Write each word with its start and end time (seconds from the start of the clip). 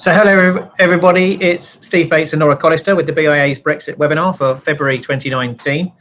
So, 0.00 0.14
hello 0.14 0.70
everybody, 0.78 1.34
it's 1.42 1.86
Steve 1.86 2.08
Bates 2.08 2.32
and 2.32 2.40
Laura 2.40 2.56
Collister 2.56 2.96
with 2.96 3.04
the 3.04 3.12
BIA's 3.12 3.58
Brexit 3.58 3.96
webinar 3.96 4.34
for 4.34 4.56
February 4.56 4.96
2019. 4.96 5.92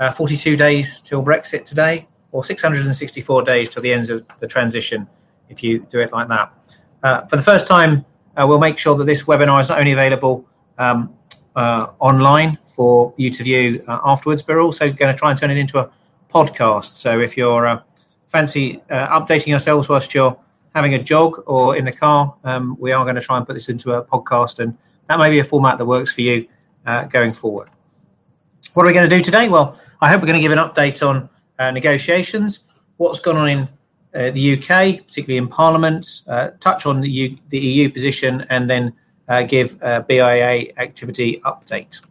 Uh, 0.00 0.10
42 0.10 0.56
days 0.56 1.00
till 1.00 1.22
Brexit 1.22 1.64
today, 1.64 2.08
or 2.32 2.42
664 2.42 3.42
days 3.42 3.68
till 3.68 3.80
the 3.80 3.92
end 3.92 4.10
of 4.10 4.26
the 4.40 4.48
transition, 4.48 5.06
if 5.48 5.62
you 5.62 5.86
do 5.88 6.00
it 6.00 6.12
like 6.12 6.26
that. 6.26 6.52
Uh, 7.04 7.26
for 7.26 7.36
the 7.36 7.44
first 7.44 7.68
time, 7.68 8.04
uh, 8.36 8.44
we'll 8.44 8.58
make 8.58 8.76
sure 8.76 8.96
that 8.96 9.04
this 9.04 9.22
webinar 9.22 9.60
is 9.60 9.68
not 9.68 9.78
only 9.78 9.92
available 9.92 10.44
um, 10.78 11.14
uh, 11.54 11.86
online 12.00 12.58
for 12.66 13.14
you 13.16 13.30
to 13.30 13.44
view 13.44 13.84
uh, 13.86 14.00
afterwards, 14.04 14.42
but 14.42 14.56
we're 14.56 14.62
also 14.62 14.90
going 14.90 15.14
to 15.14 15.16
try 15.16 15.30
and 15.30 15.38
turn 15.38 15.52
it 15.52 15.58
into 15.58 15.78
a 15.78 15.88
podcast. 16.28 16.94
So, 16.94 17.20
if 17.20 17.36
you're 17.36 17.68
uh, 17.68 17.82
fancy 18.26 18.82
updating 18.90 19.46
yourselves 19.46 19.88
whilst 19.88 20.12
you're 20.12 20.36
having 20.74 20.94
a 20.94 21.02
jog 21.02 21.42
or 21.46 21.76
in 21.76 21.84
the 21.84 21.92
car, 21.92 22.34
um, 22.44 22.76
we 22.80 22.92
are 22.92 23.04
going 23.04 23.14
to 23.14 23.20
try 23.20 23.36
and 23.36 23.46
put 23.46 23.54
this 23.54 23.68
into 23.68 23.92
a 23.92 24.04
podcast, 24.04 24.58
and 24.58 24.76
that 25.08 25.18
may 25.18 25.30
be 25.30 25.38
a 25.38 25.44
format 25.44 25.78
that 25.78 25.86
works 25.86 26.12
for 26.12 26.22
you 26.22 26.48
uh, 26.86 27.04
going 27.04 27.32
forward. 27.32 27.68
What 28.74 28.84
are 28.84 28.88
we 28.88 28.92
going 28.92 29.08
to 29.08 29.16
do 29.16 29.22
today? 29.22 29.48
Well, 29.48 29.78
I 30.00 30.10
hope 30.10 30.20
we're 30.20 30.26
going 30.26 30.40
to 30.40 30.48
give 30.48 30.52
an 30.52 30.58
update 30.58 31.06
on 31.06 31.28
uh, 31.58 31.70
negotiations, 31.70 32.60
what's 32.96 33.20
gone 33.20 33.36
on 33.36 33.48
in 33.48 33.68
uh, 34.14 34.30
the 34.30 34.54
UK, 34.54 35.06
particularly 35.06 35.36
in 35.36 35.48
Parliament, 35.48 36.22
uh, 36.26 36.50
touch 36.60 36.86
on 36.86 37.00
the, 37.00 37.10
U- 37.10 37.38
the, 37.50 37.58
EU 37.58 37.90
position, 37.90 38.44
and 38.50 38.68
then 38.68 38.92
uh, 39.28 39.42
give 39.42 39.80
a 39.82 40.00
BIA 40.00 40.72
activity 40.76 41.40
update. 41.44 42.04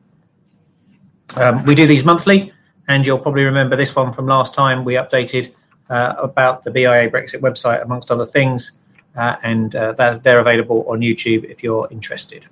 Um, 1.36 1.66
we 1.66 1.76
do 1.76 1.88
these 1.88 2.04
monthly, 2.04 2.54
and 2.88 3.06
you'll 3.06 3.20
probably 3.20 3.44
remember 3.44 3.76
this 3.76 3.96
one 3.96 4.14
from 4.14 4.28
last 4.28 4.54
time. 4.54 4.84
We 4.84 4.94
updated 4.94 5.50
uh, 5.50 5.54
about 5.90 6.64
the 6.64 6.72
BIA 6.72 7.10
Brexit 7.10 7.42
website, 7.42 7.84
amongst 7.84 8.12
other 8.12 8.26
things, 8.26 8.72
uh, 9.16 9.36
and 9.44 9.76
uh, 9.76 9.92
they're 9.92 10.40
available 10.40 10.86
on 10.88 11.00
YouTube 11.00 11.44
if 11.44 11.62
you're 11.64 11.88
interested. 11.92 12.46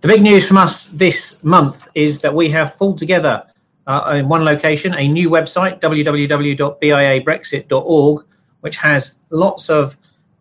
The 0.00 0.08
big 0.08 0.22
news 0.22 0.46
from 0.46 0.58
us 0.58 0.86
this 0.88 1.42
month 1.42 1.88
is 1.94 2.20
that 2.20 2.34
we 2.34 2.50
have 2.50 2.76
pulled 2.76 2.98
together 2.98 3.46
uh, 3.86 4.16
in 4.18 4.28
one 4.28 4.44
location 4.44 4.92
a 4.94 5.08
new 5.08 5.30
website, 5.30 5.80
www.biabrexit.org, 5.80 8.24
which 8.60 8.76
has 8.76 9.14
lots 9.30 9.70
of 9.70 9.96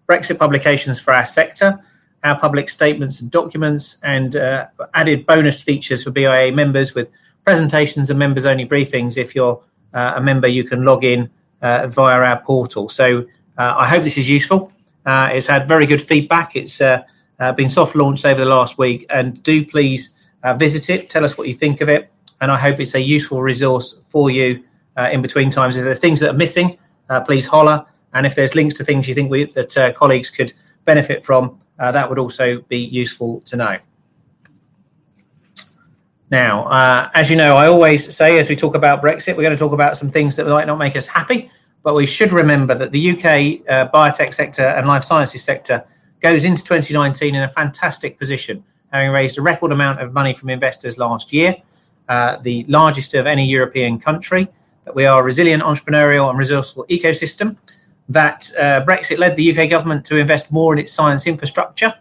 Brexit 0.10 0.38
publications 0.38 1.00
for 1.00 1.14
our 1.14 1.24
sector, 1.24 1.80
our 2.24 2.38
public 2.38 2.68
statements 2.70 3.22
and 3.22 3.32
documents, 3.32 4.00
and 4.04 4.36
uh, 4.36 4.68
added 4.94 5.26
bonus 5.26 5.64
features 5.64 6.04
for 6.04 6.12
BIA 6.12 6.52
members 6.52 6.94
with 6.94 7.08
presentations 7.46 8.10
and 8.10 8.20
members 8.20 8.46
only 8.46 8.66
briefings. 8.66 9.16
If 9.18 9.34
you're 9.34 9.64
uh, 9.94 10.16
a 10.18 10.22
member, 10.22 10.50
you 10.50 10.66
can 10.66 10.84
log 10.84 11.06
in 11.06 11.24
uh, 11.24 11.28
Uh, 11.64 11.88
via 11.88 12.20
our 12.20 12.42
portal. 12.42 12.90
So 12.90 13.26
uh, 13.58 13.74
I 13.78 13.88
hope 13.88 14.04
this 14.04 14.18
is 14.18 14.28
useful. 14.28 14.74
Uh, 15.06 15.30
it's 15.32 15.48
had 15.48 15.66
very 15.66 15.86
good 15.86 16.02
feedback. 16.02 16.58
It's 16.58 16.82
uh, 16.82 17.04
uh, 17.40 17.54
been 17.54 17.70
soft 17.70 17.96
launched 17.96 18.26
over 18.26 18.38
the 18.38 18.50
last 18.50 18.78
week, 18.78 19.06
and 19.10 19.42
do 19.44 19.66
please 19.66 20.14
visit 20.58 20.90
it. 20.90 21.10
Tell 21.10 21.24
us 21.24 21.38
what 21.38 21.48
you 21.48 21.54
think 21.54 21.80
of 21.80 21.88
it, 21.88 22.12
and 22.42 22.52
I 22.52 22.58
hope 22.58 22.82
it's 22.82 22.96
a 22.96 23.00
useful 23.00 23.42
resource 23.42 23.96
for 24.10 24.30
you 24.30 24.66
in 24.98 25.22
between 25.22 25.52
times. 25.52 25.78
If 25.78 25.86
there 25.86 25.94
are 25.94 25.96
things 25.96 26.20
that 26.20 26.32
are 26.32 26.38
missing, 26.38 26.78
please 27.26 27.48
holler. 27.48 27.86
And 28.14 28.26
if 28.26 28.36
there's 28.36 28.56
links 28.56 28.76
to 28.76 28.84
things 28.84 29.08
you 29.08 29.16
think 29.16 29.32
we, 29.32 29.46
that 29.54 29.96
colleagues 29.96 30.32
could 30.32 30.52
benefit 30.84 31.24
from, 31.24 31.62
that 31.78 32.10
would 32.10 32.20
also 32.20 32.60
be 32.68 32.80
useful 32.80 33.40
to 33.46 33.56
know. 33.56 33.78
Now, 36.34 36.64
uh, 36.64 37.12
as 37.14 37.30
you 37.30 37.36
know, 37.36 37.56
I 37.56 37.68
always 37.68 38.12
say 38.18 38.40
as 38.40 38.50
we 38.50 38.56
talk 38.56 38.74
about 38.74 39.04
Brexit, 39.04 39.38
we're 39.38 39.44
going 39.44 39.56
to 39.56 39.56
talk 39.56 39.72
about 39.72 39.98
some 39.98 40.10
things 40.10 40.36
that 40.38 40.48
might 40.48 40.66
not 40.66 40.80
make 40.80 40.96
us 40.96 41.08
happy, 41.08 41.52
but 41.84 41.94
we 41.94 42.08
should 42.08 42.34
remember 42.34 42.74
that 42.74 42.92
the 42.92 43.12
UK 43.12 43.24
uh, 43.70 43.88
biotech 43.94 44.34
sector 44.34 44.66
and 44.66 44.88
life 44.88 45.04
sciences 45.04 45.44
sector 45.44 45.86
goes 46.22 46.44
into 46.44 46.64
2019 46.64 47.36
in 47.36 47.44
a 47.44 47.50
fantastic 47.50 48.18
position, 48.18 48.64
having 48.92 49.12
raised 49.12 49.38
a 49.38 49.44
record 49.44 49.72
amount 49.72 50.02
of 50.02 50.12
money 50.12 50.34
from 50.34 50.50
investors 50.50 50.98
last 50.98 51.32
year, 51.32 51.56
uh, 52.10 52.38
the 52.38 52.66
largest 52.68 53.14
of 53.14 53.28
any 53.28 53.46
European 53.48 54.00
country, 54.00 54.48
that 54.86 54.96
we 54.96 55.06
are 55.06 55.22
a 55.22 55.24
resilient 55.24 55.62
entrepreneurial 55.62 56.32
and 56.32 56.40
resourceful 56.40 56.84
ecosystem, 56.90 57.56
that 58.10 58.50
uh, 58.58 58.84
Brexit 58.84 59.20
led 59.20 59.36
the 59.36 59.56
UK 59.56 59.70
government 59.70 60.04
to 60.06 60.18
invest 60.18 60.52
more 60.52 60.74
in 60.74 60.80
its 60.80 60.92
science 60.92 61.28
infrastructure, 61.28 61.94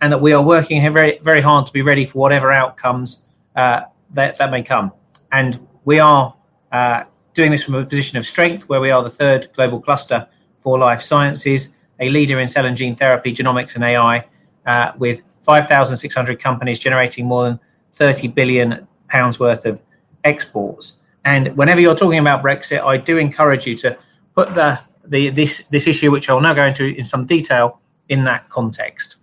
and 0.00 0.12
that 0.12 0.20
we 0.20 0.32
are 0.32 0.40
working 0.40 0.80
very, 0.92 1.18
very 1.24 1.40
hard 1.40 1.66
to 1.66 1.72
be 1.72 1.82
ready 1.82 2.06
for 2.06 2.20
whatever 2.20 2.52
outcomes 2.52 3.22
uh, 3.56 3.82
that, 4.10 4.36
that 4.38 4.50
may 4.50 4.62
come. 4.62 4.92
And 5.30 5.66
we 5.84 5.98
are 5.98 6.34
uh, 6.70 7.04
doing 7.34 7.50
this 7.50 7.62
from 7.62 7.74
a 7.74 7.84
position 7.84 8.18
of 8.18 8.26
strength 8.26 8.68
where 8.68 8.80
we 8.80 8.90
are 8.90 9.02
the 9.02 9.10
third 9.10 9.48
global 9.54 9.80
cluster 9.80 10.26
for 10.60 10.78
life 10.78 11.02
sciences, 11.02 11.70
a 12.00 12.08
leader 12.08 12.38
in 12.40 12.48
cell 12.48 12.66
and 12.66 12.76
gene 12.76 12.96
therapy, 12.96 13.32
genomics, 13.32 13.74
and 13.74 13.84
AI, 13.84 14.24
uh, 14.66 14.92
with 14.98 15.22
5,600 15.42 16.40
companies 16.40 16.78
generating 16.78 17.26
more 17.26 17.44
than 17.44 17.60
30 17.92 18.28
billion 18.28 18.86
pounds 19.08 19.38
worth 19.38 19.66
of 19.66 19.80
exports. 20.24 20.98
And 21.24 21.56
whenever 21.56 21.80
you're 21.80 21.96
talking 21.96 22.18
about 22.18 22.42
Brexit, 22.42 22.80
I 22.80 22.96
do 22.96 23.18
encourage 23.18 23.66
you 23.66 23.76
to 23.78 23.96
put 24.34 24.54
the, 24.54 24.80
the 25.04 25.30
this 25.30 25.64
this 25.70 25.86
issue, 25.86 26.10
which 26.10 26.28
I'll 26.28 26.40
now 26.40 26.54
go 26.54 26.66
into 26.66 26.84
in 26.84 27.04
some 27.04 27.26
detail, 27.26 27.80
in 28.08 28.24
that 28.24 28.48
context. 28.48 29.16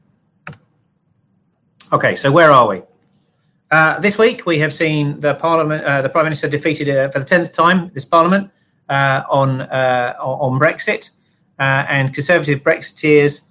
Okay, 1.91 2.15
so 2.15 2.31
where 2.31 2.51
are 2.51 2.67
we? 2.67 2.81
Uh, 3.71 3.99
this 3.99 4.17
week 4.17 4.47
we 4.47 4.59
have 4.59 4.73
seen 4.73 5.19
the 5.19 5.35
Parliament, 5.35 5.83
uh, 5.83 6.01
the 6.01 6.09
Prime 6.09 6.25
Minister 6.25 6.47
defeated 6.47 6.89
uh, 6.89 7.09
for 7.09 7.19
the 7.19 7.25
tenth 7.25 7.51
time 7.51 7.91
this 7.93 8.05
Parliament 8.05 8.49
uh, 8.89 9.21
on 9.29 9.61
uh, 9.61 10.15
on 10.19 10.59
Brexit, 10.59 11.11
and 11.59 12.11
Conservative 12.11 12.63
Brexiteers 12.63 13.41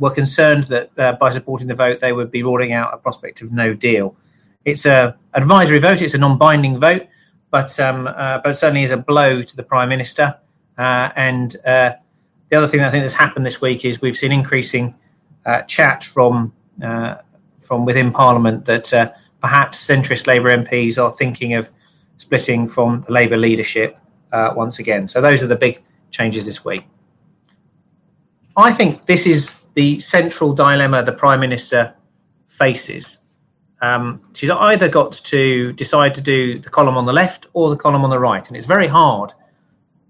were 0.00 0.10
concerned 0.10 0.64
that 0.64 1.18
by 1.20 1.30
supporting 1.30 1.68
the 1.68 1.74
vote 1.74 2.00
they 2.00 2.12
would 2.12 2.32
be 2.32 2.42
ruling 2.42 2.72
out 2.72 2.92
a 2.92 2.96
prospect 2.96 3.42
of 3.42 3.52
no 3.52 3.74
deal. 3.74 4.16
It's 4.64 4.86
a 4.86 5.16
advisory 5.34 5.78
vote; 5.78 6.02
it's 6.02 6.14
a 6.14 6.18
non-binding 6.18 6.78
vote, 6.78 7.06
but 7.50 7.78
um, 7.78 8.04
but 8.04 8.52
certainly 8.54 8.82
is 8.82 8.90
a 8.90 8.96
blow 8.96 9.40
to 9.40 9.56
the 9.56 9.62
Prime 9.62 9.88
Minister. 9.88 10.36
and 10.76 11.52
the 11.52 12.58
other 12.58 12.66
thing 12.66 12.80
I 12.80 12.90
think 12.90 13.04
that's 13.04 13.14
happened 13.14 13.46
this 13.46 13.60
week 13.60 13.84
is 13.84 14.02
we've 14.02 14.16
seen 14.16 14.32
increasing 14.32 14.96
chat 15.68 16.02
from 16.02 16.52
from 17.60 17.84
within 17.84 18.10
Parliament 18.10 18.64
that 18.64 19.14
perhaps 19.44 19.86
centrist 19.86 20.26
Labour 20.26 20.48
MPs 20.56 20.96
are 20.96 21.12
thinking 21.12 21.52
of 21.52 21.68
splitting 22.16 22.66
from 22.66 22.96
the 22.96 23.12
Labour 23.12 23.36
leadership 23.36 23.98
uh, 24.32 24.54
once 24.56 24.78
again. 24.78 25.06
So 25.06 25.20
those 25.20 25.42
are 25.42 25.46
the 25.46 25.54
big 25.54 25.82
changes 26.10 26.46
this 26.46 26.64
week. 26.64 26.82
I 28.56 28.72
think 28.72 29.04
this 29.04 29.26
is 29.26 29.54
the 29.74 30.00
central 30.00 30.54
dilemma 30.54 31.02
the 31.02 31.12
Prime 31.12 31.40
Minister 31.40 31.94
faces. 32.48 33.18
Um, 33.82 34.22
she's 34.32 34.48
either 34.48 34.88
got 34.88 35.12
to 35.12 35.74
decide 35.74 36.14
to 36.14 36.22
do 36.22 36.58
the 36.58 36.70
column 36.70 36.96
on 36.96 37.04
the 37.04 37.12
left 37.12 37.46
or 37.52 37.68
the 37.68 37.76
column 37.76 38.02
on 38.02 38.08
the 38.08 38.18
right, 38.18 38.48
and 38.48 38.56
it's 38.56 38.66
very 38.66 38.88
hard 38.88 39.34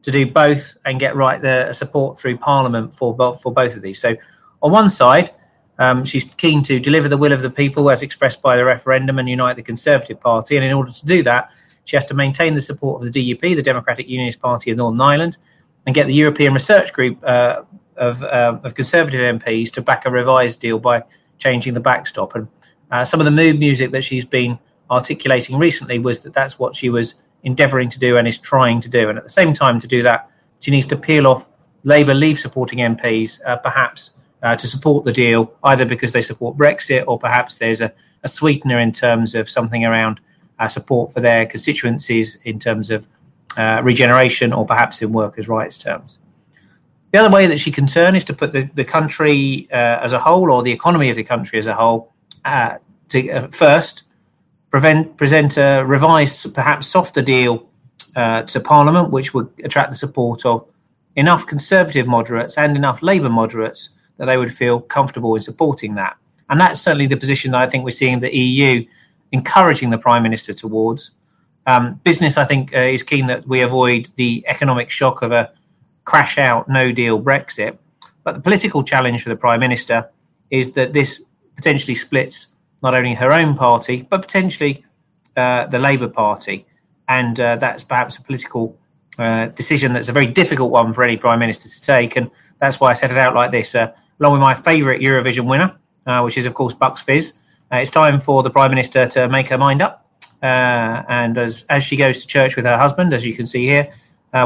to 0.03 0.13
do 0.13 0.31
both 0.31 0.77
and 0.85 1.01
get 1.01 1.17
right 1.17 1.43
the 1.43 1.73
support 1.73 2.21
through 2.21 2.39
Parliament 2.39 2.95
for 2.95 3.17
for 3.43 3.53
both 3.53 3.75
of 3.75 3.83
these. 3.83 3.99
So, 3.99 4.15
on 4.63 4.71
one 4.71 4.91
side, 4.91 5.33
um, 5.79 6.05
she's 6.05 6.25
keen 6.37 6.63
to 6.65 6.79
deliver 6.79 7.09
the 7.09 7.17
will 7.17 7.33
of 7.33 7.43
the 7.43 7.51
people 7.51 7.91
as 7.91 8.03
expressed 8.03 8.41
by 8.41 8.57
the 8.57 8.65
referendum 8.65 9.19
and 9.19 9.29
unite 9.29 9.57
the 9.57 9.63
Conservative 9.63 10.21
Party. 10.21 10.57
And 10.57 10.65
in 10.65 10.73
order 10.73 10.93
to 10.93 11.07
do 11.07 11.23
that, 11.25 11.51
she 11.85 11.97
has 11.97 12.05
to 12.07 12.15
maintain 12.15 12.55
the 12.55 12.61
support 12.61 13.03
of 13.03 13.13
the 13.13 13.35
DUP, 13.35 13.41
the 13.41 13.63
Democratic 13.63 14.09
Unionist 14.09 14.41
Party 14.41 14.71
of 14.71 14.77
Northern 14.77 15.01
Ireland, 15.01 15.39
and 15.87 15.95
get 15.95 16.07
the 16.07 16.15
European 16.15 16.55
Research 16.55 16.93
Group 16.93 17.19
uh, 17.23 17.63
of, 17.97 18.23
uh, 18.23 18.59
of 18.63 18.75
Conservative 18.75 19.21
MPs 19.21 19.73
to 19.73 19.83
back 19.83 20.07
a 20.07 20.11
revised 20.11 20.61
deal 20.61 20.79
by 20.79 21.03
changing 21.39 21.75
the 21.75 21.81
backstop. 21.81 22.35
And 22.35 22.49
uh, 22.91 23.05
some 23.05 23.21
of 23.21 23.25
the 23.25 23.31
mood 23.31 23.59
music 23.59 23.91
that 23.91 24.05
she's 24.05 24.25
been 24.25 24.59
articulating 24.91 25.59
recently 25.59 25.99
was 25.99 26.21
that 26.21 26.35
that's 26.35 26.59
what 26.59 26.75
she 26.75 26.89
was 26.89 27.15
endeavouring 27.43 27.91
to 27.91 27.99
do 27.99 28.17
and 28.17 28.27
is 28.27 28.39
trying 28.39 28.81
to 28.81 28.89
do. 28.89 29.09
And 29.09 29.19
at 29.19 29.25
the 29.25 29.31
same 29.31 29.53
time, 29.53 29.81
to 29.81 29.87
do 29.87 30.03
that, 30.05 30.31
she 30.61 30.71
needs 30.71 30.87
to 30.87 30.97
peel 30.97 31.27
off 31.27 31.49
Labour 31.83 32.15
Leave 32.15 32.39
supporting 32.39 32.79
MPs, 32.79 33.41
uh, 33.45 33.57
perhaps 33.57 34.15
uh, 34.45 34.55
to 34.55 34.67
support 34.67 35.05
the 35.05 35.13
deal, 35.13 35.55
either 35.65 35.87
because 35.87 36.13
they 36.13 36.21
support 36.21 36.57
Brexit 36.57 37.05
or 37.09 37.19
perhaps 37.19 37.57
there's 37.57 37.81
a, 37.81 37.93
a 38.23 38.29
sweetener 38.29 38.79
in 38.79 38.93
terms 38.93 39.35
of 39.35 39.49
something 39.49 39.85
around 39.87 40.21
uh, 40.59 40.69
support 40.69 41.13
for 41.13 41.21
their 41.21 41.47
constituencies 41.47 42.37
in 42.45 42.59
terms 42.59 42.91
of 42.91 43.09
uh, 43.57 43.81
regeneration 43.83 44.53
or 44.53 44.67
perhaps 44.67 45.01
in 45.01 45.13
workers' 45.13 45.49
rights 45.49 45.79
terms. 45.79 46.19
The 47.13 47.21
other 47.21 47.31
way 47.31 47.47
that 47.47 47.59
she 47.59 47.71
can 47.71 47.87
turn 47.87 48.17
is 48.17 48.25
to 48.25 48.35
put 48.35 48.53
the, 48.53 48.69
the 48.75 48.85
country 48.85 49.67
uh, 49.73 49.77
as 49.77 50.13
a 50.13 50.19
whole 50.19 50.53
or 50.53 50.63
the 50.63 50.73
economy 50.73 51.09
of 51.09 51.17
the 51.17 51.25
country 51.25 51.59
as 51.59 51.67
a 51.67 51.75
whole 51.75 52.13
uh, 52.45 52.77
to 53.09 53.31
uh, 53.31 53.49
first 53.49 54.05
prevent, 54.71 55.17
present 55.17 55.57
a 55.57 55.85
revised, 55.87 56.53
perhaps 56.53 56.89
softer 56.89 57.23
deal 57.23 57.71
to 58.15 58.61
Parliament, 58.63 59.11
which 59.11 59.33
would 59.35 59.49
attract 59.65 59.91
the 59.91 59.97
support 59.97 60.45
of 60.45 60.69
enough 61.17 61.47
Conservative 61.47 62.07
moderates 62.07 62.59
and 62.59 62.77
enough 62.77 63.03
Labour 63.03 63.31
moderates 63.31 63.91
that 64.19 64.27
they 64.27 64.37
would 64.37 64.55
feel 64.55 64.81
comfortable 64.81 65.35
in 65.35 65.41
supporting 65.41 65.95
that. 65.97 66.17
And 66.49 66.61
that's 66.61 66.81
certainly 66.81 67.07
the 67.07 67.17
position 67.17 67.53
that 67.53 67.61
I 67.61 67.69
think 67.69 67.85
we're 67.85 67.91
seeing 67.91 68.21
the 68.21 68.35
EU 68.35 68.85
encouraging 69.33 69.91
the 69.91 69.99
Prime 69.99 70.23
Minister 70.23 70.53
towards. 70.53 71.13
Um, 71.67 72.01
business, 72.05 72.37
I 72.37 72.45
think, 72.45 72.75
uh, 72.75 72.81
is 72.81 73.03
keen 73.03 73.27
that 73.29 73.47
we 73.47 73.63
avoid 73.63 74.11
the 74.17 74.45
economic 74.47 74.91
shock 74.91 75.23
of 75.23 75.33
a 75.33 75.53
crash 76.05 76.39
out, 76.39 76.69
no 76.69 76.93
deal 76.93 77.21
Brexit. 77.21 77.79
But 78.23 78.35
the 78.35 78.41
political 78.41 78.85
challenge 78.85 79.23
for 79.23 79.31
the 79.31 79.37
Prime 79.37 79.61
Minister 79.61 80.11
is 80.51 80.73
that 80.73 80.93
this 80.93 81.23
potentially 81.57 81.95
splits 81.95 82.49
not 82.83 82.95
only 82.95 83.15
her 83.15 83.33
own 83.33 83.57
party 83.57 84.03
but 84.03 84.21
potentially 84.21 84.85
uh, 85.37 85.67
the 85.67 85.79
Labour 85.79 86.09
Party, 86.09 86.67
and 87.09 87.39
uh, 87.41 87.57
that's 87.57 87.83
perhaps 87.83 88.17
a 88.17 88.23
political 88.23 88.79
uh, 89.19 89.47
decision 89.47 89.93
that's 89.93 90.09
a 90.09 90.13
very 90.13 90.27
difficult 90.27 90.71
one 90.71 90.93
for 90.93 91.03
any 91.03 91.17
prime 91.17 91.39
minister 91.39 91.69
to 91.69 91.81
take, 91.81 92.17
and 92.17 92.31
that's 92.61 92.79
why 92.79 92.91
I 92.91 92.93
set 92.93 93.11
it 93.11 93.19
out 93.19 93.35
like 93.35 93.51
this. 93.51 93.75
Uh, 94.21 94.25
along 94.25 94.33
with 94.33 94.41
my 94.41 94.55
favourite 94.55 95.01
Eurovision 95.01 95.47
winner, 95.47 95.77
uh, 96.07 96.21
which 96.23 96.37
is 96.37 96.47
of 96.47 96.55
course 96.55 96.75
Bucks 96.75 97.03
Fizz, 97.03 97.35
uh, 97.73 97.77
it's 97.77 97.91
time 97.91 98.21
for 98.21 98.43
the 98.43 98.51
prime 98.51 98.71
minister 98.71 99.07
to 99.07 99.29
make 99.29 99.49
her 99.49 99.59
mind 99.59 99.83
up. 99.83 100.07
and 100.43 101.39
as 101.39 101.65
as 101.69 101.83
she 101.83 101.97
goes 101.97 102.21
to 102.21 102.27
church 102.27 102.57
with 102.57 102.65
her 102.65 102.79
husband, 102.79 103.15
as 103.15 103.25
you 103.25 103.35
can 103.35 103.47
see 103.47 103.67
here, 103.67 103.91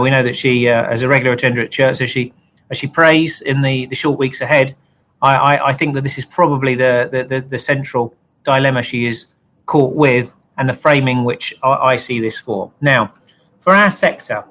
we 0.01 0.11
know 0.11 0.23
that 0.23 0.37
she 0.37 0.67
is 0.67 1.03
a 1.03 1.09
regular 1.09 1.33
attender 1.33 1.63
at 1.63 1.71
church, 1.71 1.97
so 1.97 2.07
she 2.07 2.33
as 2.71 2.77
she 2.77 2.87
prays 2.87 3.41
in 3.41 3.63
the, 3.63 3.87
the 3.87 3.95
short 3.95 4.19
weeks 4.19 4.41
ahead. 4.41 4.77
I, 5.21 5.35
I, 5.35 5.69
I 5.69 5.73
think 5.73 5.95
that 5.95 6.03
this 6.03 6.19
is 6.19 6.25
probably 6.25 6.75
the, 6.75 7.09
the, 7.11 7.25
the, 7.25 7.41
the 7.41 7.59
central 7.59 8.15
dilemma 8.45 8.83
she 8.83 9.07
is 9.07 9.27
caught 9.67 9.95
with 9.95 10.33
and 10.57 10.69
the 10.69 10.75
framing 10.75 11.25
which 11.25 11.55
I, 11.63 11.93
I 11.93 11.97
see 11.97 12.21
this 12.21 12.39
for. 12.39 12.73
Now, 12.81 13.13
for 13.61 13.75
our 13.75 13.91
sector, 13.91 14.45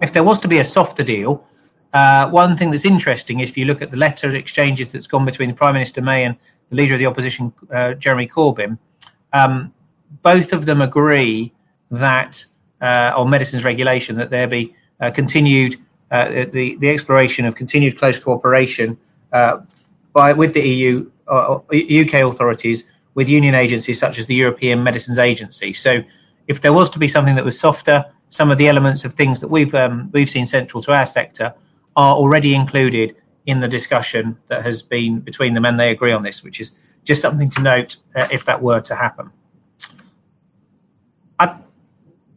if 0.00 0.12
there 0.12 0.24
was 0.24 0.40
to 0.40 0.48
be 0.48 0.58
a 0.58 0.64
softer 0.64 1.02
deal, 1.02 1.46
uh, 1.94 2.28
one 2.28 2.56
thing 2.56 2.72
that's 2.72 2.84
interesting 2.84 3.38
is 3.38 3.50
if 3.50 3.56
you 3.56 3.64
look 3.64 3.80
at 3.80 3.92
the 3.92 3.96
letter 3.96 4.34
exchanges 4.34 4.88
that's 4.88 5.06
gone 5.06 5.24
between 5.24 5.54
Prime 5.54 5.74
Minister 5.74 6.02
May 6.02 6.24
and 6.24 6.36
the 6.70 6.76
leader 6.76 6.94
of 6.94 6.98
the 6.98 7.06
opposition, 7.06 7.52
uh, 7.72 7.94
Jeremy 7.94 8.26
Corbyn, 8.26 8.78
um, 9.32 9.72
both 10.22 10.52
of 10.52 10.66
them 10.66 10.82
agree 10.82 11.52
that 11.92 12.44
uh, 12.82 13.12
on 13.14 13.30
medicines 13.30 13.64
regulation 13.64 14.16
that 14.16 14.30
there 14.30 14.48
be 14.48 14.74
uh, 15.00 15.12
continued 15.12 15.76
uh, 16.10 16.44
the 16.52 16.76
the 16.80 16.88
exploration 16.90 17.44
of 17.46 17.54
continued 17.54 17.96
close 17.96 18.18
cooperation 18.18 18.98
uh, 19.32 19.58
by 20.12 20.32
with 20.32 20.52
the 20.52 20.62
EU 20.62 21.10
UK 21.30 22.14
authorities 22.14 22.84
with 23.14 23.28
union 23.28 23.54
agencies 23.54 24.00
such 24.00 24.18
as 24.18 24.26
the 24.26 24.34
European 24.34 24.82
Medicines 24.82 25.20
Agency. 25.20 25.72
So, 25.72 26.02
if 26.48 26.60
there 26.60 26.72
was 26.72 26.90
to 26.90 26.98
be 26.98 27.06
something 27.06 27.36
that 27.36 27.44
was 27.44 27.58
softer, 27.58 28.06
some 28.30 28.50
of 28.50 28.58
the 28.58 28.68
elements 28.68 29.04
of 29.04 29.12
things 29.12 29.40
that 29.40 29.48
we've 29.48 29.74
um, 29.74 30.10
we've 30.12 30.28
seen 30.28 30.46
central 30.46 30.82
to 30.82 30.92
our 30.92 31.06
sector 31.06 31.54
are 31.96 32.14
already 32.14 32.54
included 32.54 33.16
in 33.46 33.60
the 33.60 33.68
discussion 33.68 34.38
that 34.48 34.62
has 34.62 34.82
been 34.82 35.20
between 35.20 35.54
them, 35.54 35.64
and 35.64 35.78
they 35.78 35.90
agree 35.90 36.12
on 36.12 36.22
this, 36.22 36.42
which 36.42 36.60
is 36.60 36.72
just 37.04 37.20
something 37.20 37.50
to 37.50 37.60
note 37.60 37.98
uh, 38.14 38.28
if 38.30 38.46
that 38.46 38.62
were 38.62 38.80
to 38.80 38.94
happen. 38.94 39.30
I, 41.38 41.58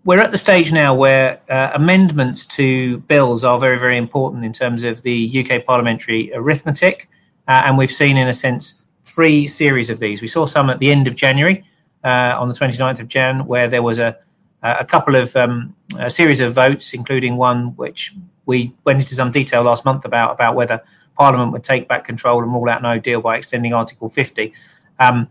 we're 0.04 0.20
at 0.20 0.32
the 0.32 0.38
stage 0.38 0.72
now 0.74 0.96
where 0.96 1.42
uh, 1.50 1.72
amendments 1.74 2.46
to 2.58 2.98
bills 2.98 3.44
are 3.44 3.60
very, 3.60 3.80
very 3.80 3.98
important 3.98 4.44
in 4.44 4.54
terms 4.54 4.84
of 4.84 5.02
the 5.02 5.46
UK 5.46 5.66
parliamentary 5.66 6.34
arithmetic, 6.34 7.10
uh, 7.48 7.62
and 7.66 7.78
we've 7.78 7.92
seen, 7.92 8.18
in 8.18 8.28
a 8.28 8.34
sense, 8.34 8.82
three 9.06 9.48
series 9.48 9.90
of 9.90 10.00
these. 10.00 10.22
We 10.22 10.28
saw 10.28 10.46
some 10.46 10.70
at 10.70 10.80
the 10.80 10.92
end 10.92 11.08
of 11.08 11.16
January, 11.16 11.64
uh, 12.04 12.36
on 12.38 12.50
the 12.50 12.54
29th 12.54 13.00
of 13.00 13.08
Jan, 13.08 13.46
where 13.46 13.70
there 13.70 13.82
was 13.82 14.00
a 14.00 14.18
a 14.62 14.86
couple 14.86 15.16
of 15.16 15.36
um, 15.36 15.76
a 15.98 16.10
series 16.10 16.40
of 16.40 16.54
votes, 16.54 16.94
including 16.94 17.38
one 17.38 17.76
which 17.76 18.14
we 18.48 18.74
went 18.84 19.00
into 19.00 19.14
some 19.14 19.32
detail 19.32 19.62
last 19.62 19.86
month 19.86 20.06
about 20.06 20.32
about 20.32 20.56
whether 20.56 20.82
Parliament 21.16 21.52
would 21.52 21.64
take 21.64 21.88
back 21.88 22.06
control 22.06 22.42
and 22.42 22.52
rule 22.52 22.70
out 22.70 22.82
no 22.82 22.98
deal 22.98 23.22
by 23.22 23.38
extending 23.38 23.74
Article 23.74 24.10
50. 24.10 24.54
Um, 25.00 25.28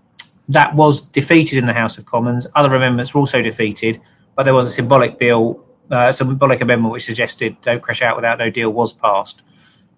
that 0.48 0.74
was 0.74 1.00
defeated 1.00 1.58
in 1.58 1.66
the 1.66 1.72
House 1.72 1.98
of 1.98 2.06
Commons. 2.06 2.46
Other 2.54 2.74
amendments 2.74 3.14
were 3.14 3.20
also 3.20 3.42
defeated, 3.42 4.00
but 4.36 4.44
there 4.44 4.54
was 4.54 4.68
a 4.68 4.70
symbolic 4.70 5.18
bill, 5.18 5.64
uh, 5.90 6.12
symbolic 6.12 6.60
amendment 6.60 6.92
which 6.92 7.04
suggested 7.04 7.56
don't 7.62 7.82
crash 7.82 8.02
out 8.02 8.14
without 8.14 8.38
no 8.38 8.50
deal 8.50 8.70
was 8.70 8.92
passed. 8.92 9.42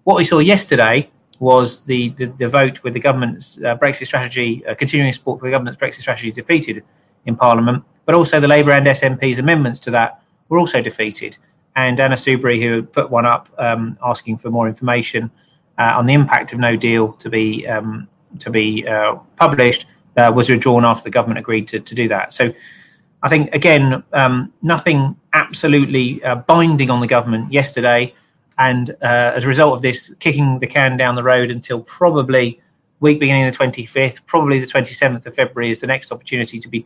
What 0.05 0.17
we 0.17 0.23
saw 0.23 0.39
yesterday 0.39 1.09
was 1.39 1.83
the, 1.83 2.09
the, 2.09 2.25
the 2.25 2.47
vote 2.47 2.83
with 2.83 2.93
the 2.93 2.99
government's 2.99 3.57
uh, 3.57 3.77
Brexit 3.77 4.07
strategy, 4.07 4.65
uh, 4.65 4.75
continuing 4.75 5.11
support 5.11 5.39
for 5.39 5.45
the 5.45 5.51
government's 5.51 5.79
Brexit 5.79 6.01
strategy 6.01 6.31
defeated 6.31 6.83
in 7.25 7.35
Parliament, 7.35 7.83
but 8.05 8.15
also 8.15 8.39
the 8.39 8.47
Labour 8.47 8.71
and 8.71 8.85
SNP's 8.87 9.39
amendments 9.39 9.79
to 9.81 9.91
that 9.91 10.21
were 10.49 10.59
also 10.59 10.81
defeated. 10.81 11.37
And 11.87 11.99
Anna 11.99 12.15
Soubry, 12.15 12.61
who 12.61 12.83
put 12.83 13.09
one 13.09 13.25
up 13.25 13.49
um, 13.57 13.97
asking 14.03 14.37
for 14.37 14.49
more 14.49 14.67
information 14.67 15.31
uh, 15.77 15.93
on 15.97 16.05
the 16.05 16.13
impact 16.13 16.53
of 16.53 16.59
no 16.59 16.75
deal 16.75 17.13
to 17.13 17.29
be 17.29 17.67
um, 17.67 18.07
to 18.39 18.49
be 18.49 18.87
uh, 18.87 19.15
published, 19.37 19.85
uh, 20.17 20.31
was 20.33 20.49
withdrawn 20.49 20.85
after 20.85 21.03
the 21.03 21.09
government 21.09 21.39
agreed 21.39 21.67
to, 21.69 21.79
to 21.79 21.95
do 21.95 22.07
that. 22.09 22.33
So 22.33 22.53
I 23.23 23.29
think, 23.29 23.55
again, 23.55 24.03
um, 24.13 24.53
nothing 24.61 25.15
absolutely 25.33 26.23
uh, 26.23 26.35
binding 26.35 26.89
on 26.89 26.99
the 26.99 27.07
government 27.07 27.51
yesterday 27.51 28.13
and 28.59 28.89
uh, 28.89 29.33
as 29.35 29.45
a 29.45 29.47
result 29.47 29.73
of 29.73 29.81
this, 29.81 30.13
kicking 30.19 30.59
the 30.59 30.67
can 30.67 30.97
down 30.97 31.15
the 31.15 31.23
road 31.23 31.49
until 31.49 31.79
probably 31.81 32.61
week 32.99 33.19
beginning 33.19 33.49
the 33.49 33.57
25th, 33.57 34.25
probably 34.25 34.59
the 34.59 34.67
27th 34.67 35.25
of 35.25 35.33
February 35.33 35.71
is 35.71 35.79
the 35.79 35.87
next 35.87 36.11
opportunity 36.11 36.59
to 36.59 36.67
be 36.67 36.85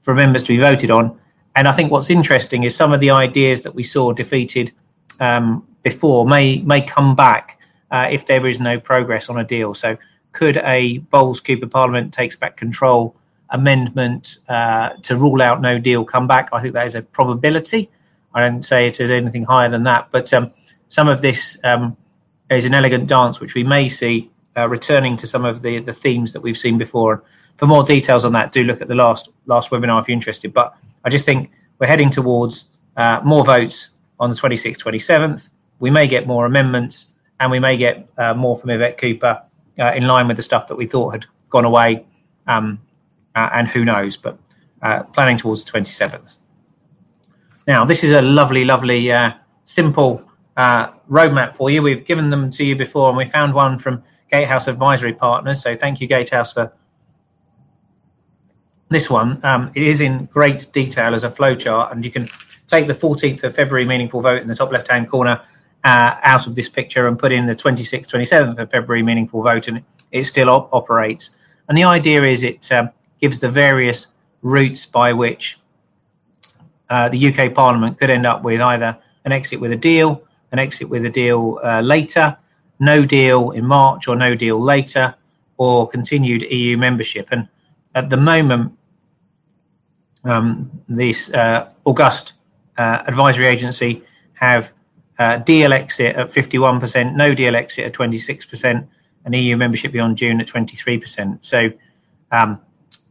for 0.00 0.14
members 0.14 0.44
to 0.44 0.48
be 0.48 0.58
voted 0.58 0.92
on. 0.92 1.18
And 1.58 1.66
I 1.66 1.72
think 1.72 1.90
what's 1.90 2.08
interesting 2.08 2.62
is 2.62 2.76
some 2.76 2.92
of 2.92 3.00
the 3.00 3.10
ideas 3.10 3.62
that 3.62 3.74
we 3.74 3.82
saw 3.82 4.12
defeated 4.12 4.70
um, 5.18 5.66
before 5.82 6.24
may 6.24 6.58
may 6.58 6.82
come 6.82 7.16
back 7.16 7.58
uh, 7.90 8.06
if 8.12 8.26
there 8.26 8.46
is 8.46 8.60
no 8.60 8.78
progress 8.78 9.28
on 9.28 9.40
a 9.40 9.44
deal. 9.44 9.74
So 9.74 9.96
could 10.30 10.56
a 10.56 10.98
Boles 10.98 11.40
Cooper 11.40 11.66
Parliament 11.66 12.14
takes 12.14 12.36
back 12.36 12.56
control 12.56 13.16
amendment 13.50 14.38
uh, 14.48 14.90
to 15.02 15.16
rule 15.16 15.42
out 15.42 15.60
no 15.60 15.80
deal 15.80 16.04
come 16.04 16.28
back? 16.28 16.50
I 16.52 16.62
think 16.62 16.74
that 16.74 16.86
is 16.86 16.94
a 16.94 17.02
probability. 17.02 17.90
I 18.32 18.40
don't 18.42 18.62
say 18.62 18.86
it 18.86 19.00
is 19.00 19.10
anything 19.10 19.42
higher 19.42 19.68
than 19.68 19.82
that, 19.82 20.12
but 20.12 20.32
um, 20.32 20.52
some 20.86 21.08
of 21.08 21.20
this 21.20 21.58
um, 21.64 21.96
is 22.48 22.66
an 22.66 22.74
elegant 22.74 23.08
dance, 23.08 23.40
which 23.40 23.56
we 23.56 23.64
may 23.64 23.88
see 23.88 24.30
uh, 24.56 24.68
returning 24.68 25.16
to 25.16 25.26
some 25.26 25.44
of 25.44 25.60
the, 25.60 25.80
the 25.80 25.92
themes 25.92 26.34
that 26.34 26.40
we've 26.40 26.56
seen 26.56 26.78
before. 26.78 27.24
For 27.56 27.66
more 27.66 27.82
details 27.82 28.24
on 28.24 28.34
that, 28.34 28.52
do 28.52 28.62
look 28.62 28.80
at 28.80 28.86
the 28.86 28.94
last 28.94 29.30
last 29.46 29.70
webinar 29.70 30.00
if 30.00 30.06
you're 30.06 30.14
interested. 30.14 30.52
But 30.52 30.76
I 31.04 31.10
just 31.10 31.24
think 31.24 31.50
we're 31.78 31.86
heading 31.86 32.10
towards 32.10 32.68
uh, 32.96 33.20
more 33.24 33.44
votes 33.44 33.90
on 34.18 34.30
the 34.30 34.36
26th, 34.36 34.78
27th. 34.78 35.50
We 35.78 35.90
may 35.90 36.08
get 36.08 36.26
more 36.26 36.46
amendments, 36.46 37.12
and 37.38 37.50
we 37.50 37.60
may 37.60 37.76
get 37.76 38.08
uh, 38.18 38.34
more 38.34 38.56
from 38.58 38.70
Yvette 38.70 38.98
Cooper 38.98 39.42
uh, 39.78 39.92
in 39.94 40.06
line 40.06 40.28
with 40.28 40.36
the 40.36 40.42
stuff 40.42 40.68
that 40.68 40.76
we 40.76 40.86
thought 40.86 41.10
had 41.10 41.26
gone 41.48 41.64
away. 41.64 42.04
Um, 42.46 42.80
uh, 43.34 43.48
and 43.52 43.68
who 43.68 43.84
knows? 43.84 44.16
But 44.16 44.38
uh, 44.82 45.04
planning 45.04 45.38
towards 45.38 45.64
the 45.64 45.72
27th. 45.72 46.38
Now, 47.66 47.84
this 47.84 48.02
is 48.02 48.10
a 48.12 48.22
lovely, 48.22 48.64
lovely, 48.64 49.10
simple 49.64 50.22
uh, 50.56 50.90
roadmap 51.10 51.56
for 51.56 51.70
you. 51.70 51.82
We've 51.82 52.04
given 52.04 52.30
them 52.30 52.50
to 52.52 52.64
you 52.64 52.74
before, 52.74 53.08
and 53.08 53.16
we 53.16 53.26
found 53.26 53.54
one 53.54 53.78
from 53.78 54.02
Gatehouse 54.30 54.66
Advisory 54.66 55.12
Partners. 55.12 55.62
So 55.62 55.76
thank 55.76 56.00
you, 56.00 56.08
Gatehouse, 56.08 56.52
for 56.52 56.72
this 58.88 59.10
one. 59.10 59.44
Um, 59.44 59.70
it 59.74 59.82
is 59.82 60.00
in 60.00 60.26
great 60.26 60.68
detail 60.72 61.14
as 61.14 61.24
a 61.24 61.30
flowchart, 61.30 61.92
and 61.92 62.04
you 62.04 62.10
can 62.10 62.28
take 62.66 62.86
the 62.86 62.94
14th 62.94 63.42
of 63.44 63.54
February 63.54 63.84
meaningful 63.84 64.20
vote 64.20 64.40
in 64.40 64.48
the 64.48 64.54
top 64.54 64.72
left-hand 64.72 65.08
corner 65.08 65.40
uh, 65.84 66.16
out 66.22 66.46
of 66.46 66.54
this 66.54 66.68
picture 66.68 67.06
and 67.06 67.18
put 67.18 67.32
in 67.32 67.46
the 67.46 67.54
26th, 67.54 68.06
27th 68.06 68.58
of 68.58 68.70
February 68.70 69.02
meaningful 69.02 69.42
vote, 69.42 69.68
and 69.68 69.82
it 70.12 70.24
still 70.24 70.50
op- 70.50 70.72
operates. 70.72 71.30
And 71.68 71.76
the 71.76 71.84
idea 71.84 72.22
is 72.24 72.42
it 72.42 72.70
um, 72.72 72.90
gives 73.20 73.38
the 73.38 73.48
various 73.48 74.08
routes 74.42 74.86
by 74.86 75.12
which 75.12 75.58
uh, 76.88 77.08
the 77.08 77.28
UK 77.28 77.54
Parliament 77.54 77.98
could 77.98 78.10
end 78.10 78.26
up 78.26 78.42
with 78.42 78.60
either 78.60 78.96
an 79.24 79.32
exit 79.32 79.60
with 79.60 79.72
a 79.72 79.76
deal, 79.76 80.22
an 80.52 80.58
exit 80.58 80.88
with 80.88 81.04
a 81.04 81.10
deal 81.10 81.60
uh, 81.62 81.80
later, 81.80 82.36
no 82.80 83.04
deal 83.04 83.50
in 83.50 83.66
March 83.66 84.08
or 84.08 84.16
no 84.16 84.34
deal 84.34 84.60
later, 84.62 85.14
or 85.58 85.88
continued 85.88 86.42
EU 86.42 86.76
membership. 86.76 87.28
And 87.30 87.48
at 87.94 88.08
the 88.08 88.16
moment, 88.16 88.77
um, 90.24 90.82
this 90.88 91.30
uh, 91.30 91.70
August 91.84 92.34
uh, 92.76 93.02
advisory 93.06 93.46
agency 93.46 94.02
have 94.34 94.72
uh, 95.18 95.36
deal 95.38 95.72
exit 95.72 96.16
at 96.16 96.28
51%, 96.28 97.14
no 97.16 97.34
deal 97.34 97.56
exit 97.56 97.84
at 97.86 97.92
26%, 97.92 98.86
and 99.24 99.34
EU 99.34 99.56
membership 99.56 99.92
beyond 99.92 100.16
June 100.16 100.40
at 100.40 100.46
23%. 100.46 101.44
So 101.44 101.70
um, 102.30 102.60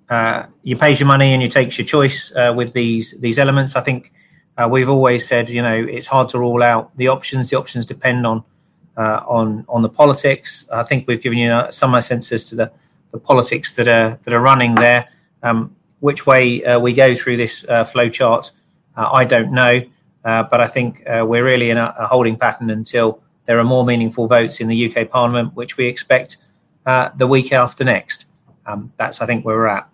uh, 0.10 0.46
you 0.64 0.78
pay 0.78 0.96
your 0.96 1.08
money 1.08 1.34
and 1.34 1.42
you 1.42 1.50
take 1.50 1.78
your 1.78 1.86
choice 1.86 2.32
uh, 2.34 2.54
with 2.56 2.74
these 2.74 3.12
these 3.20 3.40
elements. 3.40 3.76
I 3.76 3.82
think 3.82 4.12
uh, 4.58 4.68
we've 4.72 4.90
always 4.90 5.28
said, 5.28 5.50
you 5.50 5.62
know, 5.62 5.76
it's 5.76 6.08
hard 6.08 6.30
to 6.30 6.40
rule 6.40 6.64
out 6.64 6.96
the 6.96 7.10
options. 7.10 7.50
The 7.50 7.58
options 7.58 7.86
depend 7.86 8.26
on 8.26 8.44
uh, 8.96 9.22
on 9.28 9.66
on 9.68 9.82
the 9.82 9.90
politics. 9.90 10.66
I 10.72 10.84
think 10.84 11.08
we've 11.08 11.22
given 11.22 11.38
you 11.38 11.68
some 11.72 12.00
sense 12.02 12.32
as 12.32 12.46
to 12.50 12.56
the, 12.56 12.72
the 13.12 13.20
politics 13.20 13.74
that 13.76 13.88
are 13.88 14.20
that 14.24 14.34
are 14.34 14.42
running 14.42 14.76
there. 14.76 15.10
Um, 15.44 15.76
which 16.00 16.26
way 16.26 16.64
uh, 16.64 16.80
we 16.80 16.94
go 16.94 17.16
through 17.16 17.38
this 17.38 17.66
uh, 17.68 17.84
flow 17.84 18.10
chart, 18.10 18.52
uh, 18.96 19.10
I 19.12 19.26
don't 19.26 19.52
know, 19.52 19.82
but 20.24 20.62
I 20.62 20.68
think 20.68 21.04
we're 21.06 21.46
really 21.46 21.70
in 21.70 21.78
a, 21.78 21.96
a, 22.00 22.08
holding 22.08 22.38
pattern 22.38 22.70
until 22.70 23.22
there 23.46 23.60
are 23.60 23.64
more 23.64 23.86
meaningful 23.86 24.28
votes 24.28 24.60
in 24.60 24.68
the 24.68 24.90
UK 24.90 25.10
Parliament, 25.10 25.56
which 25.56 25.78
we 25.78 25.88
expect 25.88 26.38
the 26.86 27.28
week 27.28 27.54
after 27.54 27.84
next. 27.84 28.26
Um, 28.66 28.92
that's 28.98 29.22
I 29.22 29.26
think 29.26 29.46
where 29.46 29.56
we're 29.56 29.68
at. 29.68 29.90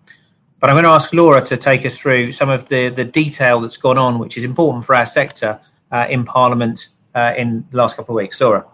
But 0.64 0.70
I'm 0.70 0.76
going 0.76 0.84
to 0.84 0.90
ask 0.90 1.12
Laura 1.12 1.44
to 1.44 1.56
take 1.58 1.84
us 1.84 1.98
through 1.98 2.32
some 2.32 2.48
of 2.48 2.66
the, 2.68 2.88
the 2.88 3.04
detail 3.04 3.60
that's 3.60 3.76
gone 3.76 3.98
on, 3.98 4.18
which 4.18 4.38
is 4.38 4.44
important 4.44 4.86
for 4.86 4.94
our 4.94 5.04
sector 5.04 5.60
uh, 5.92 6.06
in 6.08 6.24
Parliament 6.24 6.88
uh, 7.14 7.34
in 7.36 7.66
the 7.70 7.76
last 7.76 7.96
couple 7.96 8.14
of 8.14 8.16
weeks. 8.16 8.40
Laura. 8.40 8.64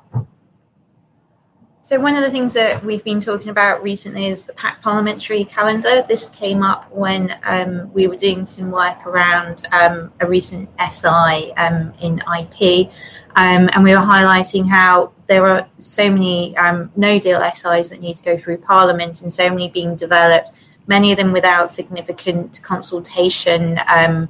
So 1.90 1.98
one 1.98 2.14
of 2.14 2.22
the 2.22 2.30
things 2.30 2.52
that 2.52 2.84
we've 2.84 3.02
been 3.02 3.18
talking 3.18 3.48
about 3.48 3.82
recently 3.82 4.28
is 4.28 4.44
the 4.44 4.52
PAC 4.52 4.80
parliamentary 4.80 5.44
calendar. 5.44 6.02
This 6.02 6.28
came 6.28 6.62
up 6.62 6.92
when 6.92 7.36
um, 7.42 7.92
we 7.92 8.06
were 8.06 8.14
doing 8.14 8.44
some 8.44 8.70
work 8.70 9.04
around 9.08 9.66
um, 9.72 10.12
a 10.20 10.26
recent 10.28 10.70
SI 10.78 11.52
um, 11.56 11.92
in 12.00 12.20
IP, 12.20 12.92
um, 13.34 13.68
and 13.72 13.82
we 13.82 13.90
were 13.90 14.02
highlighting 14.02 14.68
how 14.68 15.10
there 15.26 15.44
are 15.48 15.68
so 15.80 16.08
many 16.08 16.56
um, 16.56 16.92
no 16.94 17.18
deal 17.18 17.40
SIs 17.52 17.88
that 17.88 18.00
need 18.00 18.14
to 18.14 18.22
go 18.22 18.38
through 18.38 18.58
Parliament 18.58 19.22
and 19.22 19.32
so 19.32 19.50
many 19.50 19.68
being 19.68 19.96
developed, 19.96 20.52
many 20.86 21.10
of 21.10 21.18
them 21.18 21.32
without 21.32 21.72
significant 21.72 22.62
consultation 22.62 23.80
um, 23.88 24.28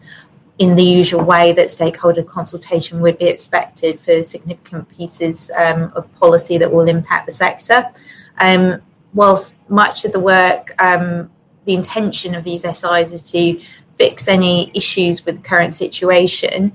in 0.60 0.76
the 0.76 0.84
usual 0.84 1.24
way 1.24 1.54
that 1.54 1.70
stakeholder 1.70 2.22
consultation 2.22 3.00
would 3.00 3.16
be 3.16 3.24
expected 3.24 3.98
for 3.98 4.22
significant 4.22 4.86
pieces 4.90 5.50
um, 5.56 5.90
of 5.96 6.14
policy 6.16 6.58
that 6.58 6.70
will 6.70 6.86
impact 6.86 7.24
the 7.24 7.32
sector. 7.32 7.86
Um, 8.38 8.82
whilst 9.14 9.56
much 9.70 10.04
of 10.04 10.12
the 10.12 10.20
work, 10.20 10.74
um, 10.78 11.30
the 11.64 11.72
intention 11.72 12.34
of 12.34 12.44
these 12.44 12.60
SIs 12.60 13.10
is 13.10 13.22
to 13.32 13.58
fix 13.96 14.28
any 14.28 14.70
issues 14.74 15.24
with 15.24 15.36
the 15.36 15.48
current 15.48 15.72
situation, 15.72 16.72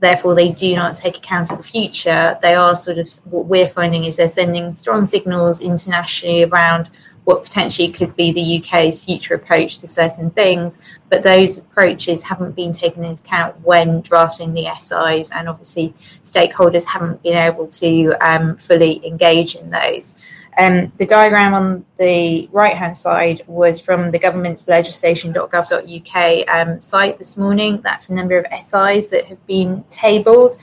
therefore 0.00 0.34
they 0.34 0.50
do 0.50 0.74
not 0.74 0.96
take 0.96 1.18
account 1.18 1.50
of 1.50 1.58
the 1.58 1.62
future, 1.62 2.38
they 2.40 2.54
are 2.54 2.74
sort 2.76 2.96
of 2.96 3.10
what 3.26 3.44
we're 3.44 3.68
finding 3.68 4.04
is 4.04 4.16
they're 4.16 4.30
sending 4.30 4.72
strong 4.72 5.04
signals 5.04 5.60
internationally 5.60 6.44
around 6.44 6.88
what 7.28 7.44
potentially 7.44 7.92
could 7.92 8.16
be 8.16 8.32
the 8.32 8.58
UK's 8.58 9.04
future 9.04 9.34
approach 9.34 9.80
to 9.80 9.86
certain 9.86 10.30
things, 10.30 10.78
but 11.10 11.22
those 11.22 11.58
approaches 11.58 12.22
haven't 12.22 12.56
been 12.56 12.72
taken 12.72 13.04
into 13.04 13.22
account 13.22 13.60
when 13.60 14.00
drafting 14.00 14.54
the 14.54 14.66
SIs, 14.80 15.30
and 15.30 15.46
obviously 15.46 15.92
stakeholders 16.24 16.84
haven't 16.84 17.22
been 17.22 17.36
able 17.36 17.66
to 17.66 18.14
um, 18.22 18.56
fully 18.56 19.06
engage 19.06 19.56
in 19.56 19.68
those. 19.68 20.14
Um, 20.56 20.90
the 20.96 21.04
diagram 21.04 21.52
on 21.52 21.84
the 21.98 22.48
right 22.50 22.74
hand 22.74 22.96
side 22.96 23.42
was 23.46 23.78
from 23.78 24.10
the 24.10 24.18
government's 24.18 24.66
legislation.gov.uk 24.66 26.48
um, 26.48 26.80
site 26.80 27.18
this 27.18 27.36
morning. 27.36 27.82
That's 27.82 28.08
a 28.08 28.14
number 28.14 28.38
of 28.38 28.46
SIs 28.50 29.10
that 29.10 29.26
have 29.26 29.46
been 29.46 29.84
tabled 29.90 30.56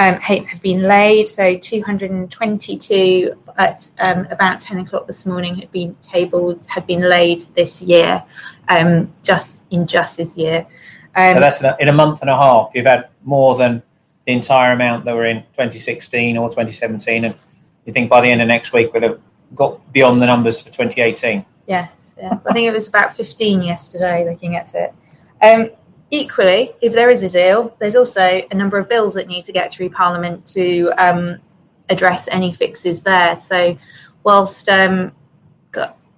um, 0.00 0.14
have 0.14 0.62
been 0.62 0.82
laid. 0.82 1.28
So 1.28 1.58
222 1.58 3.34
at 3.58 3.90
um, 3.98 4.26
about 4.30 4.60
10 4.62 4.80
o'clock 4.80 5.06
this 5.06 5.26
morning 5.26 5.56
had 5.56 5.70
been 5.70 5.94
tabled, 5.96 6.64
had 6.66 6.86
been 6.86 7.02
laid 7.02 7.42
this 7.54 7.82
year, 7.82 8.24
um, 8.66 9.12
just 9.22 9.58
in 9.70 9.86
just 9.86 10.16
this 10.16 10.38
year. 10.38 10.66
Um, 11.14 11.34
so 11.34 11.40
that's 11.40 11.60
in 11.80 11.88
a 11.88 11.92
month 11.92 12.22
and 12.22 12.30
a 12.30 12.36
half. 12.36 12.70
You've 12.74 12.86
had 12.86 13.10
more 13.24 13.56
than 13.56 13.82
the 14.26 14.32
entire 14.32 14.72
amount 14.72 15.04
that 15.04 15.14
were 15.14 15.26
in 15.26 15.42
2016 15.42 16.38
or 16.38 16.48
2017, 16.48 17.26
and 17.26 17.34
you 17.84 17.92
think 17.92 18.08
by 18.08 18.22
the 18.22 18.28
end 18.28 18.40
of 18.40 18.48
next 18.48 18.72
week 18.72 18.94
we'll 18.94 19.02
have 19.02 19.20
got 19.54 19.92
beyond 19.92 20.22
the 20.22 20.26
numbers 20.26 20.62
for 20.62 20.70
2018. 20.70 21.44
Yes, 21.66 22.14
yes. 22.16 22.40
I 22.46 22.52
think 22.54 22.66
it 22.66 22.72
was 22.72 22.88
about 22.88 23.16
15 23.16 23.62
yesterday 23.62 24.26
looking 24.26 24.56
at 24.56 24.74
it. 24.74 24.94
Equally, 26.12 26.72
if 26.80 26.92
there 26.92 27.08
is 27.08 27.22
a 27.22 27.28
deal, 27.28 27.76
there's 27.78 27.94
also 27.94 28.20
a 28.20 28.54
number 28.54 28.78
of 28.78 28.88
bills 28.88 29.14
that 29.14 29.28
need 29.28 29.44
to 29.44 29.52
get 29.52 29.70
through 29.70 29.90
Parliament 29.90 30.44
to 30.46 30.90
um, 30.98 31.38
address 31.88 32.26
any 32.28 32.52
fixes 32.52 33.02
there. 33.02 33.36
So, 33.36 33.78
whilst 34.24 34.68
um, 34.68 35.12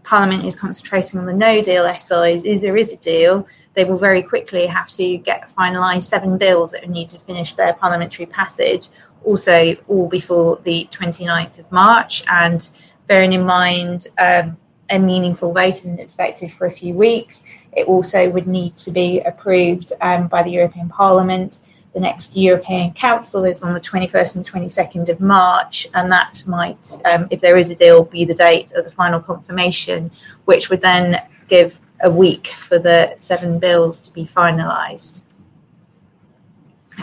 Parliament 0.02 0.46
is 0.46 0.56
concentrating 0.56 1.20
on 1.20 1.26
the 1.26 1.34
no 1.34 1.62
deal 1.62 1.84
SIs, 1.84 2.44
if 2.46 2.62
there 2.62 2.76
is 2.76 2.94
a 2.94 2.96
deal, 2.96 3.46
they 3.75 3.84
will 3.84 3.99
very 3.99 4.22
quickly 4.22 4.66
have 4.66 4.88
to 4.88 5.18
get 5.18 5.50
finalised 5.54 6.04
seven 6.04 6.38
bills 6.38 6.72
that 6.72 6.88
need 6.88 7.11
to 7.11 7.18
finish 7.18 7.54
their 7.54 7.75
parliamentary 7.75 8.26
passage, 8.26 8.88
also 9.25 9.76
all 9.88 10.08
before 10.08 10.58
the 10.64 10.88
29th 10.90 11.58
of 11.58 11.70
March. 11.70 12.25
And 12.26 12.66
bearing 13.08 13.34
in 13.34 13.44
mind, 13.44 14.08
um, 14.18 14.56
a 14.90 14.99
meaningful 14.99 15.52
vote 15.52 15.76
isn't 15.76 16.00
expected 16.00 16.50
for 16.52 16.66
a 16.66 16.72
few 16.72 16.94
weeks 16.94 17.44
it 17.73 17.87
also 17.87 18.31
would 18.31 18.47
need 18.47 18.76
to 18.79 18.91
be 18.91 19.21
approved 19.21 19.93
um, 20.00 20.29
by 20.29 20.43
the 20.43 20.50
European 20.50 20.88
Parliament. 20.88 21.61
The 21.95 22.00
next 22.00 22.37
European 22.37 22.93
Council 22.95 23.45
is 23.45 23.62
on 23.62 23.75
the 23.75 23.81
21st 23.81 24.37
and 24.37 24.50
22nd 24.50 25.09
of 25.11 25.21
March, 25.21 25.87
and 25.93 26.11
that 26.11 26.43
might, 26.47 26.99
um, 27.05 27.29
if 27.31 27.41
there 27.41 27.59
is 27.59 27.71
a 27.71 27.75
deal, 27.75 28.05
be 28.05 28.25
the 28.25 28.35
date 28.35 28.73
of 28.73 28.85
the 28.85 28.91
final 28.91 29.21
confirmation, 29.21 30.11
which 30.47 30.71
would 30.71 30.81
then 30.81 31.23
give 31.49 31.79
a 32.00 32.11
week 32.11 32.49
for 32.49 32.79
the 32.79 33.14
seven 33.17 33.59
bills 33.59 34.00
to 34.02 34.12
be 34.12 34.26
finalised. 34.26 35.21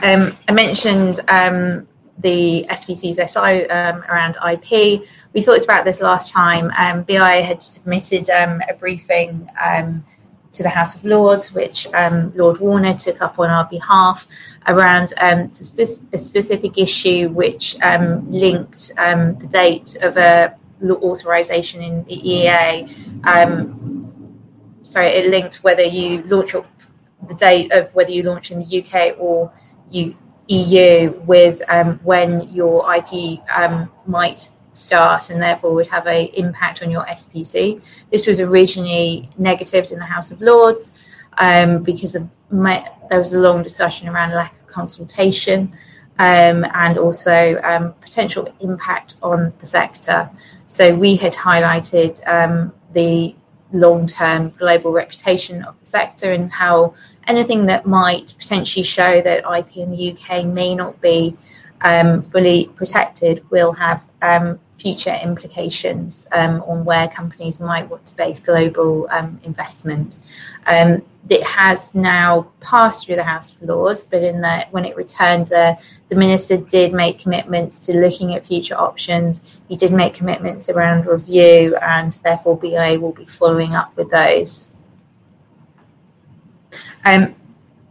Um, 0.01 0.35
I 0.47 0.51
mentioned 0.53 1.19
um, 1.27 1.87
the 2.19 2.65
SPC's 2.69 3.17
SI 3.31 3.67
um, 3.69 4.03
around 4.03 4.37
IP. 4.37 5.03
We 5.33 5.41
talked 5.41 5.63
about 5.63 5.85
this 5.85 6.01
last 6.01 6.31
time. 6.31 6.71
Um, 6.77 7.03
BI 7.03 7.41
had 7.41 7.61
submitted 7.61 8.29
um, 8.29 8.61
a 8.67 8.73
briefing 8.73 9.49
um, 9.59 10.05
to 10.51 10.63
the 10.63 10.69
House 10.69 10.95
of 10.95 11.05
Lords, 11.05 11.53
which 11.53 11.87
um, 11.93 12.33
Lord 12.35 12.59
Warner 12.59 12.97
took 12.97 13.21
up 13.21 13.39
on 13.39 13.49
our 13.49 13.65
behalf 13.65 14.27
around 14.67 15.13
um, 15.19 15.41
a 15.41 16.17
specific 16.17 16.77
issue 16.77 17.29
which 17.29 17.77
um, 17.81 18.31
linked 18.31 18.91
um, 18.97 19.37
the 19.37 19.47
date 19.47 19.97
of 20.01 20.17
a 20.17 20.55
authorization 20.81 21.81
in 21.81 22.03
the 22.05 22.15
EEA. 22.15 23.27
Um, 23.27 24.39
sorry, 24.83 25.07
it 25.07 25.29
linked 25.29 25.57
whether 25.57 25.83
you 25.83 26.23
launch 26.23 26.53
your, 26.53 26.65
the 27.27 27.35
date 27.35 27.71
of 27.71 27.93
whether 27.93 28.11
you 28.11 28.23
launch 28.23 28.51
in 28.51 28.59
the 28.59 28.81
UK 28.83 29.19
or 29.19 29.51
you, 29.91 30.15
EU 30.47 31.11
with 31.25 31.61
um, 31.67 31.99
when 32.03 32.49
your 32.49 32.91
IP 32.95 33.39
might 34.07 34.49
start 34.79 35.29
and 35.29 35.41
therefore 35.41 35.73
would 35.75 35.87
have 35.87 36.07
an 36.07 36.27
impact 36.33 36.81
on 36.81 36.91
your 36.91 37.05
SPC. 37.05 37.81
This 38.11 38.25
was 38.27 38.39
originally 38.39 39.29
negatived 39.37 39.91
in 39.91 39.99
the 39.99 40.05
House 40.05 40.31
of 40.31 40.41
Lords 40.41 40.93
um, 41.37 41.83
because 41.83 42.15
of 42.15 42.27
my, 42.49 42.89
there 43.09 43.19
was 43.19 43.33
a 43.33 43.39
long 43.39 43.63
discussion 43.63 44.07
around 44.07 44.31
lack 44.33 44.53
of 44.61 44.67
consultation 44.67 45.73
um, 46.17 46.65
and 46.73 46.97
also 46.97 47.59
um, 47.63 47.93
potential 48.01 48.53
impact 48.59 49.15
on 49.21 49.53
the 49.59 49.65
sector. 49.65 50.29
So 50.67 50.93
we 50.95 51.15
had 51.15 51.33
highlighted 51.33 52.19
um, 52.27 52.73
the 52.93 53.35
long-term 53.71 54.53
global 54.57 54.91
reputation 54.91 55.63
of 55.63 55.79
the 55.79 55.85
sector 55.85 56.31
and 56.31 56.51
how 56.51 56.95
anything 57.27 57.67
that 57.67 57.85
might 57.85 58.33
potentially 58.37 58.83
show 58.83 59.21
that 59.21 59.43
IP 59.57 59.77
in 59.77 59.91
the 59.91 60.13
UK 60.13 60.45
may 60.45 60.75
not 60.75 60.99
be 61.01 61.37
um, 61.81 62.21
fully 62.21 62.69
protected 62.75 63.49
will 63.49 63.71
have 63.73 64.05
um, 64.21 64.59
future 64.79 65.13
implications 65.13 66.27
um, 66.31 66.63
on 66.63 66.85
where 66.85 67.07
companies 67.07 67.59
might 67.59 67.89
want 67.89 68.05
to 68.07 68.15
base 68.15 68.39
global 68.39 69.07
um, 69.11 69.39
investment. 69.43 70.19
Um, 70.65 71.03
it 71.29 71.43
has 71.43 71.93
now 71.93 72.51
passed 72.59 73.05
through 73.05 73.17
the 73.17 73.23
House 73.23 73.53
of 73.53 73.61
Lords, 73.63 74.03
but 74.03 74.23
in 74.23 74.41
the, 74.41 74.65
when 74.71 74.85
it 74.85 74.95
returns 74.95 75.49
the 75.49 75.77
minister 76.09 76.57
did 76.57 76.93
make 76.93 77.19
commitments 77.19 77.79
to 77.79 77.93
looking 77.93 78.33
at 78.33 78.45
future 78.45 78.75
options. 78.75 79.43
He 79.67 79.75
did 79.75 79.91
make 79.91 80.15
commitments 80.15 80.69
around 80.69 81.05
review, 81.05 81.75
and 81.75 82.11
therefore 82.23 82.57
BA 82.57 82.97
will 82.99 83.13
be 83.13 83.25
following 83.25 83.75
up 83.75 83.95
with 83.95 84.09
those. 84.09 84.69
Um, 87.05 87.35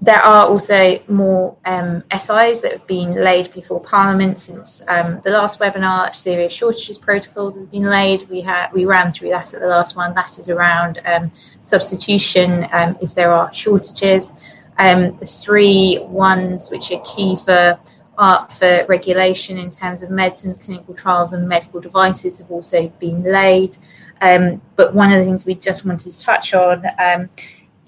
there 0.01 0.23
are 0.23 0.47
also 0.47 1.01
more 1.09 1.57
um, 1.65 2.05
SIs 2.13 2.61
that 2.61 2.71
have 2.71 2.87
been 2.87 3.15
laid 3.15 3.53
before 3.53 3.81
Parliament 3.81 4.39
since 4.39 4.81
um, 4.87 5.21
the 5.25 5.31
last 5.31 5.59
webinar. 5.59 6.15
Serious 6.15 6.53
shortages 6.53 6.99
protocols 6.99 7.57
have 7.57 7.71
been 7.71 7.83
laid. 7.83 8.29
We 8.29 8.41
had 8.41 8.73
we 8.73 8.85
ran 8.85 9.11
through 9.11 9.31
that 9.31 9.53
at 9.55 9.61
the 9.61 9.67
last 9.67 9.97
one. 9.97 10.15
That 10.15 10.39
is 10.39 10.49
around 10.49 11.01
um, 11.05 11.33
substitution 11.63 12.69
um, 12.71 12.97
if 13.01 13.15
there 13.15 13.33
are 13.33 13.53
shortages. 13.53 14.33
Um, 14.79 15.19
the 15.19 15.27
three 15.27 15.99
ones 16.07 16.71
which 16.71 16.93
are 16.93 17.03
key 17.05 17.35
for 17.35 17.81
uh, 18.17 18.47
for 18.47 18.87
regulation 18.89 19.59
in 19.59 19.71
terms 19.71 20.03
of 20.03 20.11
medicines, 20.11 20.59
clinical 20.59 20.95
trials, 20.95 21.33
and 21.33 21.49
medical 21.49 21.81
devices 21.81 22.39
have 22.39 22.51
also 22.53 22.87
been 23.01 23.25
laid. 23.25 23.77
Um, 24.21 24.63
but 24.77 24.95
one 24.95 25.13
of 25.13 25.19
the 25.19 25.25
things 25.25 25.45
we 25.45 25.57
just 25.57 25.85
wanted 25.85 26.13
to 26.13 26.21
touch 26.21 26.55
on 26.55 26.85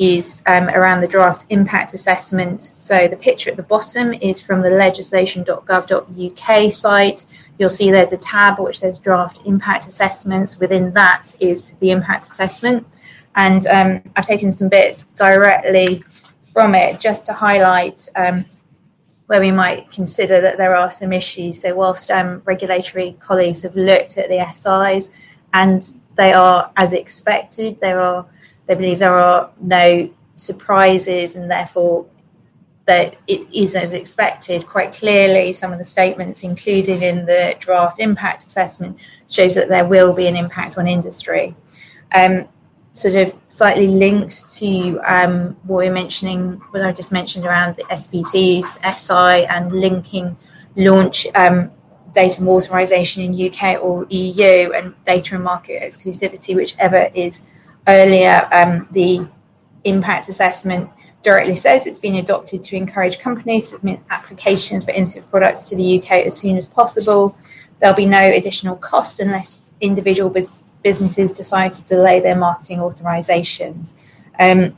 is 0.01 0.43
um, 0.47 0.71
around 0.71 1.03
the 1.03 1.07
draft 1.07 1.45
impact 1.51 1.93
assessment. 1.93 2.63
So 2.63 3.07
the 3.07 3.17
picture 3.17 3.51
at 3.51 3.59
the 3.59 3.63
bottom 3.63 4.15
is 4.15 4.41
from 4.41 4.63
the 4.63 4.71
legislation.gov.uk 4.71 6.73
site. 6.73 7.25
You'll 7.59 7.69
see 7.69 7.91
there's 7.91 8.13
a 8.13 8.17
tab 8.17 8.59
which 8.59 8.79
says 8.79 8.99
draft 8.99 9.41
impact 9.45 9.87
assessments. 9.87 10.59
Within 10.59 10.95
that 10.95 11.35
is 11.39 11.73
the 11.81 11.91
impact 11.91 12.23
assessment. 12.23 12.87
And 13.37 13.67
um, 13.67 14.01
I've 14.17 14.25
taken 14.25 14.53
some 14.53 14.71
bits 14.71 15.05
directly 15.17 16.03
from 16.55 16.75
it 16.75 16.99
just 16.99 17.27
to 17.27 17.35
highlight 17.35 18.09
um, 18.17 18.47
where 19.27 19.41
we 19.41 19.53
might 19.53 19.93
consider 19.93 20.41
that 20.41 20.57
there 20.57 20.77
are 20.77 20.91
some 20.91 21.13
issues. 21.13 21.61
So 21.61 21.75
whilst 21.75 22.11
um, 22.11 22.41
regulatory 22.47 23.19
colleagues 23.21 23.61
have 23.63 23.77
looked 23.77 24.17
at 24.17 24.31
the 24.31 24.47
SIs 24.55 25.11
and 25.53 25.87
they 26.17 26.33
are 26.33 26.73
as 26.75 26.95
expected, 26.95 27.81
there 27.81 28.01
are 28.01 28.25
they 28.71 28.77
believe 28.77 29.01
there 29.01 29.19
are 29.19 29.51
no 29.61 30.09
surprises 30.37 31.35
and 31.35 31.51
therefore 31.51 32.07
that 32.85 33.17
it 33.27 33.53
is 33.53 33.75
as 33.75 33.95
expected. 33.95 34.65
Quite 34.65 34.93
clearly, 34.93 35.53
some 35.53 35.73
of 35.73 35.81
the 35.81 35.85
statements 35.85 36.45
included 36.45 37.03
in 37.03 37.27
the 37.27 37.57
draft 37.59 37.99
impact 37.99 38.47
assessment 38.47 38.97
shows 39.29 39.57
that 39.57 39.69
there 39.69 39.85
will 39.85 40.13
be 40.13 40.29
an 40.29 40.37
impact 40.37 40.79
on 40.79 40.87
industry. 40.87 41.57
Um, 42.15 42.47
sort 42.93 43.17
of 43.17 43.35
slightly 43.49 43.89
linked 43.89 44.49
to 44.59 45.01
um, 45.01 45.57
what 45.65 45.79
we 45.79 45.89
are 45.89 45.93
mentioning, 45.93 46.63
what 46.71 46.83
I 46.83 46.93
just 46.93 47.11
mentioned 47.11 47.47
around 47.47 47.75
the 47.75 47.83
SPCs, 47.83 48.99
SI, 48.99 49.47
and 49.47 49.73
linking 49.73 50.37
launch 50.77 51.27
um, 51.35 51.73
data 52.15 52.41
authorization 52.47 53.25
in 53.25 53.53
UK 53.53 53.83
or 53.83 54.07
EU 54.11 54.71
and 54.73 54.95
data 55.03 55.35
and 55.35 55.43
market 55.43 55.83
exclusivity, 55.83 56.55
whichever 56.55 57.11
is 57.15 57.41
earlier. 57.87 58.49
Um, 58.53 58.89
the 58.91 59.27
impact 59.85 60.29
assessment 60.29 60.91
directly 61.23 61.55
says 61.55 61.87
it's 61.87 61.99
been 61.99 62.17
adopted 62.17 62.63
to 62.63 62.77
encourage 62.77 63.19
companies 63.19 63.65
to 63.71 63.77
submit 63.77 64.01
applications 64.11 64.85
for 64.85 64.93
innovative 64.93 65.31
products 65.31 65.65
to 65.65 65.77
the 65.77 65.99
UK 66.01 66.27
as 66.27 66.37
soon 66.37 66.57
as 66.57 66.67
possible. 66.67 67.37
There'll 67.79 67.97
be 67.97 68.07
no 68.07 68.25
additional 68.25 68.77
cost 68.77 69.21
unless 69.21 69.61
individual 69.81 70.31
bus- 70.31 70.65
businesses 70.83 71.33
decide 71.33 71.75
to 71.75 71.85
delay 71.85 72.21
their 72.21 72.37
marketing 72.37 72.79
authorizations. 72.79 73.95
Um, 74.39 74.75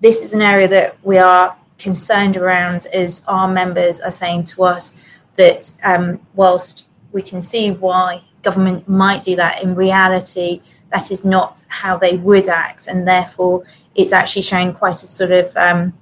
this 0.00 0.22
is 0.22 0.32
an 0.32 0.42
area 0.42 0.68
that 0.68 1.04
we 1.04 1.18
are 1.18 1.56
concerned 1.78 2.36
around 2.36 2.86
as 2.86 3.22
our 3.26 3.48
members 3.48 4.00
are 4.00 4.10
saying 4.10 4.44
to 4.44 4.64
us 4.64 4.92
that 5.36 5.72
um, 5.82 6.20
whilst 6.34 6.84
we 7.12 7.22
can 7.22 7.42
see 7.42 7.70
why 7.70 8.22
government 8.42 8.88
might 8.88 9.22
do 9.22 9.36
that, 9.36 9.62
in 9.62 9.74
reality, 9.74 10.62
that 10.92 11.10
is 11.10 11.24
not 11.24 11.62
how 11.68 11.96
they 11.98 12.16
would 12.16 12.48
act, 12.48 12.88
and 12.88 13.06
therefore 13.06 13.64
it's 13.94 14.12
actually 14.12 14.42
showing 14.42 14.72
quite 14.72 15.02
a 15.02 15.06
sort 15.06 15.30
of 15.30 15.56
um, 15.56 15.92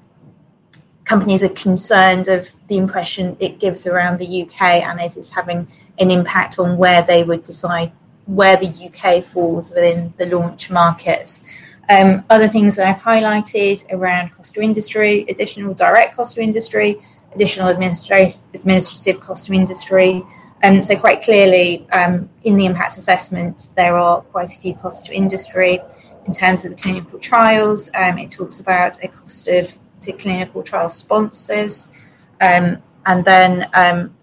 companies 1.04 1.42
are 1.42 1.48
concerned 1.48 2.28
of 2.28 2.48
the 2.68 2.76
impression 2.76 3.36
it 3.40 3.58
gives 3.58 3.86
around 3.86 4.18
the 4.18 4.42
UK, 4.42 4.62
and 4.62 5.00
it 5.00 5.16
is 5.16 5.30
having 5.30 5.66
an 5.98 6.10
impact 6.10 6.58
on 6.58 6.76
where 6.76 7.02
they 7.02 7.24
would 7.24 7.42
decide 7.42 7.92
where 8.26 8.56
the 8.56 8.68
UK 8.68 9.24
falls 9.24 9.70
within 9.70 10.12
the 10.18 10.26
launch 10.26 10.70
markets. 10.70 11.42
Um, 11.88 12.24
other 12.28 12.48
things 12.48 12.76
that 12.76 12.86
I've 12.86 13.02
highlighted 13.02 13.90
around 13.90 14.34
cost 14.34 14.54
to 14.54 14.60
industry, 14.60 15.24
additional 15.28 15.72
direct 15.72 16.14
cost 16.14 16.34
to 16.34 16.42
industry, 16.42 17.00
additional 17.34 17.68
administrative, 17.68 18.38
administrative 18.52 19.22
cost 19.22 19.46
to 19.46 19.54
industry. 19.54 20.22
And 20.60 20.84
so, 20.84 20.96
quite 20.96 21.22
clearly, 21.22 21.86
um, 21.92 22.30
in 22.42 22.56
the 22.56 22.66
impact 22.66 22.98
assessment, 22.98 23.68
there 23.76 23.96
are 23.96 24.22
quite 24.22 24.50
a 24.50 24.60
few 24.60 24.74
costs 24.74 25.06
to 25.06 25.14
industry. 25.14 25.80
In 26.26 26.32
terms 26.32 26.64
of 26.64 26.72
the 26.72 26.76
clinical 26.76 27.18
trials, 27.18 27.90
um, 27.94 28.18
it 28.18 28.30
talks 28.30 28.60
about 28.60 29.02
a 29.02 29.08
cost 29.08 29.48
of 29.48 29.78
to 30.00 30.12
clinical 30.12 30.62
trial 30.62 30.88
sponsors. 30.88 31.88
Um, 32.40 32.82
and 33.06 33.24
then 33.24 33.68
um, 33.72 34.16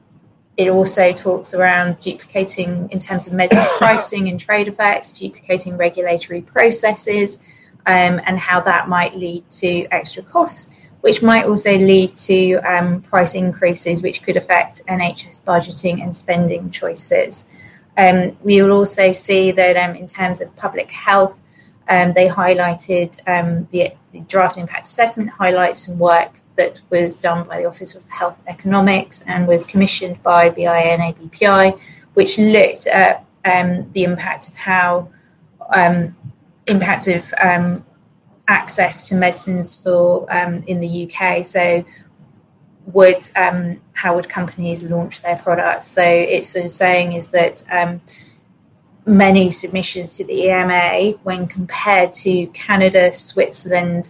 it 0.58 0.70
also 0.70 1.14
talks 1.14 1.54
around 1.54 2.00
duplicating, 2.02 2.90
in 2.92 3.00
terms 3.00 3.28
of 3.28 3.34
medical 3.34 3.66
pricing 3.78 4.30
and 4.30 4.40
trade 4.40 4.68
effects, 4.68 5.14
duplicating 5.14 5.78
regulatory 5.78 6.42
processes, 6.42 7.40
um, 7.86 8.22
and 8.26 8.38
how 8.40 8.62
that 8.62 8.88
might 8.88 9.16
lead 9.16 9.50
to 9.50 9.86
extra 9.92 10.24
costs 10.24 10.70
which 11.06 11.22
might 11.22 11.46
also 11.46 11.78
lead 11.78 12.18
to 12.18 12.56
um, 12.56 13.00
price 13.00 13.36
increases, 13.36 14.02
which 14.02 14.24
could 14.24 14.38
affect 14.38 14.82
NHS 14.88 15.40
budgeting 15.42 16.02
and 16.02 16.16
spending 16.16 16.72
choices. 16.72 17.46
Um, 17.96 18.36
we 18.42 18.60
will 18.60 18.72
also 18.72 19.12
see 19.12 19.52
that 19.52 19.78
um, 19.78 19.96
in 19.96 20.08
terms 20.08 20.42
of 20.42 20.56
public 20.56 20.90
health, 20.90 21.44
um, 21.88 22.14
they 22.14 22.28
highlighted 22.28 23.20
um, 23.28 23.68
the, 23.70 23.94
the, 24.14 24.22
draft 24.22 24.58
impact 24.58 24.88
assessment 24.88 25.30
highlights 25.30 25.82
some 25.82 26.00
work 26.00 26.42
that 26.56 26.82
was 26.90 27.22
done 27.22 27.48
by 27.48 27.62
the 27.62 27.68
Office 27.68 27.94
of 27.94 28.02
Health 28.10 28.40
Economics 28.48 29.22
and 29.28 29.48
was 29.48 29.64
commissioned 29.64 30.24
by 30.24 30.50
BIA 30.50 30.98
and 30.98 31.04
ABPI, 31.04 31.80
which 32.16 32.40
looked 32.40 32.88
at 32.88 33.24
um, 33.46 33.92
the 33.92 34.06
impact 34.06 34.48
of 34.48 34.56
how 34.56 35.12
impact 36.66 37.08
of 37.08 37.32
access 38.48 39.10
to 39.10 39.16
medicines 39.16 39.76
for 39.76 40.26
um, 40.30 40.64
in 40.68 40.80
the 40.80 41.10
UK. 41.10 41.46
So, 41.46 41.86
would 42.88 43.28
um, 43.36 43.82
how 43.94 44.16
would 44.16 44.30
companies 44.30 44.84
launch 44.84 45.22
their 45.22 45.38
products? 45.38 45.88
So, 45.88 46.04
it's 46.04 46.50
sort 46.50 46.66
of 46.66 46.72
saying 46.72 47.14
is 47.14 47.30
that 47.30 47.64
um, 47.72 48.02
many 49.06 49.52
submissions 49.52 50.18
to 50.18 50.26
the 50.26 50.46
EMA, 50.46 51.18
when 51.24 51.48
compared 51.48 52.12
to 52.14 52.48
Canada, 52.48 53.12
Switzerland, 53.12 54.10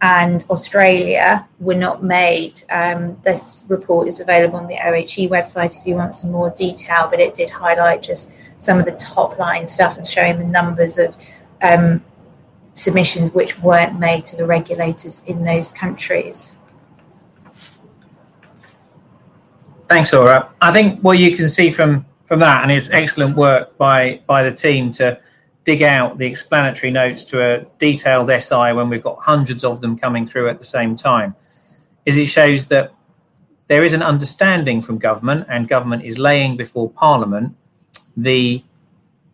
and 0.00 0.44
Australia, 0.50 1.48
were 1.58 1.74
not 1.74 2.04
made. 2.04 2.62
Um, 2.68 3.18
this 3.24 3.64
report 3.68 4.08
is 4.08 4.20
available 4.20 4.56
on 4.56 4.66
the 4.66 4.74
OHE 4.74 5.28
website 5.30 5.76
if 5.76 5.86
you 5.86 5.94
want 5.94 6.14
some 6.14 6.30
more 6.30 6.50
detail, 6.50 7.08
but 7.10 7.18
it 7.18 7.34
did 7.34 7.48
highlight 7.48 8.02
just 8.02 8.30
some 8.58 8.78
of 8.78 8.84
the 8.84 8.92
top 8.92 9.38
line 9.38 9.66
stuff 9.66 9.96
and 9.96 10.06
showing 10.06 10.38
the 10.38 10.44
numbers 10.44 10.98
of 10.98 11.14
um, 11.62 12.02
submissions 12.76 13.32
which 13.32 13.58
weren't 13.58 13.98
made 13.98 14.24
to 14.26 14.36
the 14.36 14.46
regulators 14.46 15.22
in 15.26 15.42
those 15.42 15.72
countries. 15.72 16.54
Thanks, 19.88 20.12
Laura. 20.12 20.52
I 20.60 20.72
think 20.72 21.00
what 21.00 21.18
you 21.18 21.36
can 21.36 21.48
see 21.48 21.70
from, 21.70 22.06
from 22.24 22.40
that, 22.40 22.62
and 22.62 22.70
it's 22.70 22.88
excellent 22.90 23.36
work 23.36 23.78
by, 23.78 24.20
by 24.26 24.42
the 24.42 24.52
team 24.52 24.92
to 24.92 25.20
dig 25.64 25.82
out 25.82 26.18
the 26.18 26.26
explanatory 26.26 26.92
notes 26.92 27.24
to 27.24 27.42
a 27.42 27.66
detailed 27.78 28.30
SI 28.30 28.72
when 28.72 28.88
we've 28.88 29.02
got 29.02 29.18
hundreds 29.18 29.64
of 29.64 29.80
them 29.80 29.98
coming 29.98 30.26
through 30.26 30.48
at 30.48 30.58
the 30.58 30.64
same 30.64 30.96
time, 30.96 31.34
is 32.04 32.16
it 32.16 32.26
shows 32.26 32.66
that 32.66 32.92
there 33.68 33.84
is 33.84 33.92
an 33.92 34.02
understanding 34.02 34.80
from 34.82 34.98
government, 34.98 35.46
and 35.48 35.68
government 35.68 36.04
is 36.04 36.18
laying 36.18 36.56
before 36.56 36.90
Parliament 36.90 37.56
the 38.16 38.62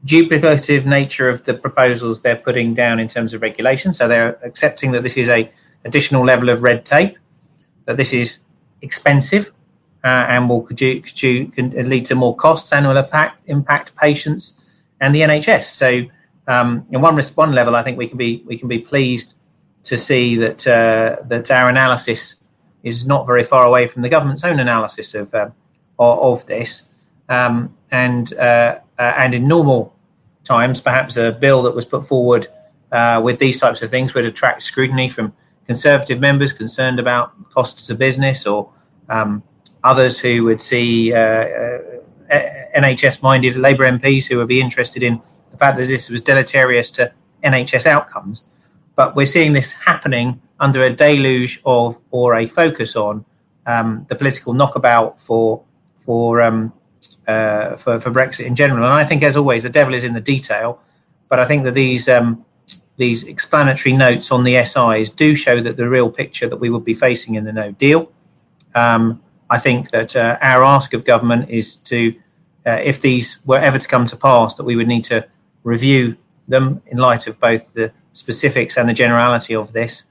duplicative 0.05 0.85
nature 0.85 1.29
of 1.29 1.45
the 1.45 1.55
proposals 1.55 2.21
they're 2.21 2.37
putting 2.37 2.75
down 2.75 2.99
in 2.99 3.09
terms 3.09 3.35
of 3.35 3.43
regulation. 3.43 3.95
So 3.95 4.09
they're 4.09 4.39
accepting 4.43 4.93
that 4.93 5.03
this 5.03 5.17
is 5.17 5.29
a 5.29 5.51
additional 5.85 6.25
level 6.25 6.49
of 6.49 6.63
red 6.63 6.85
tape, 6.85 7.19
that 7.87 7.97
this 7.97 8.13
is 8.13 8.39
expensive 8.81 9.53
uh, 10.05 10.07
and 10.07 10.49
will 10.49 10.67
lead 10.71 12.07
to 12.07 12.15
more 12.15 12.35
costs 12.35 12.73
and 12.73 12.87
will 12.87 12.97
impact, 12.97 13.43
impact 13.47 13.95
patients 13.97 14.55
and 15.01 15.15
the 15.15 15.21
NHS. 15.21 15.65
So 15.65 16.03
um, 16.47 16.87
in 16.91 17.01
one 17.01 17.17
one 17.35 17.53
level, 17.53 17.77
I 17.77 17.83
think 17.83 17.99
we 17.99 18.09
can 18.09 18.19
be 18.19 18.43
we 18.47 18.59
can 18.59 18.69
be 18.69 18.81
pleased 18.81 19.35
to 19.85 19.97
see 19.97 20.37
that 20.37 20.67
uh, 20.67 21.23
that 21.27 21.51
our 21.51 21.69
analysis 21.69 22.37
is 22.83 23.07
not 23.07 23.27
very 23.27 23.45
far 23.45 23.65
away 23.65 23.87
from 23.87 24.03
the 24.03 24.09
government's 24.09 24.43
own 24.43 24.59
analysis 24.59 25.15
of 25.15 25.33
uh, 25.35 25.51
of 25.99 26.47
this. 26.47 26.89
Um, 27.29 27.77
and 27.91 28.33
uh, 28.35 28.81
and 28.99 29.35
in 29.35 29.49
normal 29.49 29.95
times, 30.45 30.81
perhaps 30.81 31.17
a 31.17 31.33
bill 31.33 31.63
that 31.63 31.75
was 31.75 31.85
put 31.85 32.05
forward 32.05 32.49
uh, 32.91 33.21
with 33.25 33.39
these 33.39 33.59
types 33.59 33.83
of 33.83 33.91
things 33.91 34.15
would 34.15 34.27
attract 34.27 34.63
scrutiny 34.63 35.09
from 35.09 35.33
Conservative 35.67 36.19
members 36.19 36.53
concerned 36.53 36.99
about 36.99 37.51
costs 37.51 37.89
of 37.89 37.97
business 37.97 38.47
or 38.47 38.73
um, 39.09 39.45
others 39.83 40.19
who 40.19 40.45
would 40.45 40.61
see 40.61 41.13
uh, 41.13 41.19
uh, 41.19 41.79
NHS-minded 42.77 43.57
Labour 43.57 43.85
MPs 43.85 44.27
who 44.27 44.39
would 44.39 44.49
be 44.49 44.61
interested 44.61 45.05
in 45.05 45.23
the 45.53 45.57
fact 45.57 45.79
that 45.79 45.87
this 45.87 46.11
was 46.11 46.21
deleterious 46.21 46.91
to 46.93 47.13
NHS 47.45 47.87
outcomes. 47.87 48.45
But 48.97 49.15
we're 49.15 49.27
seeing 49.27 49.53
this 49.53 49.73
happening 49.73 50.43
under 50.59 50.85
a 50.85 50.93
deluge 50.93 51.61
of 51.65 51.99
or 52.11 52.35
a 52.35 52.47
focus 52.47 52.97
on 52.97 53.25
um, 53.65 54.05
the 54.09 54.17
political 54.17 54.55
knockabout 54.55 55.21
for 55.21 55.63
for 56.05 56.43
um, 56.43 56.73
uh, 57.27 57.77
for, 57.77 58.01
for 58.01 58.11
Brexit 58.11 58.47
in 58.47 58.55
general. 58.55 58.85
And 58.85 58.95
I 58.95 59.05
think, 59.05 59.23
as 59.23 59.37
always, 59.37 59.63
the 59.63 59.71
devil 59.71 59.95
is 59.95 60.05
in 60.05 60.15
the 60.15 60.21
detail. 60.21 60.81
But 61.29 61.39
I 61.39 61.47
think 61.47 61.65
that 61.65 61.75
these 61.75 62.09
um, 62.09 62.45
these 62.97 63.25
explanatory 63.25 63.97
notes 63.97 64.31
on 64.31 64.45
the 64.45 64.63
SIs 64.65 65.11
do 65.11 65.35
show 65.35 65.61
that 65.61 65.77
the 65.77 65.89
real 65.89 66.11
picture 66.11 66.49
that 66.49 66.57
we 66.57 66.71
would 66.71 66.85
be 66.85 66.95
facing 66.95 67.37
in 67.37 67.45
the 67.45 67.53
No 67.53 67.71
Deal. 67.73 68.13
Um, 68.75 69.23
I 69.49 69.59
think 69.59 69.91
that 69.91 70.15
uh, 70.15 70.39
our 70.41 70.65
ask 70.65 70.95
of 70.95 71.05
government 71.05 71.51
is 71.51 71.77
to, 71.77 72.15
uh, 72.67 72.81
if 72.83 73.01
these 73.01 73.39
were 73.45 73.59
ever 73.59 73.79
to 73.79 73.89
come 73.89 74.07
to 74.07 74.17
pass, 74.17 74.55
that 74.55 74.65
we 74.65 74.77
would 74.77 74.89
need 74.89 75.05
to 75.05 75.27
review 75.63 76.17
them 76.49 76.83
in 76.87 76.99
light 76.99 77.27
of 77.27 77.39
both 77.41 77.73
the 77.75 77.93
specifics 78.13 78.77
and 78.77 78.89
the 78.89 78.95
generality 78.95 79.55
of 79.55 79.73
this. 79.73 80.05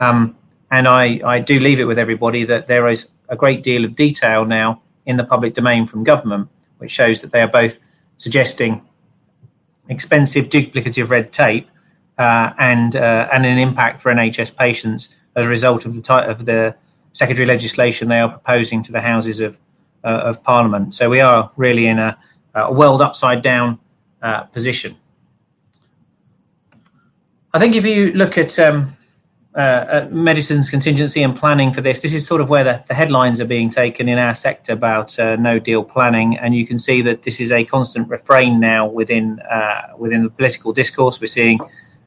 Um, 0.00 0.36
and 0.70 0.88
I, 0.88 1.20
I 1.24 1.38
do 1.40 1.58
leave 1.58 1.80
it 1.80 1.84
with 1.84 1.98
everybody 1.98 2.44
that 2.44 2.66
there 2.66 2.88
is 2.88 3.08
a 3.28 3.36
great 3.36 3.62
deal 3.62 3.84
of 3.84 3.96
detail 3.96 4.44
now 4.44 4.82
in 5.04 5.16
the 5.16 5.24
public 5.24 5.54
domain 5.54 5.86
from 5.86 6.04
government, 6.04 6.48
which 6.78 6.90
shows 6.90 7.22
that 7.22 7.30
they 7.30 7.40
are 7.40 7.48
both 7.48 7.78
suggesting 8.18 8.82
expensive 9.88 10.46
duplicative 10.48 11.10
red 11.10 11.32
tape 11.32 11.68
uh, 12.18 12.52
and 12.58 12.96
uh, 12.96 13.28
and 13.32 13.44
an 13.44 13.58
impact 13.58 14.00
for 14.00 14.12
NHS 14.12 14.56
patients 14.56 15.14
as 15.34 15.46
a 15.46 15.48
result 15.48 15.86
of 15.86 15.94
the 15.94 16.00
type 16.00 16.28
of 16.28 16.44
the 16.44 16.74
secondary 17.12 17.46
legislation 17.46 18.08
they 18.08 18.20
are 18.20 18.28
proposing 18.28 18.82
to 18.82 18.92
the 18.92 19.00
Houses 19.00 19.40
of 19.40 19.58
uh, 20.04 20.08
of 20.08 20.42
Parliament. 20.42 20.94
So 20.94 21.10
we 21.10 21.20
are 21.20 21.50
really 21.56 21.86
in 21.86 21.98
a, 21.98 22.18
a 22.54 22.72
world 22.72 23.02
upside 23.02 23.42
down 23.42 23.78
uh, 24.22 24.44
position. 24.44 24.96
I 27.52 27.58
think 27.58 27.74
if 27.74 27.86
you 27.86 28.12
look 28.12 28.38
at 28.38 28.58
um, 28.58 28.96
uh, 29.56 30.06
medicines 30.10 30.68
contingency 30.68 31.22
and 31.22 31.34
planning 31.34 31.72
for 31.72 31.80
this. 31.80 32.00
This 32.00 32.12
is 32.12 32.26
sort 32.26 32.42
of 32.42 32.50
where 32.50 32.62
the, 32.62 32.84
the 32.88 32.94
headlines 32.94 33.40
are 33.40 33.46
being 33.46 33.70
taken 33.70 34.06
in 34.06 34.18
our 34.18 34.34
sector 34.34 34.74
about 34.74 35.18
uh, 35.18 35.36
no 35.36 35.58
deal 35.58 35.82
planning, 35.82 36.36
and 36.36 36.54
you 36.54 36.66
can 36.66 36.78
see 36.78 37.00
that 37.02 37.22
this 37.22 37.40
is 37.40 37.52
a 37.52 37.64
constant 37.64 38.10
refrain 38.10 38.60
now 38.60 38.86
within 38.86 39.40
uh, 39.40 39.94
within 39.96 40.24
the 40.24 40.30
political 40.30 40.74
discourse. 40.74 41.20
We're 41.22 41.28
seeing 41.28 41.60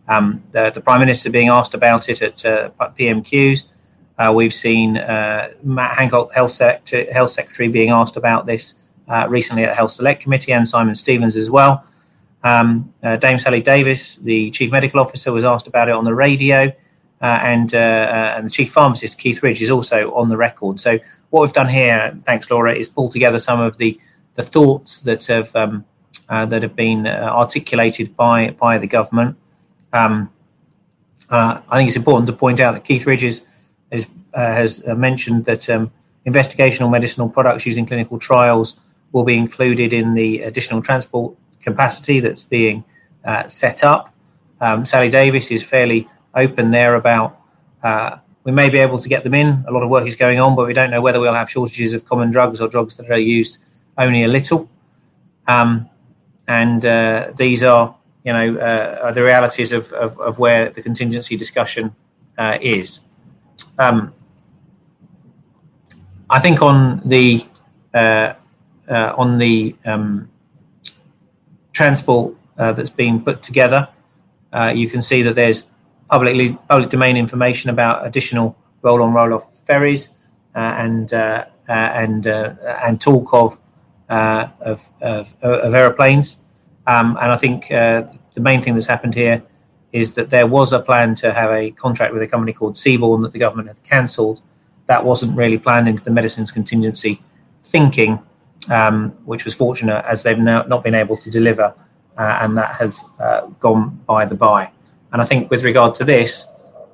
um, 0.07 0.43
the, 0.51 0.69
the, 0.69 0.81
prime 0.81 0.99
minister 0.99 1.31
being 1.31 1.49
asked 1.49 1.73
about 1.73 2.07
it 2.07 2.21
at 2.21 2.45
uh, 2.45 2.69
PMQs. 2.79 3.63
Uh, 4.19 4.31
we've 4.31 4.53
seen 4.53 4.97
uh, 4.97 5.49
Matt 5.63 5.97
Hancock, 5.97 6.31
health, 6.31 6.51
sector, 6.51 7.11
health 7.11 7.31
secretary, 7.31 7.69
being 7.69 7.89
asked 7.89 8.15
about 8.15 8.45
this 8.45 8.75
recently 9.27 9.63
at 9.63 9.69
the 9.69 9.75
Health 9.75 9.91
Select 9.91 10.21
Committee, 10.21 10.53
and 10.53 10.67
Simon 10.67 10.93
Stevens 10.93 11.35
as 11.35 11.49
well. 11.49 11.83
Um, 12.43 12.93
Dame 13.01 13.39
Sally 13.39 13.61
Davies, 13.61 14.17
the 14.17 14.51
chief 14.51 14.71
medical 14.71 14.99
officer, 14.99 15.31
was 15.31 15.45
asked 15.45 15.67
about 15.67 15.89
it 15.89 15.95
on 15.95 16.03
the 16.03 16.13
radio. 16.13 16.71
Uh, 17.21 17.25
and, 17.25 17.73
uh, 17.73 17.77
uh, 17.77 18.33
and 18.37 18.45
the 18.45 18.49
chief 18.49 18.71
pharmacist 18.71 19.17
Keith 19.17 19.43
Ridge 19.43 19.61
is 19.61 19.69
also 19.69 20.13
on 20.13 20.29
the 20.29 20.37
record. 20.37 20.79
So 20.79 20.99
what 21.29 21.41
we've 21.41 21.51
done 21.51 21.67
here, 21.67 22.17
thanks 22.25 22.49
Laura, 22.49 22.73
is 22.73 22.87
pull 22.87 23.09
together 23.09 23.39
some 23.39 23.59
of 23.59 23.77
the 23.77 23.99
the 24.35 24.43
thoughts 24.43 25.01
that 25.01 25.25
have 25.25 25.53
um, 25.53 25.83
that 26.29 26.63
have 26.63 26.75
been 26.77 27.05
articulated 27.07 28.15
by 28.15 28.51
by 28.51 28.77
the 28.77 28.87
government. 28.87 29.35
Um, 29.91 30.29
I 31.29 31.61
think 31.73 31.89
it's 31.89 31.97
important 31.97 32.27
to 32.27 32.33
point 32.33 32.61
out 32.61 32.73
that 32.75 32.85
Keith 32.85 33.05
Ridge 33.05 33.25
is, 33.25 33.43
is 33.91 34.07
has 34.33 34.85
mentioned 34.85 35.43
that 35.45 35.69
um, 35.69 35.91
investigational 36.25 36.89
medicinal 36.89 37.27
products 37.27 37.65
using 37.65 37.85
clinical 37.85 38.17
trials 38.17 38.77
will 39.11 39.25
be 39.25 39.37
included 39.37 39.91
in 39.91 40.13
the 40.13 40.43
additional 40.43 40.81
transport 40.81 41.35
capacity 41.61 42.21
that's 42.21 42.45
being 42.45 42.85
uh, 43.25 43.47
set 43.47 43.83
up. 43.83 44.13
Um, 44.61 44.85
Sally 44.85 45.09
Davies 45.09 45.51
is 45.51 45.63
fairly 45.63 46.07
open 46.35 46.71
there 46.71 46.95
about 46.95 47.39
uh, 47.83 48.17
we 48.43 48.51
may 48.51 48.69
be 48.69 48.79
able 48.79 48.99
to 48.99 49.09
get 49.09 49.23
them 49.23 49.33
in. 49.33 49.65
A 49.67 49.71
lot 49.71 49.83
of 49.83 49.89
work 49.89 50.07
is 50.07 50.15
going 50.15 50.39
on, 50.39 50.55
but 50.55 50.65
we 50.65 50.73
don't 50.73 50.91
know 50.91 51.01
whether 51.01 51.19
we'll 51.19 51.33
have 51.33 51.49
shortages 51.49 51.93
of 51.93 52.05
common 52.05 52.31
drugs 52.31 52.61
or 52.61 52.67
drugs 52.67 52.95
that 52.95 53.09
are 53.11 53.17
used 53.17 53.59
only 53.97 54.23
a 54.23 54.27
little. 54.27 54.69
Um, 55.47 55.89
and 56.47 56.83
uh, 56.85 57.31
these 57.35 57.63
are, 57.63 57.95
you 58.23 58.33
know, 58.33 58.57
uh, 58.57 58.99
are 59.03 59.11
the 59.11 59.23
realities 59.23 59.71
of, 59.71 59.91
of, 59.91 60.19
of, 60.19 60.39
where 60.39 60.69
the 60.69 60.81
contingency 60.81 61.35
discussion 61.37 61.95
uh, 62.37 62.57
is. 62.61 63.01
Um, 63.77 64.13
I 66.29 66.39
think 66.39 66.61
on 66.61 67.01
the 67.05 67.45
uh, 67.93 68.33
uh, 68.89 69.13
on 69.17 69.37
the 69.37 69.75
um, 69.85 70.29
transport 71.73 72.35
that's 72.55 72.89
been 72.89 73.23
put 73.23 73.41
together, 73.41 73.89
you 74.73 74.89
can 74.89 75.01
see 75.01 75.23
that 75.23 75.35
there's 75.35 75.65
publicly 76.09 76.57
public 76.67 76.89
domain 76.89 77.17
information 77.17 77.69
about 77.69 78.05
additional 78.05 78.57
roll-on 78.81 79.13
roll-off 79.13 79.65
ferries 79.65 80.11
uh, 80.55 80.59
and 80.59 81.13
uh, 81.13 81.45
uh, 81.67 81.71
and 81.71 82.25
and 82.27 82.99
talk 82.99 83.33
of 83.33 83.57
of, 84.09 84.81
of, 85.01 85.33
of 85.41 85.73
aeroplanes. 85.73 86.37
Um, 86.87 87.17
and 87.21 87.31
I 87.31 87.37
think 87.37 87.67
the 87.69 88.41
main 88.41 88.63
thing 88.63 88.73
that's 88.73 88.87
happened 88.87 89.13
here 89.13 89.43
is 89.91 90.13
that 90.13 90.29
there 90.29 90.47
was 90.47 90.73
a 90.73 90.79
plan 90.79 91.15
to 91.15 91.31
have 91.31 91.51
a 91.51 91.71
contract 91.71 92.13
with 92.13 92.21
a 92.23 92.27
company 92.27 92.53
called 92.53 92.75
Seaborne 92.75 93.23
that 93.23 93.31
the 93.31 93.39
government 93.39 93.67
had 93.67 93.83
cancelled. 93.83 94.41
That 94.87 95.05
wasn't 95.05 95.37
really 95.37 95.57
planned 95.57 95.87
into 95.87 96.03
the 96.03 96.11
medicines 96.11 96.51
contingency 96.51 97.21
thinking, 97.63 98.19
um, 98.69 99.11
which 99.25 99.45
was 99.45 99.53
fortunate 99.53 100.03
as 100.05 100.23
they've 100.23 100.37
now 100.37 100.63
not 100.63 100.83
been 100.83 100.95
able 100.95 101.17
to 101.17 101.29
deliver, 101.29 101.75
uh, 102.17 102.37
and 102.41 102.57
that 102.57 102.75
has 102.75 103.05
uh, 103.19 103.41
gone 103.59 104.01
by 104.07 104.25
the 104.25 104.35
by. 104.35 104.71
And 105.11 105.21
I 105.21 105.25
think 105.25 105.49
with 105.49 105.63
regard 105.63 105.95
to 105.95 106.03
this, 106.03 106.45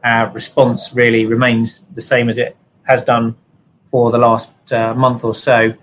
our 0.04 0.30
response 0.32 0.94
really 0.94 1.26
remains 1.26 1.80
the 1.94 2.02
same 2.02 2.30
as 2.30 2.38
it 2.38 2.56
has 2.84 3.04
done 3.04 3.36
for 3.86 4.12
the 4.12 4.18
last 4.18 4.50
uh, 4.72 4.94
month 4.94 5.24
or 5.24 5.34
so. 5.34 5.74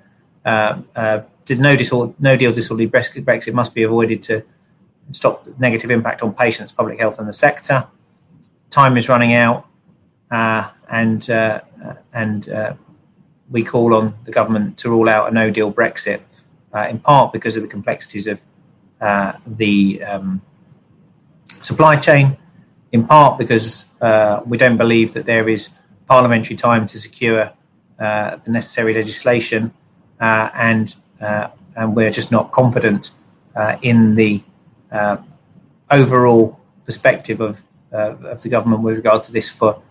Uh, 0.44 0.82
uh, 0.94 1.20
did 1.44 1.58
no, 1.58 1.76
disor- 1.76 2.14
no 2.18 2.36
deal 2.36 2.52
disorderly 2.52 2.88
Brexit 2.88 3.52
must 3.52 3.74
be 3.74 3.82
avoided 3.82 4.22
to 4.24 4.44
stop 5.10 5.44
the 5.44 5.54
negative 5.58 5.90
impact 5.90 6.22
on 6.22 6.32
patients, 6.32 6.72
public 6.72 7.00
health, 7.00 7.18
and 7.18 7.28
the 7.28 7.32
sector. 7.32 7.86
Time 8.70 8.96
is 8.96 9.08
running 9.08 9.34
out, 9.34 9.66
uh, 10.30 10.70
and 10.88 11.28
uh, 11.28 11.60
and 12.12 12.48
uh, 12.48 12.74
we 13.50 13.64
call 13.64 13.94
on 13.94 14.14
the 14.24 14.30
government 14.30 14.78
to 14.78 14.88
rule 14.88 15.08
out 15.08 15.30
a 15.30 15.34
no 15.34 15.50
deal 15.50 15.72
Brexit, 15.72 16.20
in 16.88 17.00
part 17.00 17.32
because 17.32 17.56
of 17.56 17.62
the 17.62 17.68
complexities 17.68 18.28
of 18.28 18.40
the 19.46 20.02
um, 20.04 20.40
supply 21.46 21.96
chain, 21.96 22.36
in 22.92 23.06
part 23.06 23.38
because 23.38 23.84
uh, 24.00 24.40
we 24.44 24.58
don't 24.58 24.76
believe 24.76 25.14
that 25.14 25.24
there 25.24 25.48
is 25.48 25.70
parliamentary 26.06 26.56
time 26.56 26.86
to 26.86 26.98
secure 26.98 27.52
uh, 27.98 28.36
the 28.44 28.50
necessary 28.50 28.94
legislation, 28.94 29.72
uh, 30.20 30.50
and 30.54 30.94
uh, 31.20 31.48
and 31.76 31.94
we're 31.94 32.10
just 32.10 32.30
not 32.30 32.50
confident 32.50 33.10
uh, 33.54 33.76
in 33.82 34.14
the 34.14 34.42
uh, 34.90 35.16
overall 35.90 36.58
perspective 36.84 37.40
of 37.40 37.62
of 37.92 38.40
the 38.42 38.48
government 38.48 38.82
with 38.82 38.96
regard 38.96 39.22
to 39.22 39.32
this 39.32 39.50
for 39.50 39.82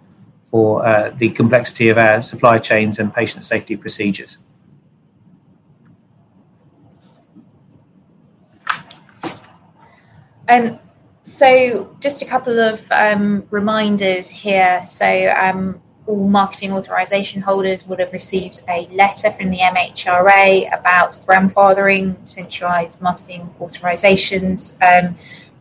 for 0.50 0.82
the 1.18 1.30
complexity 1.30 1.90
of 1.90 1.98
our 1.98 2.22
supply 2.24 2.58
chains 2.58 2.98
and 3.00 3.14
patient 3.14 3.46
safety 3.46 3.78
procedures. 3.78 4.40
And 10.48 10.80
so 11.22 11.96
just 12.00 12.22
a 12.22 12.26
couple 12.26 12.60
of 12.60 12.82
um, 12.92 13.46
reminders 13.52 14.30
here. 14.30 14.82
So 14.84 15.30
um, 15.30 15.82
all 16.08 16.28
marketing 16.28 16.72
authorization 16.74 17.42
holders 17.42 17.86
would 17.86 18.00
have 18.00 18.12
received 18.12 18.62
a 18.68 18.88
letter 18.88 19.32
from 19.32 19.52
the 19.52 19.60
MHRA 19.60 20.68
about 20.78 21.18
grandfathering 21.28 22.28
centralized 22.28 23.02
marketing 23.02 23.54
authorizations. 23.60 24.74
Um, 24.82 25.16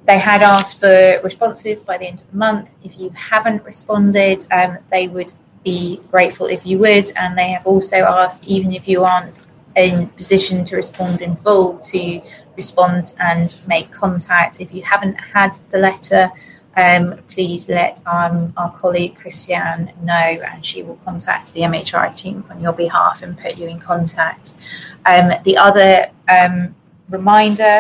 they 0.07 0.19
had 0.19 0.43
asked 0.43 0.81
for 0.81 1.21
responses 1.23 1.83
by 1.83 1.99
the 1.99 2.07
end 2.07 2.23
of 2.23 2.31
the 2.31 2.37
month. 2.37 2.75
If 2.83 2.99
you 2.99 3.11
haven't 3.11 3.65
responded, 3.65 4.47
um, 4.51 4.79
they 4.91 5.09
would 5.09 5.31
be 5.63 6.01
grateful 6.11 6.47
if 6.47 6.65
you 6.65 6.79
would. 6.79 7.13
And 7.17 7.37
they 7.37 7.51
have 7.51 7.67
also 7.67 7.97
asked, 7.99 8.45
even 8.47 8.73
if 8.73 8.89
you 8.89 9.05
aren't 9.05 9.47
in 9.77 10.09
position 10.09 10.65
to 10.65 10.77
respond 10.77 11.21
in 11.21 11.37
full, 11.37 11.79
to 11.79 12.23
respond 12.63 13.13
and 13.19 13.49
make 13.67 13.89
contact. 13.91 14.61
If 14.61 14.69
you 14.75 14.83
haven't 14.83 15.17
had 15.37 15.53
the 15.73 15.79
letter, 15.79 16.31
um, 16.77 17.05
please 17.29 17.69
let 17.69 17.95
um, 18.07 18.53
our 18.57 18.73
colleague 18.83 19.15
Christiane 19.17 19.93
know 20.03 20.31
and 20.51 20.65
she 20.65 20.83
will 20.83 21.01
contact 21.09 21.53
the 21.55 21.63
MHR 21.73 22.09
team 22.21 22.45
on 22.51 22.61
your 22.61 22.75
behalf 22.85 23.23
and 23.23 23.37
put 23.45 23.57
you 23.57 23.67
in 23.67 23.79
contact. 23.79 24.53
Um, 25.07 25.27
the 25.49 25.57
other 25.57 26.11
um, 26.29 26.75
reminder 27.09 27.77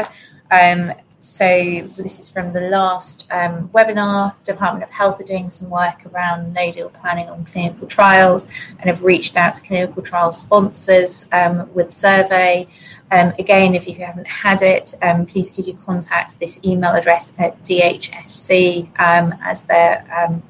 um, 0.50 0.80
so 1.20 1.82
this 1.96 2.18
is 2.18 2.30
from 2.30 2.54
the 2.54 2.62
last 2.62 3.26
um, 3.30 3.68
webinar. 3.68 4.34
Department 4.42 4.82
of 4.82 4.90
Health 4.90 5.20
are 5.20 5.24
doing 5.24 5.50
some 5.50 5.68
work 5.68 6.06
around 6.06 6.54
no 6.54 6.70
deal 6.70 6.88
planning 6.88 7.28
on 7.28 7.44
clinical 7.44 7.86
trials 7.86 8.46
and 8.78 8.88
have 8.88 9.04
reached 9.04 9.36
out 9.36 9.54
to 9.54 9.62
clinical 9.62 10.02
trial 10.02 10.32
sponsors 10.32 11.28
um, 11.30 11.72
with 11.74 11.92
survey. 11.92 12.66
Um, 13.10 13.34
again, 13.38 13.74
if 13.74 13.86
you 13.86 13.94
haven't 13.96 14.28
had 14.28 14.62
it, 14.62 14.94
um, 15.02 15.26
please 15.26 15.50
could 15.50 15.66
you 15.66 15.74
contact 15.74 16.40
this 16.40 16.58
email 16.64 16.94
address 16.94 17.32
at 17.36 17.62
DHSC 17.64 18.88
um, 18.98 19.34
as 19.42 19.60
they're 19.62 20.26
um, 20.26 20.42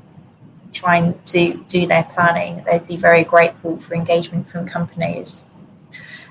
trying 0.73 1.21
to 1.25 1.65
do 1.69 1.89
their 1.89 2.05
planning. 2.05 2.63
They'd 2.65 2.87
be 2.87 2.97
very 2.97 3.25
grateful 3.25 3.79
for 3.79 3.95
engagement 3.95 4.49
from 4.49 4.69
companies. 4.69 5.45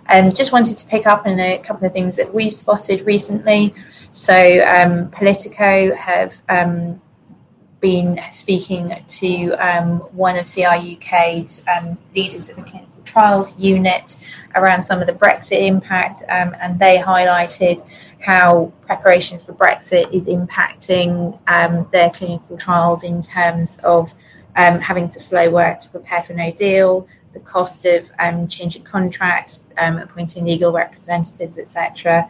And 0.05 0.35
just 0.35 0.51
wanted 0.51 0.77
to 0.77 0.85
pick 0.87 1.05
up 1.05 1.27
on 1.27 1.39
a 1.39 1.59
couple 1.59 1.85
of 1.85 1.93
things 1.93 2.15
that 2.15 2.33
we've 2.33 2.53
spotted 2.53 3.05
recently. 3.05 3.75
So 4.11 4.33
um, 4.33 5.11
Politico 5.11 5.93
have 5.95 6.41
um, 6.49 6.99
been 7.79 8.19
speaking 8.31 9.03
to 9.07 9.51
um, 9.51 9.99
one 10.11 10.37
of 10.37 10.51
CR 10.51 10.75
UK's 10.75 11.63
um, 11.67 11.97
leaders 12.15 12.49
of 12.49 12.55
the 12.55 12.63
clinical 12.63 12.89
trials 13.05 13.57
unit 13.57 14.17
around 14.55 14.81
some 14.81 14.99
of 14.99 15.07
the 15.07 15.13
Brexit 15.13 15.61
impact, 15.65 16.23
um, 16.27 16.55
and 16.59 16.79
they 16.79 16.97
highlighted 16.97 17.85
how 18.19 18.73
preparation 18.81 19.39
for 19.39 19.53
Brexit 19.53 20.11
is 20.11 20.25
impacting 20.25 21.39
um, 21.47 21.87
their 21.91 22.09
clinical 22.09 22.57
trials 22.57 23.03
in 23.03 23.21
terms 23.21 23.77
of 23.83 24.13
having 24.55 25.07
to 25.07 25.19
slow 25.19 25.49
work 25.49 25.79
to 25.79 25.87
prepare 25.89 26.21
for 26.21 26.33
no 26.33 26.51
deal, 26.51 27.07
the 27.33 27.39
cost 27.39 27.85
of 27.85 28.09
changing 28.49 28.83
contracts, 28.83 29.61
appointing 29.77 30.45
legal 30.45 30.71
representatives, 30.71 31.57
etc 31.59 32.27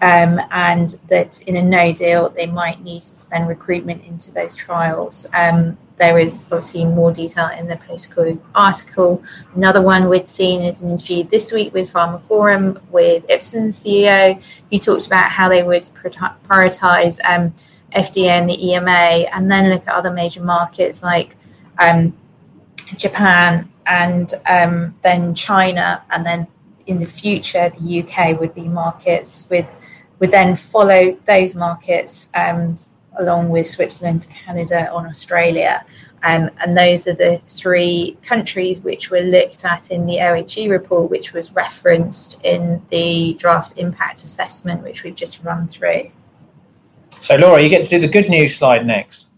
um, 0.00 0.40
and 0.50 0.88
that 1.08 1.40
in 1.42 1.56
a 1.56 1.62
no 1.62 1.92
deal 1.92 2.30
they 2.30 2.46
might 2.46 2.82
need 2.82 3.00
to 3.00 3.16
spend 3.16 3.48
recruitment 3.48 4.04
into 4.04 4.30
those 4.32 4.54
trials. 4.54 5.26
Um, 5.32 5.76
there 5.96 6.18
is 6.18 6.48
obviously 6.52 6.84
more 6.84 7.12
detail 7.12 7.48
in 7.48 7.66
the 7.66 7.76
Politico 7.76 8.38
article. 8.54 9.22
Another 9.54 9.82
one 9.82 10.08
we've 10.08 10.24
seen 10.24 10.62
is 10.62 10.80
an 10.80 10.90
interview 10.90 11.24
this 11.24 11.50
week 11.50 11.74
with 11.74 11.92
PharmaPhorum 11.92 12.80
with 12.90 13.26
Ipsen's 13.28 13.84
CEO, 13.84 14.40
who 14.70 14.78
talked 14.78 15.06
about 15.06 15.30
how 15.30 15.48
they 15.48 15.62
would 15.62 15.86
prioritise 16.48 17.18
um, 17.24 17.52
FDA 17.92 18.28
and 18.28 18.48
the 18.48 18.68
EMA, 18.70 19.26
and 19.32 19.50
then 19.50 19.70
look 19.70 19.88
at 19.88 19.94
other 19.94 20.12
major 20.12 20.42
markets 20.42 21.02
like 21.02 21.36
um, 21.78 22.16
Japan, 22.96 23.68
and 23.84 24.32
um, 24.48 24.94
then 25.02 25.34
China, 25.34 26.04
and 26.10 26.24
then 26.24 26.46
in 26.86 26.98
the 26.98 27.06
future 27.06 27.70
the 27.78 28.02
UK 28.02 28.40
would 28.40 28.54
be 28.54 28.62
markets 28.62 29.46
with 29.50 29.66
would 30.18 30.30
then 30.30 30.56
follow 30.56 31.16
those 31.24 31.54
markets 31.54 32.28
um, 32.34 32.74
along 33.18 33.48
with 33.48 33.66
Switzerland, 33.66 34.26
Canada, 34.44 34.94
and 34.94 35.06
Australia. 35.06 35.84
Um, 36.22 36.50
and 36.58 36.76
those 36.76 37.06
are 37.06 37.14
the 37.14 37.40
three 37.48 38.18
countries 38.22 38.80
which 38.80 39.10
were 39.10 39.20
looked 39.20 39.64
at 39.64 39.90
in 39.90 40.06
the 40.06 40.20
OHE 40.20 40.68
report, 40.68 41.10
which 41.10 41.32
was 41.32 41.52
referenced 41.52 42.38
in 42.42 42.82
the 42.90 43.34
draft 43.34 43.74
impact 43.76 44.24
assessment, 44.24 44.82
which 44.82 45.04
we've 45.04 45.14
just 45.14 45.42
run 45.44 45.68
through. 45.68 46.10
So, 47.20 47.36
Laura, 47.36 47.62
you 47.62 47.68
get 47.68 47.84
to 47.84 47.90
do 47.90 48.00
the 48.00 48.08
good 48.08 48.28
news 48.28 48.56
slide 48.56 48.86
next. 48.86 49.28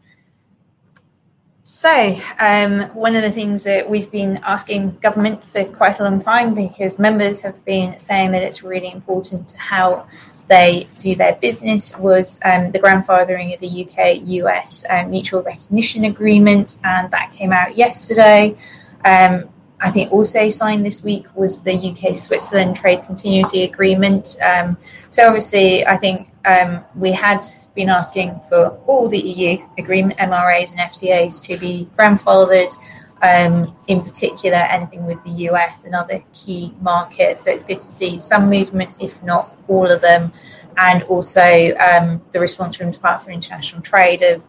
So, 1.62 2.18
um, 2.38 2.82
one 2.94 3.16
of 3.16 3.22
the 3.22 3.30
things 3.30 3.62
that 3.64 3.88
we've 3.88 4.10
been 4.10 4.40
asking 4.42 4.98
government 5.02 5.46
for 5.46 5.64
quite 5.64 5.98
a 5.98 6.04
long 6.04 6.18
time, 6.18 6.54
because 6.54 6.98
members 6.98 7.40
have 7.40 7.64
been 7.64 7.98
saying 7.98 8.32
that 8.32 8.42
it's 8.42 8.62
really 8.62 8.92
important 8.92 9.48
to 9.48 9.58
how 9.58 10.06
they 10.50 10.88
do 10.98 11.14
their 11.14 11.36
business, 11.36 11.96
was 11.96 12.40
um, 12.44 12.72
the 12.72 12.80
grandfathering 12.80 13.54
of 13.54 13.60
the 13.60 13.86
UK 13.86 14.20
US 14.42 14.84
um, 14.90 15.10
mutual 15.10 15.42
recognition 15.42 16.04
agreement, 16.04 16.76
and 16.82 17.10
that 17.12 17.32
came 17.32 17.52
out 17.52 17.76
yesterday. 17.76 18.58
Um, 19.04 19.48
I 19.80 19.90
think 19.92 20.12
also 20.12 20.50
signed 20.50 20.84
this 20.84 21.02
week 21.02 21.26
was 21.34 21.62
the 21.62 21.72
UK 21.72 22.16
Switzerland 22.16 22.76
Trade 22.76 23.04
Continuity 23.04 23.62
Agreement. 23.62 24.36
Um, 24.44 24.76
so, 25.08 25.26
obviously, 25.26 25.86
I 25.86 25.96
think 25.96 26.28
um, 26.44 26.84
we 26.96 27.12
had 27.12 27.42
been 27.76 27.88
asking 27.88 28.40
for 28.48 28.80
all 28.86 29.08
the 29.08 29.18
EU 29.18 29.64
agreement 29.78 30.18
MRAs 30.18 30.72
and 30.72 30.80
FTAs 30.80 31.40
to 31.44 31.56
be 31.56 31.88
grandfathered. 31.96 32.74
Um, 33.22 33.76
in 33.86 34.00
particular, 34.02 34.56
anything 34.56 35.04
with 35.04 35.22
the 35.24 35.30
US 35.50 35.84
and 35.84 35.94
other 35.94 36.24
key 36.32 36.74
markets. 36.80 37.44
So 37.44 37.50
it's 37.50 37.64
good 37.64 37.80
to 37.80 37.86
see 37.86 38.18
some 38.18 38.48
movement, 38.48 38.90
if 38.98 39.22
not 39.22 39.58
all 39.68 39.90
of 39.90 40.00
them, 40.00 40.32
and 40.78 41.02
also 41.02 41.74
um, 41.76 42.22
the 42.32 42.40
response 42.40 42.76
from 42.76 42.86
the 42.86 42.92
Department 42.92 43.24
for 43.24 43.30
International 43.32 43.82
Trade 43.82 44.22
of 44.22 44.42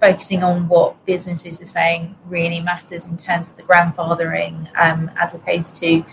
focusing 0.00 0.42
on 0.42 0.68
what 0.68 1.02
businesses 1.06 1.62
are 1.62 1.66
saying 1.66 2.14
really 2.26 2.60
matters 2.60 3.06
in 3.06 3.16
terms 3.16 3.48
of 3.48 3.56
the 3.56 3.62
grandfathering 3.62 4.68
um, 4.76 5.10
as 5.16 5.34
opposed 5.34 5.76
to 5.76 6.04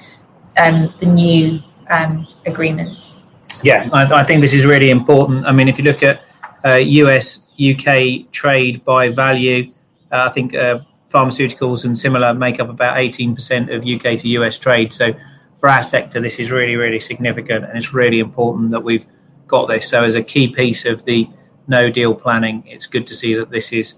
um, 0.57 0.93
the 1.01 1.05
new 1.05 1.59
um, 1.89 2.25
agreements. 2.45 3.17
Yeah, 3.63 3.89
I, 3.91 4.21
I, 4.21 4.23
think 4.23 4.41
this 4.41 4.53
is 4.53 4.65
really 4.65 4.91
important. 4.91 5.45
I 5.45 5.51
mean, 5.51 5.67
if 5.67 5.77
you 5.77 5.83
look 5.83 6.03
at 6.03 6.21
uh, 6.65 6.75
US 6.75 7.41
UK 7.59 8.31
trade 8.31 8.83
by 8.85 9.09
value. 9.09 9.71
Uh, 10.11 10.27
I 10.29 10.29
think 10.29 10.53
uh, 10.53 10.79
pharmaceuticals 11.09 11.85
and 11.85 11.97
similar 11.97 12.33
make 12.33 12.59
up 12.59 12.69
about 12.69 12.97
18% 12.97 13.73
of 13.73 13.85
UK 13.85 14.19
to 14.19 14.29
US 14.29 14.57
trade. 14.57 14.91
So 14.93 15.13
for 15.57 15.69
our 15.69 15.81
sector, 15.81 16.19
this 16.19 16.39
is 16.39 16.51
really, 16.51 16.75
really 16.75 16.99
significant, 16.99 17.65
and 17.65 17.77
it's 17.77 17.93
really 17.93 18.19
important 18.19 18.71
that 18.71 18.83
we've 18.83 19.05
got 19.47 19.67
this. 19.67 19.89
So 19.89 20.03
as 20.03 20.15
a 20.15 20.23
key 20.23 20.49
piece 20.49 20.85
of 20.85 21.03
the 21.05 21.29
no 21.67 21.89
deal 21.89 22.13
planning, 22.13 22.63
it's 22.67 22.87
good 22.87 23.07
to 23.07 23.15
see 23.15 23.35
that 23.35 23.49
this 23.49 23.73
is 23.73 23.95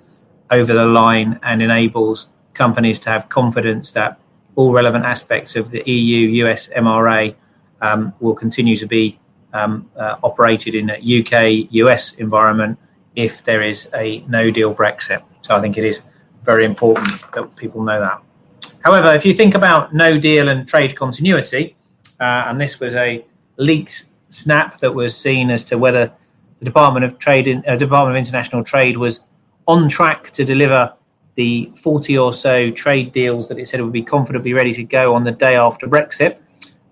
over 0.49 0.73
the 0.73 0.85
line 0.85 1.39
and 1.43 1.61
enables 1.61 2.27
companies 2.53 2.99
to 2.99 3.09
have 3.09 3.29
confidence 3.29 3.93
that 3.93 4.19
all 4.55 4.71
relevant 4.73 5.05
aspects 5.05 5.55
of 5.55 5.69
the 5.69 5.83
EU 5.89 6.45
US 6.45 6.67
MRA 6.69 7.35
um, 7.81 8.13
will 8.19 8.35
continue 8.35 8.75
to 8.75 8.87
be 8.87 9.19
um, 9.53 9.89
uh, 9.95 10.15
operated 10.23 10.75
in 10.75 10.89
a 10.89 10.95
UK 10.95 11.67
US 11.71 12.13
environment 12.13 12.77
if 13.15 13.43
there 13.43 13.61
is 13.61 13.89
a 13.93 14.19
no 14.27 14.51
deal 14.51 14.73
Brexit. 14.73 15.23
So 15.41 15.55
I 15.55 15.61
think 15.61 15.77
it 15.77 15.85
is 15.85 16.01
very 16.43 16.65
important 16.65 17.07
that 17.33 17.55
people 17.55 17.83
know 17.83 17.99
that. 17.99 18.21
However, 18.83 19.13
if 19.13 19.25
you 19.25 19.33
think 19.33 19.55
about 19.55 19.93
no 19.93 20.19
deal 20.19 20.49
and 20.49 20.67
trade 20.67 20.95
continuity, 20.95 21.75
uh, 22.19 22.23
and 22.47 22.59
this 22.59 22.79
was 22.79 22.95
a 22.95 23.25
leaked 23.57 24.05
snap 24.29 24.79
that 24.79 24.93
was 24.93 25.17
seen 25.17 25.49
as 25.49 25.63
to 25.65 25.77
whether 25.77 26.11
the 26.59 26.65
Department 26.65 27.05
of 27.05 27.19
Trade, 27.19 27.47
in, 27.47 27.63
uh, 27.67 27.75
Department 27.75 28.17
of 28.17 28.19
International 28.19 28.63
Trade, 28.63 28.97
was 28.97 29.21
on 29.67 29.89
track 29.89 30.31
to 30.31 30.45
deliver 30.45 30.93
the 31.35 31.71
40 31.75 32.17
or 32.17 32.33
so 32.33 32.69
trade 32.71 33.11
deals 33.11 33.47
that 33.47 33.59
it 33.59 33.67
said 33.67 33.79
it 33.79 33.83
would 33.83 33.93
be 33.93 34.03
confidently 34.03 34.53
ready 34.53 34.73
to 34.73 34.83
go 34.83 35.15
on 35.15 35.23
the 35.23 35.31
day 35.31 35.55
after 35.55 35.87
Brexit 35.87 36.39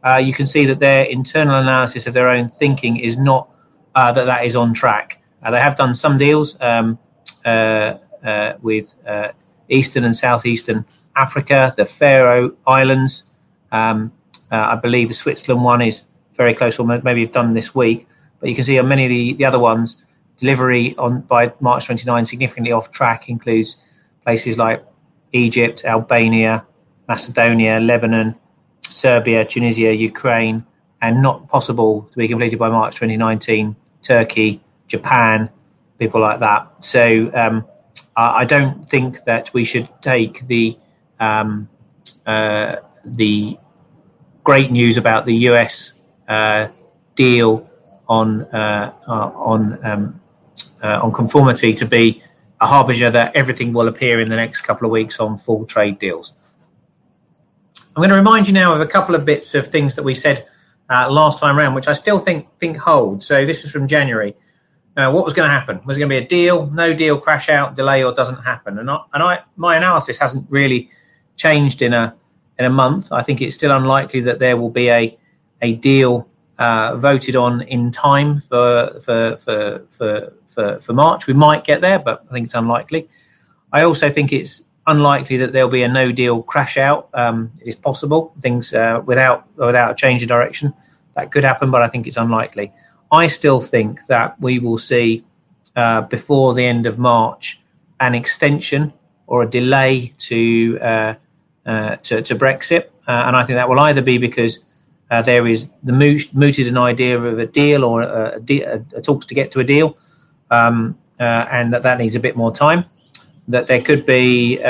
uh, 0.03 0.17
you 0.17 0.33
can 0.33 0.47
see 0.47 0.65
that 0.67 0.79
their 0.79 1.03
internal 1.03 1.59
analysis 1.59 2.07
of 2.07 2.13
their 2.13 2.29
own 2.29 2.49
thinking 2.49 2.99
is 2.99 3.17
not 3.17 3.49
uh, 3.95 4.11
that 4.11 4.25
that 4.25 4.45
is 4.45 4.55
on 4.55 4.73
track. 4.73 5.21
Uh, 5.43 5.51
they 5.51 5.59
have 5.59 5.75
done 5.75 5.93
some 5.93 6.17
deals 6.17 6.57
um, 6.61 6.97
uh, 7.45 7.49
uh, 7.49 7.97
with 8.61 8.93
uh, 9.05 9.29
Eastern 9.69 10.03
and 10.03 10.15
Southeastern 10.15 10.85
Africa, 11.15 11.73
the 11.75 11.85
Faroe 11.85 12.55
Islands. 12.65 13.23
Um, 13.71 14.11
I 14.49 14.75
believe 14.75 15.09
the 15.09 15.13
Switzerland 15.13 15.63
one 15.63 15.81
is 15.81 16.03
very 16.35 16.53
close, 16.53 16.79
or 16.79 16.85
maybe 16.85 17.21
have 17.21 17.31
done 17.31 17.53
this 17.53 17.75
week. 17.75 18.07
But 18.39 18.49
you 18.49 18.55
can 18.55 18.63
see 18.63 18.79
on 18.79 18.87
many 18.87 19.05
of 19.05 19.09
the, 19.09 19.33
the 19.33 19.45
other 19.45 19.59
ones, 19.59 20.01
delivery 20.37 20.95
on 20.97 21.21
by 21.21 21.51
March 21.59 21.85
29 21.85 22.25
significantly 22.25 22.71
off 22.71 22.91
track 22.91 23.27
includes 23.27 23.77
places 24.23 24.57
like 24.57 24.85
Egypt, 25.33 25.83
Albania, 25.83 26.65
Macedonia, 27.07 27.79
Lebanon, 27.79 28.35
Serbia, 28.87 29.45
Tunisia, 29.45 29.93
Ukraine, 29.93 30.65
and 31.01 31.21
not 31.21 31.47
possible 31.47 32.07
to 32.11 32.17
be 32.17 32.27
completed 32.27 32.59
by 32.59 32.69
March 32.69 32.95
2019, 32.95 33.75
Turkey, 34.01 34.61
Japan, 34.87 35.49
people 35.97 36.21
like 36.21 36.39
that. 36.39 36.83
So 36.83 37.31
um, 37.33 37.65
I 38.15 38.45
don't 38.45 38.89
think 38.89 39.23
that 39.25 39.53
we 39.53 39.63
should 39.63 39.89
take 40.01 40.47
the 40.47 40.77
um, 41.19 41.69
uh, 42.25 42.77
the 43.05 43.57
great 44.43 44.71
news 44.71 44.97
about 44.97 45.25
the 45.25 45.35
US 45.49 45.93
uh, 46.27 46.67
deal 47.15 47.69
on 48.07 48.43
uh, 48.43 48.93
uh, 49.07 49.11
on 49.11 49.85
um, 49.85 50.21
uh, 50.81 50.99
on 51.03 51.11
conformity 51.11 51.73
to 51.73 51.85
be 51.85 52.23
a 52.59 52.67
harbinger 52.67 53.11
that 53.11 53.35
everything 53.35 53.73
will 53.73 53.87
appear 53.87 54.19
in 54.19 54.29
the 54.29 54.35
next 54.35 54.61
couple 54.61 54.85
of 54.85 54.91
weeks 54.91 55.19
on 55.19 55.37
full 55.37 55.65
trade 55.65 55.99
deals. 55.99 56.33
I'm 57.75 58.01
going 58.01 58.09
to 58.09 58.15
remind 58.15 58.47
you 58.47 58.53
now 58.53 58.73
of 58.73 58.81
a 58.81 58.85
couple 58.85 59.15
of 59.15 59.25
bits 59.25 59.55
of 59.55 59.67
things 59.67 59.95
that 59.95 60.03
we 60.03 60.13
said 60.13 60.47
uh, 60.89 61.11
last 61.11 61.39
time 61.39 61.57
around, 61.57 61.73
which 61.73 61.87
I 61.87 61.93
still 61.93 62.19
think 62.19 62.47
think 62.59 62.77
hold. 62.77 63.23
So 63.23 63.45
this 63.45 63.63
was 63.63 63.71
from 63.71 63.87
January. 63.87 64.35
Uh, 64.97 65.11
what 65.11 65.23
was 65.23 65.35
going 65.35 65.47
to 65.47 65.53
happen? 65.53 65.79
Was 65.85 65.95
it 65.95 65.99
going 65.99 66.09
to 66.09 66.19
be 66.19 66.25
a 66.25 66.27
deal, 66.27 66.65
no 66.71 66.91
deal, 66.91 67.19
crash 67.19 67.49
out, 67.49 67.75
delay, 67.75 68.03
or 68.03 68.13
doesn't 68.13 68.43
happen? 68.43 68.79
And 68.79 68.89
I, 68.89 68.99
and 69.13 69.21
I, 69.21 69.43
my 69.55 69.77
analysis 69.77 70.17
hasn't 70.17 70.47
really 70.49 70.89
changed 71.35 71.83
in 71.83 71.93
a 71.93 72.15
in 72.57 72.65
a 72.65 72.69
month. 72.71 73.11
I 73.11 73.21
think 73.21 73.41
it's 73.41 73.55
still 73.55 73.71
unlikely 73.71 74.21
that 74.21 74.39
there 74.39 74.57
will 74.57 74.71
be 74.71 74.89
a 74.89 75.17
a 75.61 75.73
deal 75.73 76.27
uh, 76.57 76.97
voted 76.97 77.35
on 77.35 77.61
in 77.61 77.91
time 77.91 78.41
for 78.41 78.99
for, 79.01 79.37
for 79.37 79.85
for 79.91 80.33
for 80.47 80.81
for 80.81 80.93
March. 80.93 81.27
We 81.27 81.33
might 81.33 81.63
get 81.63 81.81
there, 81.81 81.99
but 81.99 82.25
I 82.29 82.33
think 82.33 82.45
it's 82.45 82.55
unlikely. 82.55 83.07
I 83.71 83.83
also 83.83 84.09
think 84.09 84.33
it's 84.33 84.63
unlikely 84.87 85.37
that 85.37 85.51
there'll 85.53 85.69
be 85.69 85.83
a 85.83 85.87
no 85.87 86.11
deal 86.11 86.41
crash 86.41 86.77
out. 86.77 87.09
Um, 87.13 87.51
it 87.61 87.67
is 87.67 87.75
possible 87.75 88.33
things 88.41 88.73
uh, 88.73 89.01
without 89.05 89.45
without 89.55 89.91
a 89.91 89.95
change 89.95 90.23
of 90.23 90.27
direction 90.27 90.73
that 91.15 91.31
could 91.31 91.43
happen, 91.43 91.69
but 91.69 91.81
I 91.81 91.87
think 91.87 92.07
it's 92.07 92.17
unlikely. 92.17 92.73
I 93.11 93.27
still 93.27 93.61
think 93.61 94.05
that 94.07 94.39
we 94.41 94.59
will 94.59 94.77
see 94.77 95.23
uh, 95.75 96.01
before 96.01 96.53
the 96.53 96.65
end 96.65 96.85
of 96.85 96.97
March 96.97 97.61
an 97.99 98.15
extension 98.15 98.93
or 99.27 99.43
a 99.43 99.49
delay 99.49 100.13
to 100.17 100.79
uh, 100.81 101.13
uh 101.65 101.95
to, 101.97 102.21
to, 102.21 102.35
Brexit, 102.35 102.85
uh, 103.07 103.23
and 103.25 103.35
I 103.35 103.45
think 103.45 103.57
that 103.57 103.69
will 103.69 103.79
either 103.79 104.01
be 104.01 104.17
because 104.17 104.59
uh, 105.09 105.21
there 105.21 105.47
is 105.47 105.69
the 105.83 105.93
mooted 105.93 106.67
an 106.67 106.77
idea 106.77 107.17
of 107.17 107.39
a 107.39 107.45
deal 107.45 107.83
or 107.83 108.01
a, 108.01 108.39
a, 108.49 108.85
a 108.95 109.01
talks 109.01 109.25
to 109.27 109.35
get 109.35 109.51
to 109.51 109.59
a 109.59 109.63
deal, 109.63 109.97
um, 110.51 110.97
and 111.19 111.73
that 111.73 111.83
that 111.83 111.97
needs 111.97 112.15
a 112.15 112.19
bit 112.19 112.35
more 112.35 112.53
time. 112.53 112.85
That 113.47 113.67
there 113.67 113.81
could 113.81 114.05
be 114.05 114.59
uh, 114.61 114.67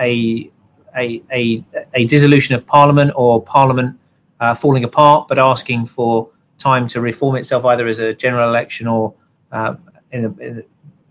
a, 0.00 0.50
a, 0.96 1.22
a, 1.30 1.64
a, 1.94 2.04
dissolution 2.06 2.56
of 2.56 2.66
Parliament 2.66 3.12
or 3.14 3.40
Parliament 3.40 3.96
uh, 4.40 4.54
falling 4.54 4.82
apart, 4.82 5.28
but 5.28 5.38
asking 5.38 5.86
for 5.86 6.28
time 6.58 6.88
to 6.88 7.00
reform 7.00 7.36
itself 7.36 7.64
either 7.64 7.86
as 7.86 7.98
a 7.98 8.12
general 8.12 8.48
election 8.48 8.86
or 8.86 9.14
uh, 9.52 9.74
in, 10.10 10.22
the, 10.22 10.46
in, 10.46 10.64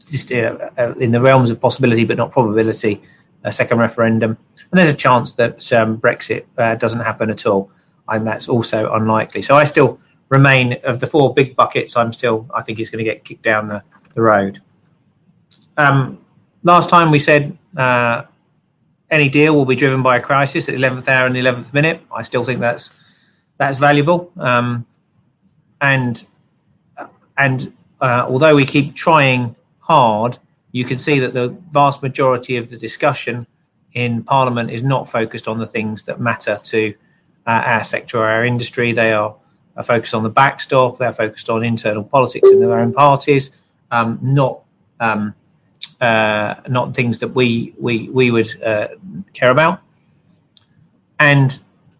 just, 0.05 0.31
uh, 0.31 0.69
uh, 0.77 0.93
in, 0.99 1.11
the 1.11 1.21
realms 1.21 1.49
of 1.49 1.59
possibility 1.59 2.03
but 2.03 2.17
not 2.17 2.31
probability, 2.31 3.01
a 3.43 3.51
second 3.51 3.79
referendum. 3.79 4.37
And 4.71 4.79
there's 4.79 4.93
a 4.93 4.97
chance 4.97 5.33
that 5.33 5.71
um, 5.73 5.97
Brexit 5.97 6.45
uh, 6.57 6.75
doesn't 6.75 6.99
happen 6.99 7.29
at 7.29 7.45
all, 7.45 7.71
and 8.07 8.27
that's 8.27 8.49
also 8.49 8.91
unlikely. 8.93 9.41
So 9.41 9.55
I 9.55 9.63
still 9.65 9.99
remain 10.29 10.77
of 10.83 10.99
the 10.99 11.07
four 11.07 11.33
big 11.33 11.55
buckets. 11.55 11.95
I'm 11.95 12.13
still 12.13 12.49
I 12.53 12.61
think 12.61 12.77
he's 12.77 12.89
going 12.89 13.03
to 13.03 13.09
get 13.09 13.23
kicked 13.23 13.43
down 13.43 13.69
the, 13.69 13.83
the 14.13 14.21
road. 14.21 14.61
Um, 15.77 16.19
last 16.63 16.89
time 16.89 17.11
we 17.11 17.19
said 17.19 17.57
uh, 17.75 18.23
any 19.09 19.29
deal 19.29 19.55
will 19.55 19.65
be 19.65 19.75
driven 19.75 20.03
by 20.03 20.17
a 20.17 20.21
crisis 20.21 20.67
at 20.67 20.75
the 20.75 20.81
11th 20.81 21.07
hour 21.07 21.25
and 21.25 21.35
the 21.35 21.39
11th 21.39 21.73
minute. 21.73 22.01
I 22.13 22.23
still 22.23 22.43
think 22.43 22.59
that's 22.59 22.89
that's 23.57 23.77
valuable. 23.77 24.31
Um, 24.37 24.85
and 25.81 26.25
and 27.37 27.73
uh, 28.01 28.25
although 28.27 28.55
we 28.55 28.65
keep 28.65 28.95
trying 28.95 29.55
hard, 29.79 30.37
you 30.71 30.85
can 30.85 30.97
see 30.97 31.19
that 31.19 31.33
the 31.33 31.49
vast 31.71 32.01
majority 32.01 32.57
of 32.57 32.69
the 32.69 32.77
discussion 32.77 33.47
in 33.93 34.23
Parliament 34.23 34.69
is 34.69 34.83
not 34.83 35.09
focused 35.09 35.47
on 35.47 35.59
the 35.59 35.65
things 35.65 36.03
that 36.03 36.19
matter 36.19 36.59
to 36.63 36.93
uh, 37.45 37.49
our 37.65 37.83
sector 37.83 38.19
or 38.19 38.25
our 38.25 38.45
industry. 38.45 38.93
They 38.93 39.13
are, 39.13 39.35
are, 39.75 39.83
focused 39.83 40.13
on 40.13 40.23
the 40.23 40.29
backstop, 40.29 40.99
they're 40.99 41.13
focused 41.13 41.49
on 41.49 41.63
internal 41.63 42.03
politics 42.03 42.47
in 42.49 42.59
their 42.59 42.77
own 42.77 42.93
parties, 42.93 43.51
um, 43.91 44.19
not 44.21 44.61
um, 44.99 45.33
uh, 46.01 46.55
not 46.67 46.93
things 46.93 47.19
that 47.19 47.29
we 47.29 47.73
we 47.79 48.09
we 48.09 48.29
would 48.31 48.61
uh, 48.61 48.89
care 49.33 49.51
about. 49.51 49.81
And 51.19 51.57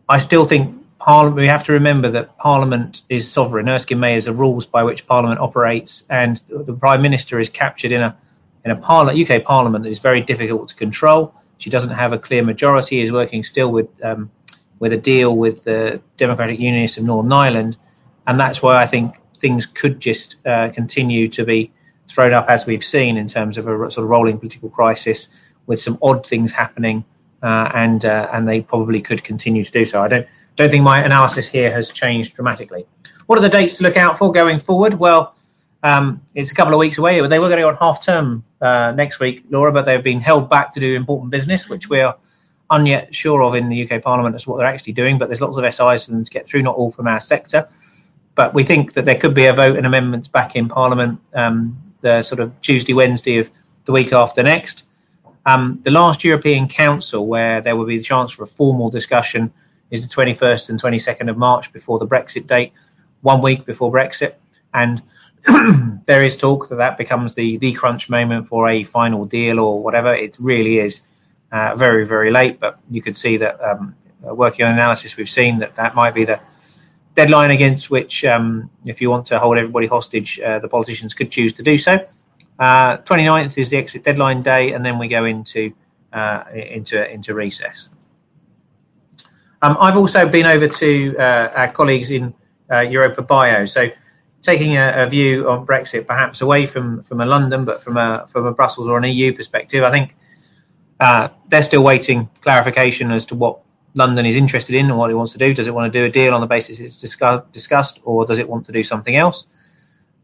I 0.10 0.20
still 0.20 0.46
think 0.46 0.77
Parliament. 1.00 1.38
We 1.38 1.48
have 1.48 1.66
to 1.66 1.74
remember 1.74 2.12
that 2.12 2.38
Parliament 2.38 3.04
is 3.10 3.32
sovereign. 3.32 3.70
Erskine 3.70 4.00
May 4.00 4.16
is 4.16 4.26
the 4.26 4.34
rules 4.34 4.66
by 4.66 4.84
which 4.84 5.06
Parliament 5.06 5.40
operates, 5.40 6.04
and 6.10 6.42
the 6.50 6.74
Prime 6.74 7.02
Minister 7.02 7.40
is 7.40 7.50
captured 7.50 7.92
in 7.92 8.02
a 8.02 8.18
in 8.66 8.72
a 8.72 8.76
UK 8.76 9.44
Parliament 9.44 9.84
that 9.84 9.90
is 9.90 10.00
very 10.00 10.22
difficult 10.22 10.70
to 10.70 10.76
control. 10.76 11.34
She 11.58 11.70
doesn't 11.70 11.92
have 11.92 12.14
a 12.14 12.18
clear 12.18 12.44
majority. 12.44 13.02
Is 13.02 13.12
working 13.12 13.44
still 13.44 13.72
with 13.72 13.88
um, 14.04 14.32
with 14.80 14.94
a 14.94 14.98
deal 14.98 15.36
with 15.36 15.64
the 15.64 16.02
Democratic 16.18 16.60
Unionists 16.60 16.98
of 16.98 17.04
Northern 17.04 17.32
Ireland, 17.32 17.78
and 18.26 18.40
that's 18.40 18.62
why 18.62 18.82
I 18.82 18.88
think 18.88 19.16
things 19.38 19.66
could 19.66 20.00
just 20.00 20.36
uh, 20.46 20.70
continue 20.70 21.28
to 21.30 21.46
be 21.46 21.72
thrown 22.08 22.34
up 22.34 22.50
as 22.50 22.66
we've 22.66 22.84
seen 22.84 23.18
in 23.18 23.28
terms 23.28 23.58
of 23.58 23.68
a 23.68 23.92
sort 23.92 24.04
of 24.04 24.10
rolling 24.10 24.40
political 24.40 24.70
crisis 24.70 25.30
with 25.66 25.80
some 25.80 25.98
odd 26.02 26.26
things 26.26 26.52
happening, 26.52 27.06
uh, 27.44 27.70
and 27.74 28.04
uh, 28.06 28.30
and 28.32 28.48
they 28.48 28.62
probably 28.62 29.02
could 29.02 29.24
continue 29.24 29.64
to 29.64 29.72
do 29.72 29.86
so. 29.86 30.02
I 30.02 30.08
don't 30.08 30.28
don't 30.58 30.72
think 30.72 30.84
my 30.84 31.04
analysis 31.04 31.48
here 31.48 31.72
has 31.72 31.92
changed 31.92 32.36
dramatically. 32.36 32.86
What 33.28 33.38
are 33.38 33.42
the 33.42 33.50
dates 33.50 33.78
to 33.78 33.84
look 33.84 33.96
out 33.96 34.18
for 34.18 34.32
going 34.32 34.60
forward? 34.60 34.96
Well, 34.96 35.36
um, 35.84 36.22
it's 36.34 36.52
a 36.52 36.56
couple 36.56 36.74
of 36.74 36.80
weeks 36.80 36.98
away. 36.98 37.16
They 37.28 37.40
were 37.40 37.48
going 37.48 37.58
to 37.58 37.64
go 37.64 37.70
on 37.70 37.76
half 37.76 38.04
term 38.04 38.44
uh, 38.60 38.92
next 38.96 39.20
week, 39.20 39.46
Laura, 39.50 39.72
but 39.72 39.86
they've 39.86 40.04
been 40.04 40.20
held 40.20 40.50
back 40.50 40.74
to 40.74 40.80
do 40.80 40.96
important 40.96 41.30
business, 41.30 41.70
which 41.70 41.90
we 41.90 42.02
are 42.02 42.18
unyet 42.72 43.14
sure 43.14 43.44
of 43.44 43.54
in 43.54 43.70
the 43.70 43.90
UK 43.90 44.02
Parliament 44.02 44.36
as 44.36 44.44
to 44.44 44.50
what 44.50 44.58
they're 44.58 44.66
actually 44.66 44.94
doing. 44.94 45.20
But 45.20 45.30
there's 45.30 45.42
lots 45.42 45.56
of 45.56 45.64
SIs 45.74 46.08
to 46.08 46.32
get 46.32 46.48
through, 46.48 46.64
not 46.64 46.76
all 46.76 46.92
from 46.92 47.08
our 47.08 47.20
sector. 47.20 47.70
But 48.34 48.54
we 48.56 48.64
think 48.64 48.94
that 48.94 49.06
there 49.06 49.16
could 49.16 49.36
be 49.36 49.46
a 49.46 49.54
vote 49.54 49.78
and 49.78 49.86
amendments 49.86 50.28
back 50.28 50.56
in 50.56 50.68
Parliament 50.70 51.20
um, 51.34 51.78
the 52.02 52.24
sort 52.24 52.40
of 52.40 52.60
Tuesday, 52.62 52.94
Wednesday 52.94 53.38
of 53.38 53.50
the 53.86 53.92
week 53.92 54.12
after 54.12 54.42
next. 54.42 54.84
Um, 55.46 55.80
the 55.84 55.92
last 55.92 56.24
European 56.24 56.68
Council, 56.68 57.26
where 57.26 57.62
there 57.62 57.76
will 57.76 57.86
be 57.86 57.98
the 57.98 58.04
chance 58.04 58.32
for 58.32 58.44
a 58.44 58.48
formal 58.48 58.90
discussion, 58.90 59.54
is 59.92 60.08
the 60.08 60.14
21st 60.14 60.70
and 60.70 60.82
22nd 60.82 61.30
of 61.30 61.38
March 61.38 61.72
before 61.74 62.00
the 62.00 62.08
Brexit 62.08 62.48
date, 62.48 62.74
one 63.22 63.42
week 63.42 63.66
before 63.66 63.92
Brexit. 63.92 64.36
And 64.74 65.02
there 66.06 66.24
is 66.24 66.38
talk 66.38 66.70
that 66.70 66.76
that 66.76 66.98
becomes 66.98 67.34
the, 67.34 67.58
the 67.58 67.74
crunch 67.74 68.10
moment 68.10 68.48
for 68.48 68.70
a 68.70 68.84
final 68.84 69.26
deal 69.26 69.60
or 69.60 69.82
whatever. 69.82 70.14
It 70.14 70.38
really 70.40 70.80
is 70.80 71.02
uh, 71.52 71.76
very, 71.76 72.06
very 72.06 72.32
late, 72.32 72.60
but 72.60 72.80
you 72.90 73.02
could 73.02 73.18
see 73.18 73.38
that 73.38 73.62
um, 73.64 73.96
working 74.22 74.66
on 74.66 74.74
analysis, 74.74 75.16
we've 75.16 75.30
seen 75.30 75.60
that 75.60 75.76
that 75.76 75.96
might 75.96 76.14
be 76.14 76.26
the 76.26 76.40
deadline 77.16 77.52
against 77.52 77.90
which, 77.90 78.26
um, 78.26 78.70
if 78.86 79.02
you 79.02 79.10
want 79.10 79.28
to 79.28 79.40
hold 79.40 79.58
everybody 79.58 79.88
hostage, 79.88 80.40
uh, 80.40 80.60
the 80.60 80.68
politicians 80.68 81.14
could 81.14 81.32
choose 81.32 81.54
to 81.54 81.64
do 81.64 81.78
so. 81.78 82.06
Uh, 82.60 82.98
29th 82.98 83.58
is 83.58 83.70
the 83.70 83.78
exit 83.78 84.04
deadline 84.04 84.42
day, 84.42 84.72
and 84.74 84.86
then 84.86 84.98
we 85.00 85.08
go 85.08 85.26
into 85.26 85.74
uh, 86.14 86.44
into 86.54 87.12
into 87.12 87.34
recess. 87.34 87.90
Um, 89.62 89.78
I've 89.80 89.98
also 89.98 90.28
been 90.28 90.46
over 90.46 90.68
to 90.68 91.16
uh, 91.18 91.52
our 91.56 91.72
colleagues 91.72 92.12
in 92.12 92.34
uh, 92.70 92.76
EuropaBio, 92.76 93.68
so 93.68 93.90
taking 94.42 94.78
a, 94.78 95.04
a, 95.04 95.10
view 95.10 95.50
on 95.50 95.66
Brexit, 95.66 96.06
perhaps 96.06 96.42
away 96.42 96.66
from 96.66 97.02
from 97.02 97.22
a 97.22 97.26
London, 97.26 97.66
but 97.66 97.82
from 97.82 97.98
a 97.98 98.26
from 98.28 98.46
a 98.46 98.52
Brussels 98.52 98.88
or 98.88 98.98
an 98.98 99.06
EU 99.06 99.34
perspective. 99.34 99.84
I 99.84 99.92
think 99.92 100.16
uh, 101.00 101.30
they're 101.48 101.64
still 101.64 101.84
waiting 101.84 102.30
clarification 102.42 103.12
as 103.12 103.26
to 103.28 103.36
what 103.36 103.62
London 103.96 104.26
is 104.26 104.36
interested 104.36 104.76
in 104.76 104.88
and 104.88 104.98
what 104.98 105.10
it 105.10 105.16
wants 105.16 105.32
to 105.34 105.40
do. 105.40 105.54
Does 105.54 105.68
it 105.68 105.74
want 105.74 105.92
to 105.92 106.00
do 106.00 106.06
a 106.06 106.10
deal 106.10 106.34
on 106.34 106.42
the 106.42 106.48
basis 106.48 106.80
it's 106.80 106.98
discuss, 106.98 107.44
discussed, 107.52 108.00
or 108.04 108.26
does 108.26 108.38
it 108.38 108.48
want 108.48 108.66
to 108.68 108.72
do 108.72 108.84
something 108.84 109.16
else? 109.16 109.46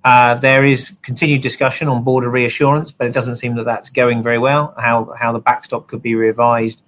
Uh, 0.03 0.35
there 0.35 0.65
is 0.65 0.95
continued 1.01 1.41
discussion 1.41 1.87
on 1.87 2.03
border 2.03 2.29
reassurance, 2.29 2.91
but 2.91 3.07
it 3.07 3.13
doesn't 3.13 3.37
seem 3.37 3.55
that 3.55 3.63
that's 3.65 3.89
going 3.89 4.21
very 4.21 4.37
well. 4.37 4.73
How 4.77 5.13
how 5.17 5.31
the 5.31 5.39
backstop 5.39 5.87
could 5.87 6.01
be 6.01 6.13
revised, 6.13 6.83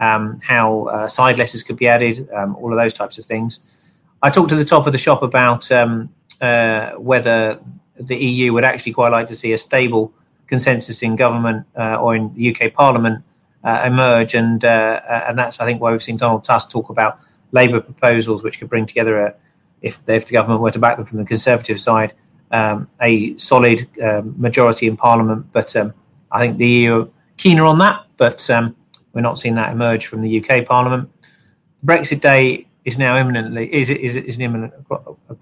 um, 0.00 0.40
how 0.42 0.84
uh, 0.84 1.08
side 1.08 1.38
letters 1.38 1.62
could 1.62 1.76
be 1.76 1.88
added, 1.88 2.28
um, 2.32 2.56
all 2.56 2.72
of 2.72 2.78
those 2.78 2.94
types 2.94 3.18
of 3.18 3.24
things. 3.24 3.60
I 4.22 4.30
talked 4.30 4.50
to 4.50 4.56
the 4.56 4.64
top 4.64 4.86
of 4.86 4.92
the 4.92 4.98
shop 4.98 5.22
about 5.22 5.70
um, 5.70 6.10
uh, 6.40 6.92
whether 6.92 7.60
the 7.96 8.16
EU 8.16 8.52
would 8.52 8.64
actually 8.64 8.92
quite 8.92 9.10
like 9.10 9.28
to 9.28 9.34
see 9.34 9.52
a 9.52 9.58
stable 9.58 10.12
consensus 10.46 11.02
in 11.02 11.16
government 11.16 11.66
uh, 11.76 11.96
or 12.00 12.16
in 12.16 12.34
the 12.34 12.54
UK 12.54 12.72
Parliament 12.72 13.24
uh, 13.64 13.84
emerge, 13.86 14.34
and 14.34 14.64
uh, 14.64 15.00
and 15.28 15.38
that's 15.38 15.60
I 15.60 15.66
think 15.66 15.80
why 15.80 15.92
we've 15.92 16.02
seen 16.02 16.16
Donald 16.16 16.44
Tusk 16.44 16.70
talk 16.70 16.90
about 16.90 17.20
Labour 17.52 17.80
proposals 17.80 18.42
which 18.42 18.58
could 18.58 18.68
bring 18.68 18.86
together 18.86 19.18
a, 19.18 19.34
if 19.82 20.00
if 20.06 20.26
the 20.26 20.32
government 20.32 20.60
were 20.60 20.70
to 20.70 20.78
back 20.78 20.96
them 20.96 21.06
from 21.06 21.18
the 21.18 21.24
Conservative 21.24 21.80
side, 21.80 22.12
um, 22.50 22.88
a 23.00 23.36
solid 23.36 23.86
um, 24.00 24.34
majority 24.40 24.86
in 24.86 24.96
Parliament. 24.96 25.46
But 25.52 25.74
um, 25.76 25.92
I 26.30 26.40
think 26.40 26.58
the 26.58 26.66
EU 26.66 27.02
are 27.02 27.08
keener 27.36 27.64
on 27.64 27.78
that, 27.78 28.06
but 28.16 28.48
we're 29.18 29.22
not 29.22 29.36
seeing 29.36 29.56
that 29.56 29.72
emerge 29.72 30.06
from 30.06 30.22
the 30.22 30.40
UK 30.40 30.64
Parliament. 30.64 31.10
Brexit 31.84 32.20
Day 32.20 32.68
is 32.84 32.98
now 32.98 33.18
imminently 33.18 33.64
is 33.74 33.90
is 33.90 34.14
is 34.14 34.38
imminent 34.38 34.74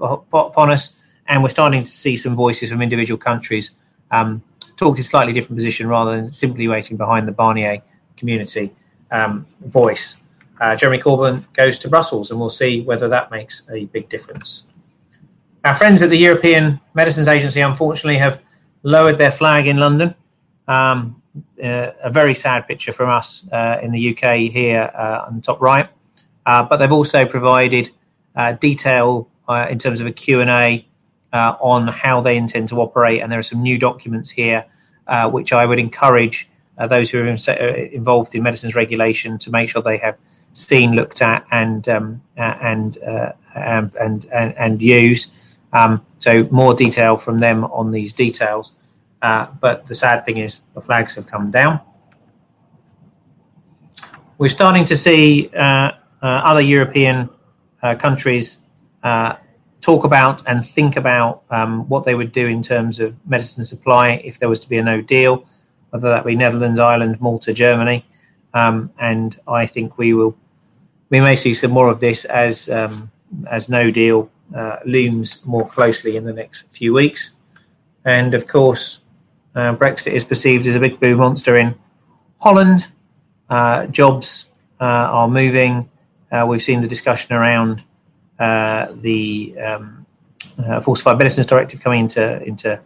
upon 0.01 0.71
us, 0.71 0.97
and 1.27 1.43
we're 1.43 1.51
starting 1.51 1.83
to 1.83 1.91
see 1.91 2.17
some 2.17 2.37
voices 2.37 2.71
from 2.71 2.81
individual 2.81 3.19
countries 3.19 3.73
um, 4.11 4.43
talk 4.79 4.99
a 4.99 5.03
slightly 5.03 5.35
different 5.35 5.59
position 5.59 5.89
rather 5.89 6.17
than 6.17 6.33
simply 6.33 6.69
waiting 6.69 6.97
behind 6.97 7.29
the 7.29 7.33
Barnier 7.33 7.83
community 8.17 8.73
um, 9.11 9.45
voice. 9.61 10.17
Uh, 10.59 10.75
Jeremy 10.75 11.03
Corbyn 11.03 11.45
goes 11.53 11.81
to 11.81 11.91
Brussels, 11.91 12.31
and 12.31 12.41
we'll 12.41 12.49
see 12.49 12.81
whether 12.81 13.09
that 13.09 13.31
makes 13.31 13.63
a 13.71 13.85
big 13.85 14.09
difference. 14.09 14.65
Our 15.63 15.75
friends 15.75 16.01
at 16.01 16.09
the 16.09 16.17
European 16.17 16.81
Medicines 16.95 17.29
Agency, 17.29 17.61
unfortunately, 17.61 18.21
have 18.21 18.41
lowered 18.83 19.19
their 19.19 19.33
flag 19.33 19.67
in 19.67 19.77
London. 19.77 20.15
Um, 20.67 21.21
uh, 21.63 21.91
a 22.03 22.11
very 22.11 22.35
sad 22.35 22.67
picture 22.67 22.93
from 22.93 23.11
us 23.11 23.45
uh, 23.51 23.79
in 23.83 23.93
the 23.93 24.11
UK 24.17 24.51
here 24.51 24.91
uh, 24.95 25.25
on 25.27 25.37
the 25.37 25.43
top 25.43 25.61
right. 25.61 25.89
Uh, 26.45 26.63
but 26.63 26.77
they've 26.77 26.93
also 26.93 27.27
provided 27.27 27.91
uh, 28.35 28.53
detail 28.53 29.29
in 29.69 29.79
terms 29.79 30.01
of 30.01 30.07
a 30.07 30.13
Q&A 30.13 30.87
on 31.33 31.89
how 31.89 32.21
they 32.21 32.37
intend 32.37 32.69
to 32.69 32.81
operate, 32.81 33.23
and 33.23 33.31
there 33.31 33.39
are 33.39 33.45
some 33.45 33.63
new 33.63 33.79
documents 33.79 34.31
here 34.31 34.65
which 35.31 35.53
I 35.53 35.65
would 35.65 35.79
encourage 35.79 36.49
those 36.89 37.11
who 37.11 37.21
are 37.21 37.27
in, 37.27 37.39
involved 37.93 38.35
in 38.35 38.43
medicines 38.43 38.75
regulation 38.75 39.39
to 39.39 39.51
make 39.51 39.69
sure 39.71 39.83
they 39.83 39.99
have 39.99 40.17
seen, 40.53 40.93
looked 40.93 41.23
at, 41.23 41.47
and 41.51 41.89
um, 41.89 42.23
and, 42.37 42.97
and, 42.97 43.93
and 43.95 44.27
and 44.33 44.55
and 44.57 44.83
use. 44.83 45.29
Um, 45.73 46.05
so 46.19 46.49
more 46.51 46.75
detail 46.75 47.17
from 47.17 47.41
them 47.41 47.65
on 47.65 47.91
these 47.91 48.13
details. 48.13 48.73
Uh, 49.23 49.47
but 49.61 49.87
the 49.87 49.95
sad 49.95 50.25
thing 50.25 50.37
is 50.37 50.61
the 50.75 50.81
flags 50.81 51.15
have 51.15 51.27
come 51.27 51.51
down. 51.51 51.81
We're 54.39 54.49
starting 54.49 54.85
to 54.87 54.97
see 54.97 55.51
uh, 55.55 55.61
uh, 55.61 55.93
other 56.23 56.63
European 56.63 57.31
countries 57.99 58.59
talk 59.81 60.03
about 60.03 60.43
and 60.49 60.67
think 60.67 60.97
about 60.97 61.45
um, 61.51 61.89
what 61.89 62.03
they 62.03 62.15
would 62.15 62.33
do 62.33 62.47
in 62.47 62.61
terms 62.61 62.99
of 62.99 63.17
medicine 63.25 63.65
supply 63.65 64.21
if 64.25 64.41
there 64.41 64.49
was 64.49 64.61
to 64.61 64.69
be 64.69 64.79
a 64.79 64.83
no 64.83 65.01
deal 65.01 65.47
whether 65.91 66.11
that 66.11 66.25
be 66.27 66.37
Netherlands, 66.37 66.79
Ireland, 66.79 67.21
Malta, 67.21 67.53
Germany. 67.53 68.05
Um, 68.53 68.91
and 68.99 69.39
I 69.47 69.67
think 69.67 69.99
we 69.99 70.13
will 70.13 70.37
we 71.09 71.21
may 71.21 71.37
see 71.37 71.55
some 71.55 71.71
more 71.71 71.89
of 71.89 72.01
this 72.01 72.25
as 72.25 72.69
um, 72.69 73.11
as 73.51 73.69
no 73.69 73.91
deal 73.91 74.31
uh, 74.55 74.77
looms 74.85 75.45
more 75.45 75.69
closely 75.69 76.17
in 76.17 76.25
the 76.25 76.33
next 76.33 76.65
few 76.73 76.93
weeks. 76.93 77.33
And 78.05 78.35
of 78.35 78.47
course, 78.47 79.03
uh, 79.57 79.75
Brexit 79.75 80.13
is 80.13 80.23
perceived 80.23 80.67
as 80.67 80.77
a 80.77 80.81
big 80.81 81.01
blue 81.01 81.17
monster 81.17 81.57
in 81.57 81.75
Holland. 82.39 82.87
Uh, 83.49 83.87
jobs 83.87 84.47
uh, 84.81 84.85
are 84.85 85.29
moving. 85.29 85.89
Uh, 86.31 86.45
we've 86.47 86.63
seen 86.63 86.83
the 86.83 86.89
discussion 86.89 87.35
around 87.35 87.83
uh, 88.39 88.89
the 88.95 89.59
um, 89.59 90.07
Falsified 90.83 91.19
Medicines 91.19 91.47
Directive 91.47 91.81
coming 91.81 92.01
into 92.01 92.43
into 92.43 92.81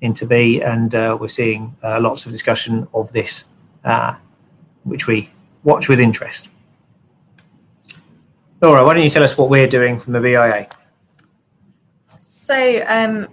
into 0.00 0.26
B, 0.26 0.62
and 0.62 0.94
uh, 0.94 1.16
we're 1.18 1.28
seeing 1.28 1.76
uh, 1.82 2.00
lots 2.00 2.26
of 2.26 2.32
discussion 2.32 2.86
of 2.94 3.12
this, 3.12 3.44
uh, 3.84 4.14
which 4.84 5.06
we 5.06 5.30
watch 5.64 5.88
with 5.88 6.00
interest. 6.00 6.50
Laura, 8.60 8.84
why 8.84 8.94
don't 8.94 9.02
you 9.02 9.10
tell 9.10 9.22
us 9.22 9.36
what 9.36 9.50
we're 9.50 9.68
doing 9.68 9.98
from 9.98 10.12
the 10.12 10.20
BIA? 10.20 10.68
So 12.24 12.84
um, 12.86 13.28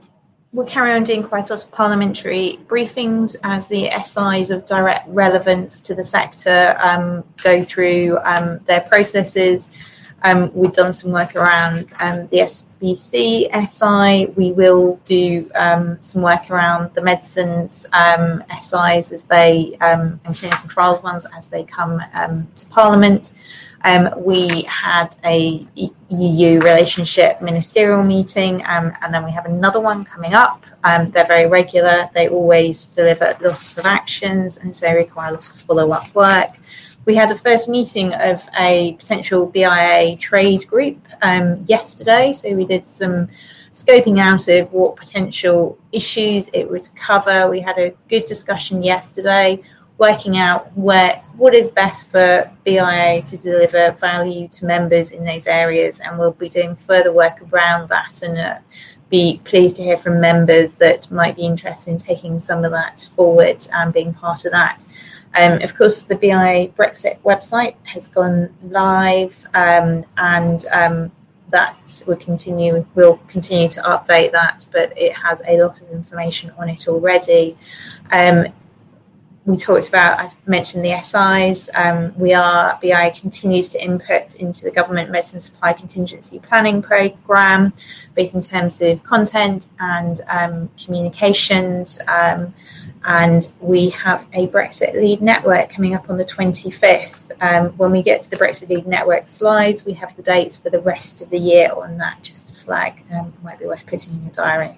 we'll 0.54 0.68
carry 0.68 0.94
on 0.94 1.04
doing 1.04 1.24
quite 1.24 1.50
a 1.50 1.54
lot 1.54 1.64
of 1.64 1.72
parliamentary 1.72 2.60
briefings 2.68 3.36
as 3.44 3.68
the 3.68 3.90
SIs 4.06 4.52
of 4.52 4.66
direct 4.66 5.10
relevance 5.10 5.82
to 5.82 5.96
the 5.96 6.04
sector 6.04 6.78
um, 6.80 7.24
go 7.44 7.64
through 7.64 8.18
um, 8.24 8.60
their 8.66 8.82
processes. 8.82 9.72
Um, 10.22 10.52
we've 10.54 10.72
done 10.72 10.94
some 10.94 11.12
work 11.12 11.36
around 11.36 11.92
um, 12.00 12.28
the 12.28 12.38
SPC 12.38 13.50
SI. 13.68 14.32
We 14.38 14.54
will 14.54 15.02
do 15.04 15.52
um, 15.54 15.98
some 16.02 16.22
work 16.22 16.50
around 16.50 16.94
the 16.94 17.02
medicines 17.02 17.88
um, 17.92 18.44
SIs 18.62 19.12
as 19.12 19.24
they 19.24 19.76
and 19.82 20.20
clinical 20.24 20.70
trials 20.70 21.04
ones 21.04 21.26
as 21.36 21.48
they 21.48 21.64
come 21.64 22.00
to 22.00 22.66
Parliament. 22.68 23.34
Um, 23.84 24.10
we 24.18 24.64
had 24.64 25.16
a 25.26 25.68
EU 26.10 26.62
relationship 26.62 27.42
ministerial 27.42 28.04
meeting, 28.04 28.64
um, 28.66 28.94
and 29.02 29.14
then 29.14 29.26
we 29.26 29.32
have 29.32 29.46
another 29.46 29.80
one 29.80 30.06
coming 30.06 30.34
up. 30.34 30.66
Um, 30.84 31.12
they're 31.12 31.26
very 31.26 31.48
regular. 31.48 32.10
They 32.14 32.30
always 32.30 32.86
deliver 32.86 33.38
lots 33.42 33.78
of 33.78 33.86
actions, 33.86 34.58
and 34.58 34.76
so 34.76 34.94
require 34.94 35.32
lots 35.32 35.50
of 35.50 35.56
follow-up 35.56 36.16
work 36.16 36.52
we 37.06 37.16
had 37.16 37.32
a 37.32 37.36
first 37.36 37.68
meeting 37.68 38.14
of 38.14 38.48
a 38.58 38.94
potential 38.94 39.46
BIA 39.46 40.16
trade 40.18 40.68
group 40.68 41.06
um, 41.22 41.66
yesterday. 41.68 42.34
So 42.34 42.54
we 42.54 42.66
did 42.66 42.88
some 42.88 43.30
scoping 43.74 44.22
out 44.22 44.48
of 44.48 44.72
what 44.72 44.96
potential 44.96 45.78
issues 45.92 46.50
it 46.54 46.70
would 46.70 46.88
cover. 46.96 47.50
We 47.50 47.60
had 47.60 47.78
a 47.78 47.94
good 48.08 48.26
discussion 48.26 48.84
yesterday, 48.84 49.64
working 50.04 50.38
out 50.38 50.62
where 50.78 51.22
what 51.38 51.54
is 51.54 51.70
best 51.70 52.12
for 52.12 52.52
BIA 52.66 53.22
to 53.22 53.38
deliver 53.38 53.92
value 54.02 54.50
to 54.50 54.66
members 54.66 55.12
in 55.12 55.24
those 55.24 55.48
areas, 55.48 56.02
and 56.02 56.20
we'll 56.20 56.32
be 56.32 56.50
doing 56.50 56.76
further 56.76 57.12
work 57.12 57.38
around 57.52 57.90
that 57.90 58.22
and. 58.22 58.38
Uh, 58.38 58.60
be 59.10 59.40
pleased 59.44 59.76
to 59.76 59.84
hear 59.84 59.96
from 59.96 60.20
members 60.20 60.72
that 60.72 61.12
might 61.12 61.36
be 61.36 61.44
interested 61.44 61.92
in 61.92 61.98
taking 61.98 62.40
some 62.40 62.66
of 62.66 62.72
that 62.72 63.00
forward 63.16 63.64
and 63.72 63.94
being 63.94 64.12
part 64.12 64.44
of 64.46 64.52
that. 64.52 64.84
Um, 65.36 65.62
of 65.62 65.76
course, 65.76 66.02
the 66.02 66.16
BIA 66.16 66.70
Brexit 66.70 67.20
website 67.22 67.76
has 67.84 68.08
gone 68.08 68.56
live, 68.64 69.46
um, 69.54 70.04
and 70.18 70.66
um, 70.72 71.12
that 71.50 72.04
will 72.08 72.16
continue. 72.18 72.84
We'll 72.96 73.18
continue 73.28 73.70
to 73.70 73.82
update 73.84 74.32
that, 74.32 74.66
but 74.72 74.98
it 74.98 75.14
has 75.14 75.44
a 75.48 75.62
lot 75.62 75.80
of 75.80 75.92
information 75.92 76.52
on 76.58 76.70
it 76.70 76.88
already. 76.88 77.56
Um, 78.12 78.48
we 79.46 79.58
talked 79.58 79.90
about, 79.90 80.20
I've 80.20 80.48
mentioned 80.48 80.86
the 80.86 81.02
SIs. 81.02 81.70
Um, 81.74 82.18
we 82.18 82.34
are, 82.34 82.80
BI 82.82 83.10
continues 83.10 83.70
to 83.70 83.84
input 83.84 84.36
into 84.36 84.64
the 84.64 84.72
government 84.72 85.12
medicine 85.12 85.42
supply 85.42 85.74
contingency 85.74 86.40
planning 86.40 86.82
programme, 86.82 87.74
both 88.16 88.34
in 88.34 88.42
terms 88.42 88.82
of 88.82 89.04
content 89.04 89.68
and 89.80 90.22
um, 90.30 90.70
communications. 90.82 92.00
Um, 92.08 92.54
and 93.04 93.46
we 93.60 93.90
have 93.90 94.26
a 94.32 94.48
Brexit 94.48 94.94
Lead 94.94 95.22
Network 95.22 95.70
coming 95.70 95.94
up 95.94 96.10
on 96.10 96.18
the 96.18 96.24
25th. 96.24 97.32
Um, 97.42 97.72
when 97.72 97.92
we 97.92 98.02
get 98.02 98.24
to 98.24 98.30
the 98.30 98.38
Brexit 98.38 98.70
Lead 98.70 98.88
Network 98.88 99.28
slides, 99.28 99.86
we 99.86 99.94
have 99.94 100.16
the 100.16 100.24
dates 100.24 100.56
for 100.56 100.70
the 100.70 100.80
rest 100.80 101.22
of 101.22 101.30
the 101.30 101.38
year 101.38 101.70
on 101.74 101.98
that, 101.98 102.24
just 102.24 102.50
to 102.50 102.56
flag. 102.56 103.04
Might 103.44 103.60
be 103.60 103.66
worth 103.66 103.86
putting 103.86 104.14
in 104.14 104.24
your 104.24 104.32
diary. 104.32 104.78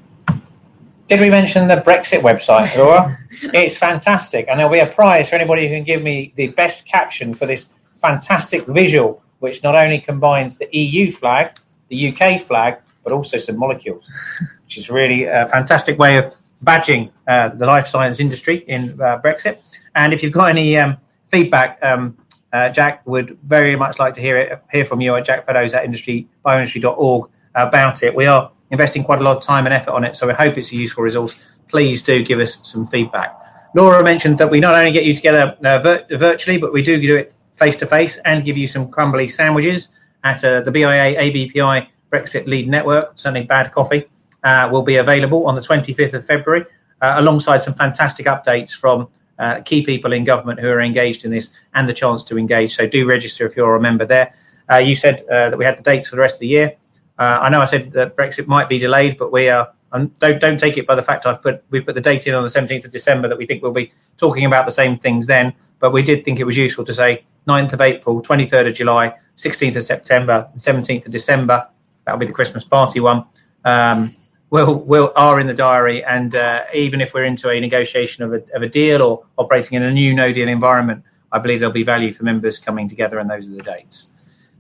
Did 1.08 1.20
we 1.20 1.30
mention 1.30 1.68
the 1.68 1.76
Brexit 1.76 2.22
website, 2.22 2.76
Laura? 2.76 3.20
it's 3.54 3.78
fantastic, 3.78 4.48
and 4.48 4.60
there'll 4.60 4.72
be 4.72 4.80
a 4.80 4.88
prize 4.88 5.30
for 5.30 5.36
anybody 5.36 5.68
who 5.68 5.76
can 5.76 5.84
give 5.84 6.02
me 6.02 6.34
the 6.36 6.48
best 6.48 6.88
caption 6.88 7.36
for 7.36 7.46
this 7.46 7.70
fantastic 7.98 8.66
visual, 8.66 9.22
which 9.38 9.62
not 9.62 9.76
only 9.76 10.00
combines 10.00 10.58
the 10.58 10.68
EU 10.72 11.12
flag, 11.12 11.58
the 11.90 12.12
UK 12.12 12.42
flag, 12.42 12.78
but 13.04 13.14
also 13.14 13.38
some 13.38 13.58
molecules, 13.58 14.10
which 14.64 14.80
is 14.80 14.90
really 14.90 15.26
a 15.26 15.48
fantastic 15.48 16.00
way 16.00 16.18
of 16.18 16.34
badging 16.64 17.12
uh, 17.28 17.50
the 17.50 17.68
life 17.68 17.86
science 17.86 18.20
industry 18.20 18.64
in 18.68 19.00
uh, 19.00 19.22
Brexit. 19.22 19.62
And 19.94 20.12
if 20.12 20.24
you've 20.24 20.34
got 20.34 20.50
any 20.50 20.76
um, 20.76 20.98
feedback, 21.28 21.78
um, 21.84 22.18
uh, 22.52 22.70
Jack 22.70 23.06
would 23.06 23.38
very 23.44 23.76
much 23.76 24.00
like 24.00 24.16
to 24.16 24.22
hear 24.22 24.38
it, 24.40 24.64
hear 24.72 24.86
from 24.86 25.02
you 25.02 25.16
at 25.16 25.28
jackfeddows 25.28 25.76
at 25.76 25.86
industry, 25.86 26.28
bioindustry.org 26.44 27.30
about 27.54 28.02
it. 28.02 28.16
We 28.16 28.26
are 28.26 28.52
investing 28.72 29.04
quite 29.04 29.20
a 29.20 29.24
lot 29.24 29.38
of 29.38 29.44
time 29.44 29.66
and 29.66 29.74
effort 29.74 29.92
on 29.92 30.04
it, 30.04 30.16
so 30.16 30.28
we 30.28 30.34
hope 30.34 30.58
it's 30.58 30.72
a 30.72 30.76
useful 30.76 31.04
resource. 31.04 31.42
Please 31.68 32.04
do 32.04 32.24
give 32.24 32.40
us 32.40 32.58
some 32.64 32.88
feedback. 32.88 33.36
Laura 33.76 34.04
mentioned 34.04 34.38
that 34.38 34.50
we 34.50 34.60
not 34.60 34.76
only 34.76 34.92
get 34.92 35.04
you 35.04 35.14
together 35.14 35.58
uh, 35.64 35.80
vir- 35.80 36.06
virtually, 36.12 36.58
but 36.58 36.72
we 36.72 36.82
do 36.82 37.00
do 37.00 37.18
it 37.18 37.34
face 37.56 37.76
to 37.78 37.88
face 37.88 38.18
and 38.20 38.44
give 38.44 38.58
you 38.58 38.68
some 38.68 38.90
crumbly 38.90 39.28
sandwiches 39.28 39.90
at 40.24 40.44
uh, 40.44 40.62
the 40.62 40.72
BIA 40.72 41.16
ABPI 41.16 41.88
Brexit 42.12 42.48
Lead 42.48 42.68
Network, 42.68 43.14
certainly 43.16 43.46
bad 43.46 43.72
coffee 43.72 44.06
uh, 44.44 44.70
will 44.72 44.82
be 44.82 44.98
available 44.98 45.46
on 45.48 45.56
the 45.56 45.62
25th 45.62 46.14
of 46.14 46.26
February, 46.26 46.66
uh, 47.02 47.16
alongside 47.18 47.58
some 47.58 47.74
fantastic 47.74 48.26
updates 48.26 48.72
from 48.72 49.08
uh, 49.38 49.60
key 49.62 49.84
people 49.84 50.14
in 50.14 50.24
government 50.24 50.60
who 50.60 50.70
are 50.70 50.82
engaged 50.82 51.26
in 51.26 51.32
this 51.32 51.52
and 51.74 51.90
the 51.90 51.94
chance 51.94 52.24
to 52.24 52.38
engage. 52.38 52.76
So 52.76 52.88
do 52.88 53.06
register 53.06 53.46
if 53.46 53.58
you're 53.58 53.76
a 53.76 53.82
member 53.82 54.06
there. 54.06 54.34
Uh, 54.72 54.78
you 54.78 54.96
said 54.96 55.26
that 55.30 55.58
we 55.58 55.66
had 55.66 55.78
the 55.78 55.84
dates 55.84 56.10
for 56.10 56.16
the 56.16 56.22
rest 56.22 56.36
of 56.36 56.40
the 56.40 56.48
year. 56.48 56.76
Uh, 57.18 57.40
I 57.42 57.50
know 57.50 57.62
I 57.62 57.66
said 57.66 57.92
that 57.92 58.16
Brexit 58.16 58.48
might 58.48 58.70
be 58.70 58.78
delayed, 58.78 59.18
but 59.18 59.32
we 59.32 59.50
are. 59.50 59.72
Um, 59.92 60.12
don't 60.20 60.42
don't 60.42 60.60
take 60.60 60.78
it 60.78 60.86
by 60.86 60.96
the 60.96 61.04
fact 61.04 61.26
I've 61.26 61.42
put 61.42 61.64
we've 61.70 61.86
put 61.86 61.96
the 61.96 62.02
date 62.02 62.28
in 62.28 62.34
on 62.34 62.44
the 62.44 62.50
17th 62.50 62.86
of 62.86 62.92
December 62.92 63.30
that 63.30 63.38
we 63.38 63.46
think 63.46 63.64
we'll 63.64 63.72
be 63.72 63.94
talking 64.18 64.46
about 64.46 64.66
the 64.66 64.72
same 64.72 64.98
things 64.98 65.26
then. 65.26 65.54
But 65.80 65.94
we 65.94 66.02
did 66.02 66.26
think 66.26 66.40
it 66.40 66.44
was 66.44 66.58
useful 66.58 66.84
to 66.86 66.94
say 66.94 67.24
9th 67.48 67.74
of 67.74 67.82
April, 67.82 68.22
23rd 68.22 68.70
of 68.70 68.76
July, 68.76 69.16
16th 69.38 69.76
of 69.76 69.84
September, 69.84 70.50
and 70.52 70.60
17th 70.60 71.06
of 71.06 71.12
December. 71.12 71.70
That'll 72.06 72.20
be 72.20 72.26
the 72.26 72.34
Christmas 72.34 72.64
party 72.64 73.00
one. 73.00 73.26
Um, 73.64 74.16
will 74.50 74.76
will 74.76 75.12
are 75.16 75.40
in 75.40 75.48
the 75.48 75.54
diary, 75.54 76.04
and 76.04 76.36
uh, 76.36 76.64
even 76.74 77.02
if 77.02 77.14
we're 77.14 77.26
into 77.26 77.50
a 77.50 77.60
negotiation 77.60 78.24
of 78.24 78.34
a, 78.34 78.44
of 78.54 78.62
a 78.62 78.70
deal 78.70 79.02
or 79.02 79.26
operating 79.38 79.76
in 79.76 79.84
a 79.84 79.92
new 79.92 80.14
no 80.14 80.32
deal 80.34 80.50
environment, 80.50 81.04
I 81.32 81.40
believe 81.40 81.60
there'll 81.60 81.74
be 81.74 81.84
value 81.84 82.14
for 82.14 82.24
members 82.24 82.58
coming 82.58 82.90
together, 82.90 83.20
and 83.20 83.30
those 83.30 83.48
are 83.48 83.52
the 83.52 83.64
dates. 83.64 84.08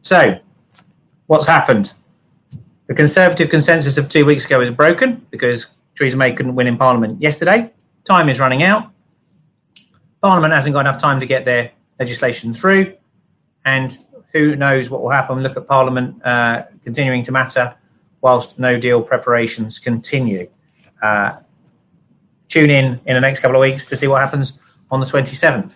So, 0.01 0.39
what's 1.27 1.45
happened? 1.45 1.93
The 2.87 2.93
Conservative 2.93 3.49
consensus 3.49 3.97
of 3.97 4.09
two 4.09 4.25
weeks 4.25 4.45
ago 4.45 4.61
is 4.61 4.69
broken 4.69 5.25
because 5.31 5.65
Theresa 5.95 6.17
May 6.17 6.33
couldn't 6.33 6.53
win 6.53 6.67
in 6.67 6.77
Parliament 6.77 7.19
yesterday. 7.19 7.71
Time 8.03 8.29
is 8.29 8.39
running 8.39 8.61
out. 8.61 8.91
Parliament 10.21 10.53
hasn't 10.53 10.73
got 10.73 10.81
enough 10.81 10.99
time 10.99 11.19
to 11.19 11.25
get 11.25 11.45
their 11.45 11.71
legislation 11.99 12.53
through, 12.53 12.95
and 13.63 13.97
who 14.33 14.55
knows 14.55 14.91
what 14.91 15.01
will 15.01 15.09
happen. 15.09 15.41
Look 15.41 15.57
at 15.57 15.65
Parliament 15.65 16.23
uh, 16.23 16.63
continuing 16.83 17.23
to 17.23 17.31
matter 17.31 17.75
whilst 18.21 18.59
no 18.59 18.77
deal 18.77 19.01
preparations 19.01 19.79
continue. 19.79 20.47
Uh, 21.01 21.37
tune 22.49 22.69
in 22.69 22.99
in 23.05 23.15
the 23.15 23.21
next 23.21 23.39
couple 23.39 23.55
of 23.55 23.61
weeks 23.61 23.87
to 23.87 23.95
see 23.95 24.07
what 24.07 24.21
happens 24.21 24.53
on 24.91 24.99
the 24.99 25.07
27th. 25.07 25.75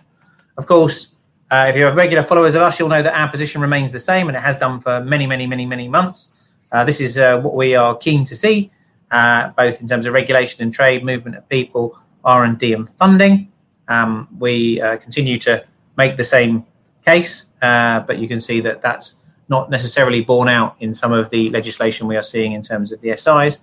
Of 0.56 0.66
course, 0.66 1.08
uh, 1.50 1.66
if 1.68 1.76
you're 1.76 1.92
regular 1.92 2.22
followers 2.22 2.54
of 2.54 2.62
us, 2.62 2.78
you'll 2.78 2.88
know 2.88 3.02
that 3.02 3.14
our 3.14 3.28
position 3.28 3.60
remains 3.60 3.90
the 3.90 3.98
same 3.98 4.28
and 4.28 4.36
it 4.36 4.42
has 4.42 4.56
done 4.56 4.80
for 4.80 5.00
many, 5.00 5.26
many, 5.26 5.48
many, 5.48 5.66
many 5.66 5.88
months. 5.88 6.28
Uh, 6.72 6.84
this 6.84 7.00
is 7.00 7.18
uh, 7.18 7.38
what 7.38 7.54
we 7.54 7.74
are 7.74 7.96
keen 7.96 8.24
to 8.24 8.36
see, 8.36 8.70
uh, 9.10 9.48
both 9.56 9.80
in 9.80 9.88
terms 9.88 10.06
of 10.06 10.14
regulation 10.14 10.62
and 10.62 10.72
trade, 10.72 11.04
movement 11.04 11.36
of 11.36 11.48
people, 11.48 11.98
R&D 12.24 12.72
and 12.72 12.88
funding. 12.96 13.52
Um, 13.88 14.28
we 14.38 14.78
continue 15.02 15.38
to 15.40 15.64
make 15.96 16.16
the 16.16 16.24
same 16.24 16.64
case, 17.04 17.46
but 17.60 18.18
you 18.18 18.28
can 18.28 18.40
see 18.40 18.60
that 18.60 18.82
that's 18.82 19.16
not 19.48 19.68
necessarily 19.68 20.20
borne 20.20 20.48
out 20.48 20.76
in 20.78 20.94
some 20.94 21.12
of 21.12 21.28
the 21.28 21.50
legislation 21.50 22.06
we 22.06 22.16
are 22.16 22.22
seeing 22.22 22.52
in 22.52 22.62
terms 22.62 22.92
of 22.92 23.00
the 23.00 23.16
SIs. 23.16 23.58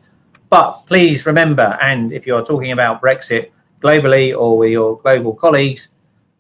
But 0.49 0.85
please 0.85 1.25
remember, 1.25 1.77
and 1.81 2.11
if 2.11 2.27
you're 2.27 2.45
talking 2.45 2.71
about 2.71 3.01
Brexit 3.01 3.51
globally 3.81 4.37
or 4.37 4.57
with 4.57 4.71
your 4.71 4.97
global 4.97 5.33
colleagues, 5.33 5.89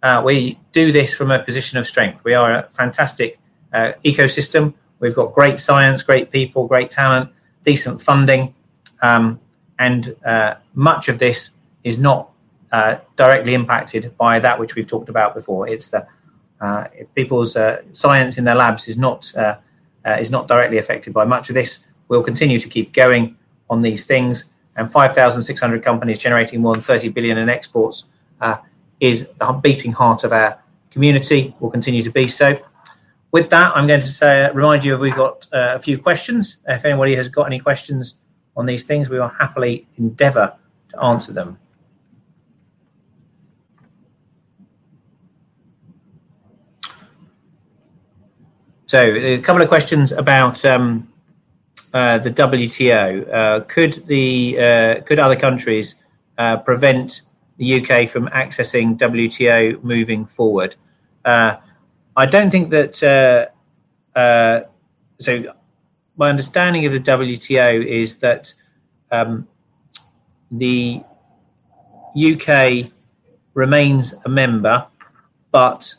uh, 0.03 0.21
we 0.23 0.59
do 0.71 0.91
this 0.91 1.13
from 1.13 1.31
a 1.31 1.41
position 1.43 1.77
of 1.77 1.87
strength. 1.87 2.23
We 2.23 2.33
are 2.33 2.51
a 2.51 2.63
fantastic 2.71 3.39
uh, 3.73 3.93
ecosystem. 4.03 4.73
We've 4.99 5.15
got 5.15 5.33
great 5.33 5.59
science, 5.59 6.03
great 6.03 6.31
people, 6.31 6.67
great 6.67 6.89
talent, 6.89 7.31
decent 7.63 8.01
funding, 8.01 8.55
um, 9.01 9.39
and 9.77 10.15
uh, 10.25 10.55
much 10.73 11.07
of 11.09 11.19
this 11.19 11.51
is 11.83 11.97
not 11.97 12.31
uh, 12.71 12.97
directly 13.15 13.53
impacted 13.53 14.17
by 14.17 14.39
that 14.39 14.59
which 14.59 14.75
we've 14.75 14.87
talked 14.87 15.09
about 15.09 15.35
before. 15.35 15.67
It's 15.67 15.89
the 15.89 16.07
uh, 16.59 16.85
if 16.93 17.13
people's 17.13 17.55
uh, 17.55 17.83
science 17.91 18.39
in 18.39 18.43
their 18.43 18.55
labs 18.55 18.87
is 18.87 18.97
not 18.97 19.33
uh, 19.35 19.57
is 20.19 20.31
not 20.31 20.47
directly 20.47 20.77
affected 20.77 21.13
by 21.13 21.25
much 21.25 21.49
of 21.49 21.53
this, 21.53 21.79
we'll 22.07 22.23
continue 22.23 22.59
to 22.59 22.69
keep 22.69 22.93
going 22.93 23.37
on 23.69 23.81
these 23.81 24.05
things. 24.05 24.45
And 24.75 24.91
5,600 24.91 25.83
companies 25.83 26.19
generating 26.19 26.61
more 26.61 26.73
than 26.73 26.83
30 26.83 27.09
billion 27.09 27.37
in 27.37 27.49
exports 27.49 28.05
is 28.99 29.27
the 29.27 29.51
beating 29.61 29.91
heart 29.91 30.23
of 30.23 30.31
our 30.31 30.59
community. 30.91 31.55
Will 31.59 31.69
continue 31.69 32.03
to 32.03 32.11
be 32.11 32.27
so. 32.27 32.59
With 33.31 33.49
that, 33.49 33.75
I'm 33.75 33.87
going 33.87 34.01
to 34.01 34.07
say, 34.07 34.49
remind 34.53 34.85
you 34.85 34.97
we've 34.97 35.15
got 35.15 35.47
uh, 35.53 35.75
a 35.75 35.79
few 35.79 35.97
questions. 35.97 36.57
If 36.67 36.85
anybody 36.85 37.15
has 37.15 37.27
got 37.29 37.43
any 37.43 37.59
questions 37.59 38.15
on 38.55 38.65
these 38.65 38.85
things, 38.85 39.09
we 39.09 39.19
will 39.19 39.27
happily 39.27 39.87
endeavour 39.97 40.55
to 40.89 41.03
answer 41.03 41.33
them. 41.33 41.59
So, 48.85 49.03
a 49.03 49.39
couple 49.39 49.61
of 49.61 49.67
questions 49.67 50.13
about 50.13 50.63
um, 50.63 51.11
uh, 51.93 52.19
the 52.19 52.31
WTO. 52.31 53.33
Uh, 53.33 53.59
could 53.65 54.05
the 54.07 54.57
uh, 54.57 55.01
could 55.01 55.19
other 55.19 55.35
countries 55.35 55.95
uh, 56.37 56.57
prevent 56.57 57.23
the 57.57 57.81
UK 57.81 58.09
from 58.09 58.29
accessing 58.29 58.97
WTO 58.97 59.83
moving 59.83 60.25
forward? 60.25 60.75
Uh, 61.25 61.57
I 62.17 62.25
don't 62.25 62.49
think 62.49 62.71
that 62.71 63.03
uh, 64.15 64.61
so 65.19 65.43
my 66.17 66.29
understanding 66.29 66.87
of 66.87 66.93
the 66.93 66.99
WTO 66.99 67.85
is 67.85 68.17
that 68.17 68.53
um, 69.11 69.47
the 70.49 71.03
UK 72.15 72.91
remains 73.53 74.15
a 74.25 74.29
member, 74.29 74.87
but 75.51 75.93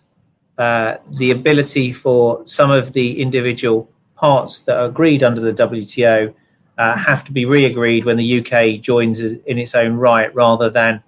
uh, 0.58 0.96
the 1.08 1.30
ability 1.30 1.92
for 1.92 2.42
some 2.46 2.72
of 2.72 2.92
the 2.92 3.22
individual 3.22 3.88
parts 4.16 4.62
that 4.62 4.76
are 4.76 4.86
agreed 4.86 5.22
under 5.22 5.40
the 5.40 5.52
WTO 5.52 6.34
uh, 6.78 6.96
have 6.96 7.24
to 7.26 7.32
be 7.32 7.44
re-agreed 7.44 8.04
when 8.04 8.16
the 8.16 8.40
UK 8.40 8.80
joins 8.80 9.20
in 9.20 9.58
its 9.58 9.76
own 9.76 9.94
right, 9.94 10.34
rather 10.34 10.68
than 10.68 11.00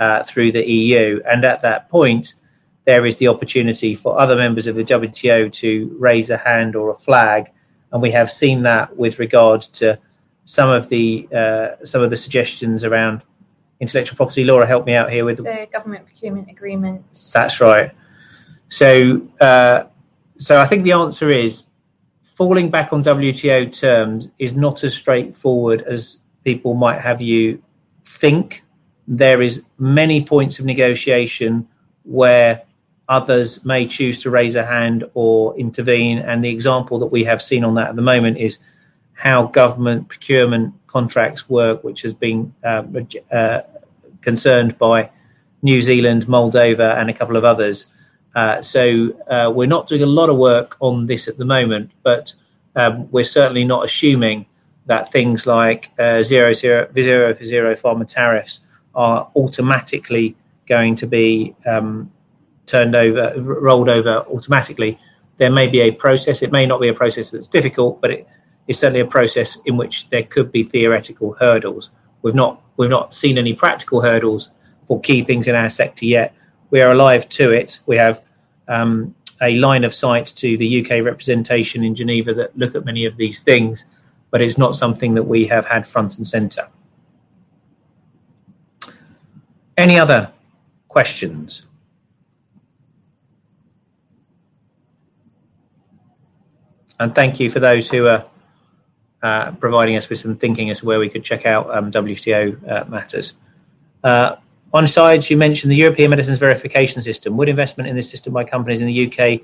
uh, 0.00 0.22
through 0.22 0.52
the 0.52 0.66
EU. 0.66 1.20
And 1.26 1.44
at 1.44 1.60
that 1.62 1.90
point, 1.90 2.34
there 2.84 3.06
is 3.06 3.16
the 3.16 3.28
opportunity 3.28 3.94
for 3.94 4.18
other 4.18 4.36
members 4.36 4.66
of 4.66 4.76
the 4.76 4.84
WTO 4.84 5.52
to 5.52 5.96
raise 5.98 6.30
a 6.30 6.36
hand 6.36 6.76
or 6.76 6.90
a 6.90 6.96
flag, 6.96 7.50
and 7.92 8.02
we 8.02 8.10
have 8.10 8.30
seen 8.30 8.62
that 8.62 8.96
with 8.96 9.18
regard 9.18 9.62
to 9.62 9.98
some 10.44 10.70
of 10.70 10.88
the 10.88 11.28
uh, 11.34 11.84
some 11.84 12.02
of 12.02 12.10
the 12.10 12.16
suggestions 12.16 12.84
around 12.84 13.22
intellectual 13.80 14.16
property. 14.16 14.44
Laura, 14.44 14.66
help 14.66 14.86
me 14.86 14.94
out 14.94 15.10
here 15.10 15.24
with 15.24 15.38
the 15.38 15.68
government 15.72 16.04
procurement 16.04 16.50
agreements. 16.50 17.30
That's 17.32 17.60
right. 17.60 17.92
So, 18.68 19.22
uh, 19.40 19.84
so 20.36 20.60
I 20.60 20.66
think 20.66 20.84
the 20.84 20.92
answer 20.92 21.30
is 21.30 21.66
falling 22.22 22.70
back 22.70 22.92
on 22.92 23.02
WTO 23.02 23.72
terms 23.72 24.28
is 24.38 24.54
not 24.54 24.84
as 24.84 24.94
straightforward 24.94 25.82
as 25.82 26.18
people 26.44 26.74
might 26.74 27.00
have 27.00 27.22
you 27.22 27.62
think. 28.04 28.62
There 29.06 29.40
is 29.42 29.62
many 29.78 30.24
points 30.24 30.58
of 30.58 30.64
negotiation 30.64 31.68
where 32.04 32.62
others 33.08 33.64
may 33.64 33.86
choose 33.86 34.22
to 34.22 34.30
raise 34.30 34.54
a 34.54 34.64
hand 34.64 35.04
or 35.14 35.56
intervene. 35.56 36.18
And 36.18 36.42
the 36.42 36.50
example 36.50 37.00
that 37.00 37.06
we 37.06 37.24
have 37.24 37.42
seen 37.42 37.64
on 37.64 37.74
that 37.74 37.90
at 37.90 37.96
the 37.96 38.02
moment 38.02 38.38
is 38.38 38.58
how 39.12 39.46
government 39.46 40.08
procurement 40.08 40.74
contracts 40.86 41.48
work, 41.48 41.84
which 41.84 42.02
has 42.02 42.14
been 42.14 42.54
uh, 42.64 42.82
uh, 43.30 43.60
concerned 44.22 44.78
by 44.78 45.10
New 45.62 45.82
Zealand, 45.82 46.26
Moldova, 46.26 46.96
and 46.96 47.10
a 47.10 47.14
couple 47.14 47.36
of 47.36 47.44
others. 47.44 47.86
Uh, 48.34 48.62
so 48.62 49.12
uh, 49.28 49.52
we're 49.54 49.68
not 49.68 49.88
doing 49.88 50.02
a 50.02 50.06
lot 50.06 50.28
of 50.28 50.36
work 50.36 50.76
on 50.80 51.06
this 51.06 51.28
at 51.28 51.38
the 51.38 51.44
moment, 51.44 51.92
but 52.02 52.34
um, 52.74 53.10
we're 53.10 53.24
certainly 53.24 53.64
not 53.64 53.84
assuming 53.84 54.46
that 54.86 55.12
things 55.12 55.46
like 55.46 55.90
uh, 55.98 56.22
zero, 56.22 56.52
zero, 56.52 56.88
zero 56.94 57.34
for 57.34 57.44
zero 57.44 57.74
pharma 57.74 58.06
tariffs 58.06 58.60
are 58.94 59.30
automatically 59.36 60.36
going 60.66 60.96
to 60.96 61.06
be 61.06 61.54
um, 61.64 62.10
turned 62.66 62.94
over, 62.94 63.34
rolled 63.36 63.88
over 63.88 64.24
automatically. 64.28 64.98
There 65.36 65.50
may 65.50 65.66
be 65.66 65.80
a 65.80 65.90
process. 65.90 66.42
It 66.42 66.52
may 66.52 66.66
not 66.66 66.80
be 66.80 66.88
a 66.88 66.94
process 66.94 67.30
that's 67.30 67.48
difficult, 67.48 68.00
but 68.00 68.10
it 68.10 68.28
is 68.68 68.78
certainly 68.78 69.00
a 69.00 69.06
process 69.06 69.58
in 69.64 69.76
which 69.76 70.08
there 70.10 70.22
could 70.22 70.52
be 70.52 70.62
theoretical 70.62 71.34
hurdles. 71.34 71.90
We've 72.22 72.34
not 72.34 72.62
we've 72.76 72.90
not 72.90 73.14
seen 73.14 73.38
any 73.38 73.52
practical 73.52 74.00
hurdles 74.00 74.50
for 74.86 75.00
key 75.00 75.24
things 75.24 75.48
in 75.48 75.54
our 75.54 75.70
sector 75.70 76.06
yet. 76.06 76.34
We 76.70 76.80
are 76.80 76.92
alive 76.92 77.28
to 77.30 77.50
it. 77.50 77.80
We 77.86 77.96
have 77.96 78.22
um, 78.68 79.14
a 79.40 79.54
line 79.56 79.84
of 79.84 79.92
sight 79.92 80.26
to 80.36 80.56
the 80.56 80.84
UK 80.84 81.04
representation 81.04 81.84
in 81.84 81.94
Geneva 81.94 82.34
that 82.34 82.56
look 82.56 82.74
at 82.74 82.84
many 82.84 83.04
of 83.04 83.16
these 83.16 83.40
things, 83.40 83.84
but 84.30 84.40
it's 84.40 84.58
not 84.58 84.76
something 84.76 85.14
that 85.14 85.22
we 85.22 85.46
have 85.46 85.66
had 85.66 85.86
front 85.86 86.16
and 86.16 86.26
centre. 86.26 86.68
Any 89.76 89.98
other 89.98 90.32
questions? 90.88 91.66
And 96.98 97.14
thank 97.14 97.40
you 97.40 97.50
for 97.50 97.60
those 97.60 97.88
who 97.88 98.06
are 98.06 98.26
uh, 99.22 99.52
providing 99.52 99.96
us 99.96 100.08
with 100.08 100.20
some 100.20 100.36
thinking 100.36 100.70
as 100.70 100.80
to 100.80 100.86
where 100.86 100.98
we 100.98 101.08
could 101.08 101.24
check 101.24 101.46
out 101.46 101.74
um, 101.74 101.90
WTO 101.90 102.70
uh, 102.70 102.84
matters. 102.84 103.34
Uh, 104.02 104.36
on 104.72 104.86
side, 104.86 105.28
you 105.30 105.36
mentioned 105.36 105.72
the 105.72 105.76
European 105.76 106.10
Medicines 106.10 106.38
Verification 106.38 107.00
System. 107.00 107.36
Would 107.36 107.48
investment 107.48 107.88
in 107.88 107.96
this 107.96 108.10
system 108.10 108.32
by 108.32 108.44
companies 108.44 108.80
in 108.80 108.86
the 108.88 109.06
UK 109.06 109.40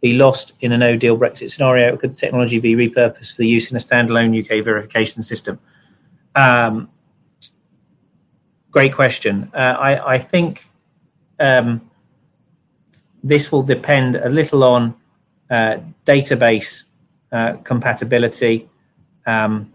be 0.00 0.12
lost 0.12 0.52
in 0.60 0.72
a 0.72 0.78
no-deal 0.78 1.18
Brexit 1.18 1.50
scenario? 1.50 1.96
Could 1.96 2.16
technology 2.16 2.58
be 2.58 2.74
repurposed 2.74 3.34
for 3.34 3.42
the 3.42 3.48
use 3.48 3.70
in 3.70 3.76
a 3.76 3.80
standalone 3.80 4.38
UK 4.38 4.64
verification 4.64 5.22
system? 5.22 5.58
Um, 6.34 6.90
great 8.70 8.94
question. 8.94 9.50
Uh, 9.54 9.56
I, 9.56 10.14
I, 10.14 10.18
think 10.18 10.66
um, 11.40 11.90
this 13.22 13.50
will 13.50 13.62
depend 13.62 14.16
a 14.16 14.28
little 14.28 14.64
on 14.64 14.94
uh, 15.50 15.78
database 16.04 16.84
uh, 17.34 17.54
compatibility. 17.64 18.68
Um, 19.26 19.72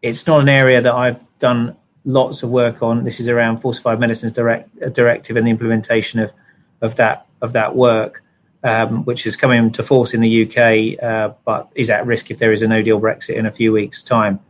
it's 0.00 0.26
not 0.26 0.40
an 0.40 0.48
area 0.48 0.80
that 0.80 0.94
I've 0.94 1.20
done 1.38 1.76
lots 2.02 2.42
of 2.42 2.48
work 2.48 2.82
on. 2.82 3.04
This 3.04 3.20
is 3.20 3.28
around 3.28 3.58
falsified 3.58 4.00
medicines 4.00 4.32
direct, 4.32 4.70
uh, 4.82 4.88
directive 4.88 5.36
and 5.36 5.46
the 5.46 5.50
implementation 5.50 6.20
of 6.20 6.32
of 6.80 6.96
that 6.96 7.26
of 7.42 7.52
that 7.52 7.76
work, 7.76 8.22
um, 8.64 9.04
which 9.04 9.26
is 9.26 9.36
coming 9.36 9.58
into 9.58 9.82
force 9.82 10.14
in 10.14 10.22
the 10.22 10.44
UK, 10.44 11.02
uh, 11.02 11.34
but 11.44 11.68
is 11.74 11.90
at 11.90 12.06
risk 12.06 12.30
if 12.30 12.38
there 12.38 12.52
is 12.52 12.62
a 12.62 12.68
No 12.68 12.80
Deal 12.80 12.98
Brexit 12.98 13.34
in 13.34 13.44
a 13.44 13.50
few 13.50 13.70
weeks' 13.70 14.02
time. 14.02 14.40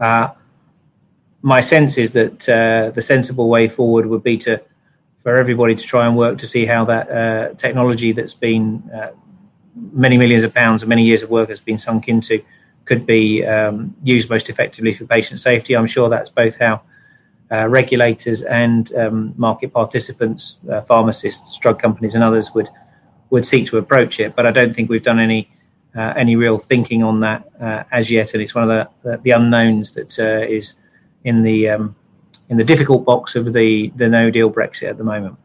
Uh, 0.00 0.30
my 1.42 1.60
sense 1.60 1.98
is 1.98 2.10
that 2.12 2.48
uh, 2.48 2.90
the 2.90 3.02
sensible 3.02 3.48
way 3.48 3.68
forward 3.68 4.06
would 4.06 4.24
be 4.24 4.38
to 4.38 4.60
for 5.18 5.36
everybody 5.36 5.76
to 5.76 5.84
try 5.84 6.08
and 6.08 6.16
work 6.16 6.38
to 6.38 6.48
see 6.48 6.66
how 6.66 6.86
that 6.86 7.10
uh, 7.10 7.54
technology 7.54 8.10
that's 8.10 8.34
been 8.34 8.90
many 9.76 10.16
millions 10.16 10.44
of 10.44 10.54
pounds 10.54 10.82
and 10.82 10.88
many 10.88 11.04
years 11.04 11.22
of 11.22 11.30
work 11.30 11.50
has 11.50 11.60
been 11.60 11.78
sunk 11.78 12.08
into 12.08 12.42
could 12.84 13.04
be 13.04 13.44
um, 13.44 13.94
used 14.02 14.30
most 14.30 14.48
effectively 14.48 14.92
for 14.92 15.06
patient 15.06 15.40
safety. 15.40 15.76
I'm 15.76 15.86
sure 15.86 16.08
that's 16.08 16.30
both 16.30 16.58
how 16.58 16.82
uh, 17.50 17.68
regulators 17.68 18.42
and 18.42 18.92
um, 18.94 19.34
market 19.36 19.72
participants, 19.72 20.56
uh, 20.70 20.80
pharmacists, 20.80 21.58
drug 21.58 21.80
companies, 21.80 22.14
and 22.14 22.24
others 22.24 22.54
would 22.54 22.68
would 23.28 23.44
seek 23.44 23.66
to 23.66 23.78
approach 23.78 24.20
it. 24.20 24.36
But 24.36 24.46
I 24.46 24.52
don't 24.52 24.74
think 24.74 24.88
we've 24.88 25.02
done 25.02 25.18
any 25.18 25.50
uh, 25.94 26.12
any 26.16 26.36
real 26.36 26.58
thinking 26.58 27.02
on 27.02 27.20
that 27.20 27.48
uh, 27.60 27.84
as 27.90 28.10
yet, 28.10 28.34
and 28.34 28.42
it's 28.42 28.54
one 28.54 28.70
of 28.70 28.88
the 29.02 29.18
the 29.22 29.30
unknowns 29.32 29.94
that 29.94 30.18
uh, 30.18 30.46
is 30.46 30.74
in 31.24 31.42
the 31.42 31.70
um, 31.70 31.96
in 32.48 32.56
the 32.56 32.64
difficult 32.64 33.04
box 33.04 33.36
of 33.36 33.52
the 33.52 33.92
the 33.94 34.08
No 34.08 34.30
Deal 34.30 34.50
Brexit 34.50 34.90
at 34.90 34.98
the 34.98 35.04
moment. 35.04 35.38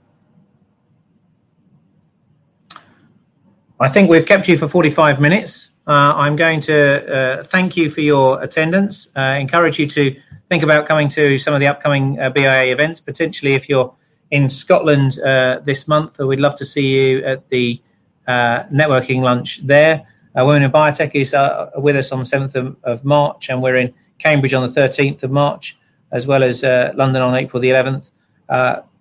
I 3.82 3.90
think 3.90 4.12
we've 4.12 4.28
kept 4.28 4.48
you 4.48 4.60
for 4.60 4.68
45 4.68 5.20
minutes. 5.20 5.72
Uh, 5.88 5.92
I'm 5.92 6.36
going 6.36 6.62
to 6.62 7.40
uh, 7.40 7.44
thank 7.46 7.76
you 7.76 7.90
for 7.90 8.02
your 8.02 8.40
attendance. 8.40 9.08
Uh, 9.18 9.22
encourage 9.40 9.80
you 9.80 9.88
to 9.88 10.18
think 10.50 10.62
about 10.62 10.86
coming 10.86 11.10
to 11.10 11.40
some 11.40 11.56
of 11.56 11.62
the 11.62 11.66
upcoming 11.66 12.20
uh, 12.20 12.30
BIA 12.30 12.72
events, 12.72 13.02
potentially 13.02 13.56
if 13.56 13.70
you're 13.70 13.96
in 14.30 14.52
Scotland 14.52 15.18
uh, 15.20 15.62
this 15.66 15.88
month. 15.88 16.20
We'd 16.20 16.40
love 16.40 16.58
to 16.58 16.66
see 16.66 16.90
you 16.90 17.26
at 17.26 17.50
the 17.50 17.82
uh, 18.28 18.66
networking 18.66 19.22
lunch 19.22 19.66
there. 19.66 20.06
Women 20.36 20.62
in 20.62 20.72
Biotech 20.72 21.16
is 21.16 21.34
with 21.76 21.96
us 21.96 22.12
on 22.12 22.20
the 22.20 22.26
7th 22.26 22.54
of, 22.54 22.78
of, 22.84 23.04
March, 23.04 23.50
and 23.50 23.64
we're 23.64 23.78
in 23.78 23.96
Cambridge 24.20 24.54
on 24.54 24.72
the 24.72 24.80
13th 24.80 25.24
of 25.24 25.32
March, 25.32 25.76
as 26.12 26.28
well 26.28 26.44
as 26.44 26.62
London 26.62 27.24
on 27.24 27.34
April 27.34 27.60
the 27.60 27.72
11th. 27.72 28.12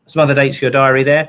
some 0.07 0.23
other 0.23 0.35
dates 0.35 0.57
for 0.57 0.65
your 0.65 0.73
diary 0.73 1.03
there 1.03 1.29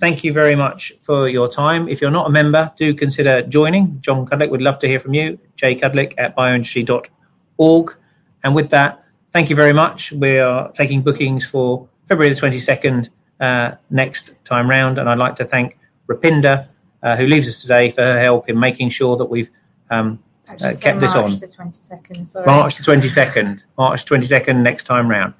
thank 0.00 0.24
you 0.24 0.32
very 0.32 0.56
much 0.56 0.92
for 1.00 1.28
your 1.28 1.48
time. 1.48 1.88
If 1.88 2.00
you're 2.00 2.10
not 2.10 2.26
a 2.26 2.30
member, 2.30 2.72
do 2.76 2.94
consider 2.94 3.42
joining. 3.42 4.00
John 4.00 4.26
Cudlick 4.26 4.50
would 4.50 4.62
love 4.62 4.78
to 4.80 4.88
hear 4.88 4.98
from 4.98 5.14
you. 5.14 5.38
jcudlick 5.56 6.14
at 6.18 6.34
bioindustry.org. 6.34 7.96
And 8.42 8.54
with 8.54 8.70
that, 8.70 9.04
thank 9.32 9.50
you 9.50 9.56
very 9.56 9.74
much. 9.74 10.12
We 10.12 10.38
are 10.38 10.72
taking 10.72 11.02
bookings 11.02 11.44
for 11.44 11.86
February 12.06 12.34
the 12.34 12.40
22nd 12.40 13.10
uh, 13.38 13.72
next 13.90 14.34
time 14.44 14.68
round. 14.68 14.98
And 14.98 15.08
I'd 15.08 15.18
like 15.18 15.36
to 15.36 15.44
thank 15.44 15.78
Rapinda, 16.08 16.68
uh, 17.02 17.16
who 17.16 17.26
leaves 17.26 17.46
us 17.46 17.60
today, 17.60 17.90
for 17.90 18.02
her 18.02 18.18
help 18.18 18.48
in 18.48 18.58
making 18.58 18.88
sure 18.88 19.16
that 19.18 19.26
we've 19.26 19.50
um, 19.90 20.18
uh, 20.48 20.72
kept 20.80 21.00
this 21.00 21.14
on. 21.14 21.30
The 21.30 21.46
22nd, 21.46 22.26
sorry. 22.26 22.46
March 22.46 22.76
the 22.76 22.82
22nd. 22.82 23.62
March 23.76 24.04
22nd 24.06 24.62
next 24.62 24.84
time 24.84 25.08
round. 25.08 25.34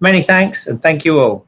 Many 0.00 0.22
thanks 0.22 0.66
and 0.66 0.82
thank 0.82 1.04
you 1.04 1.20
all. 1.20 1.47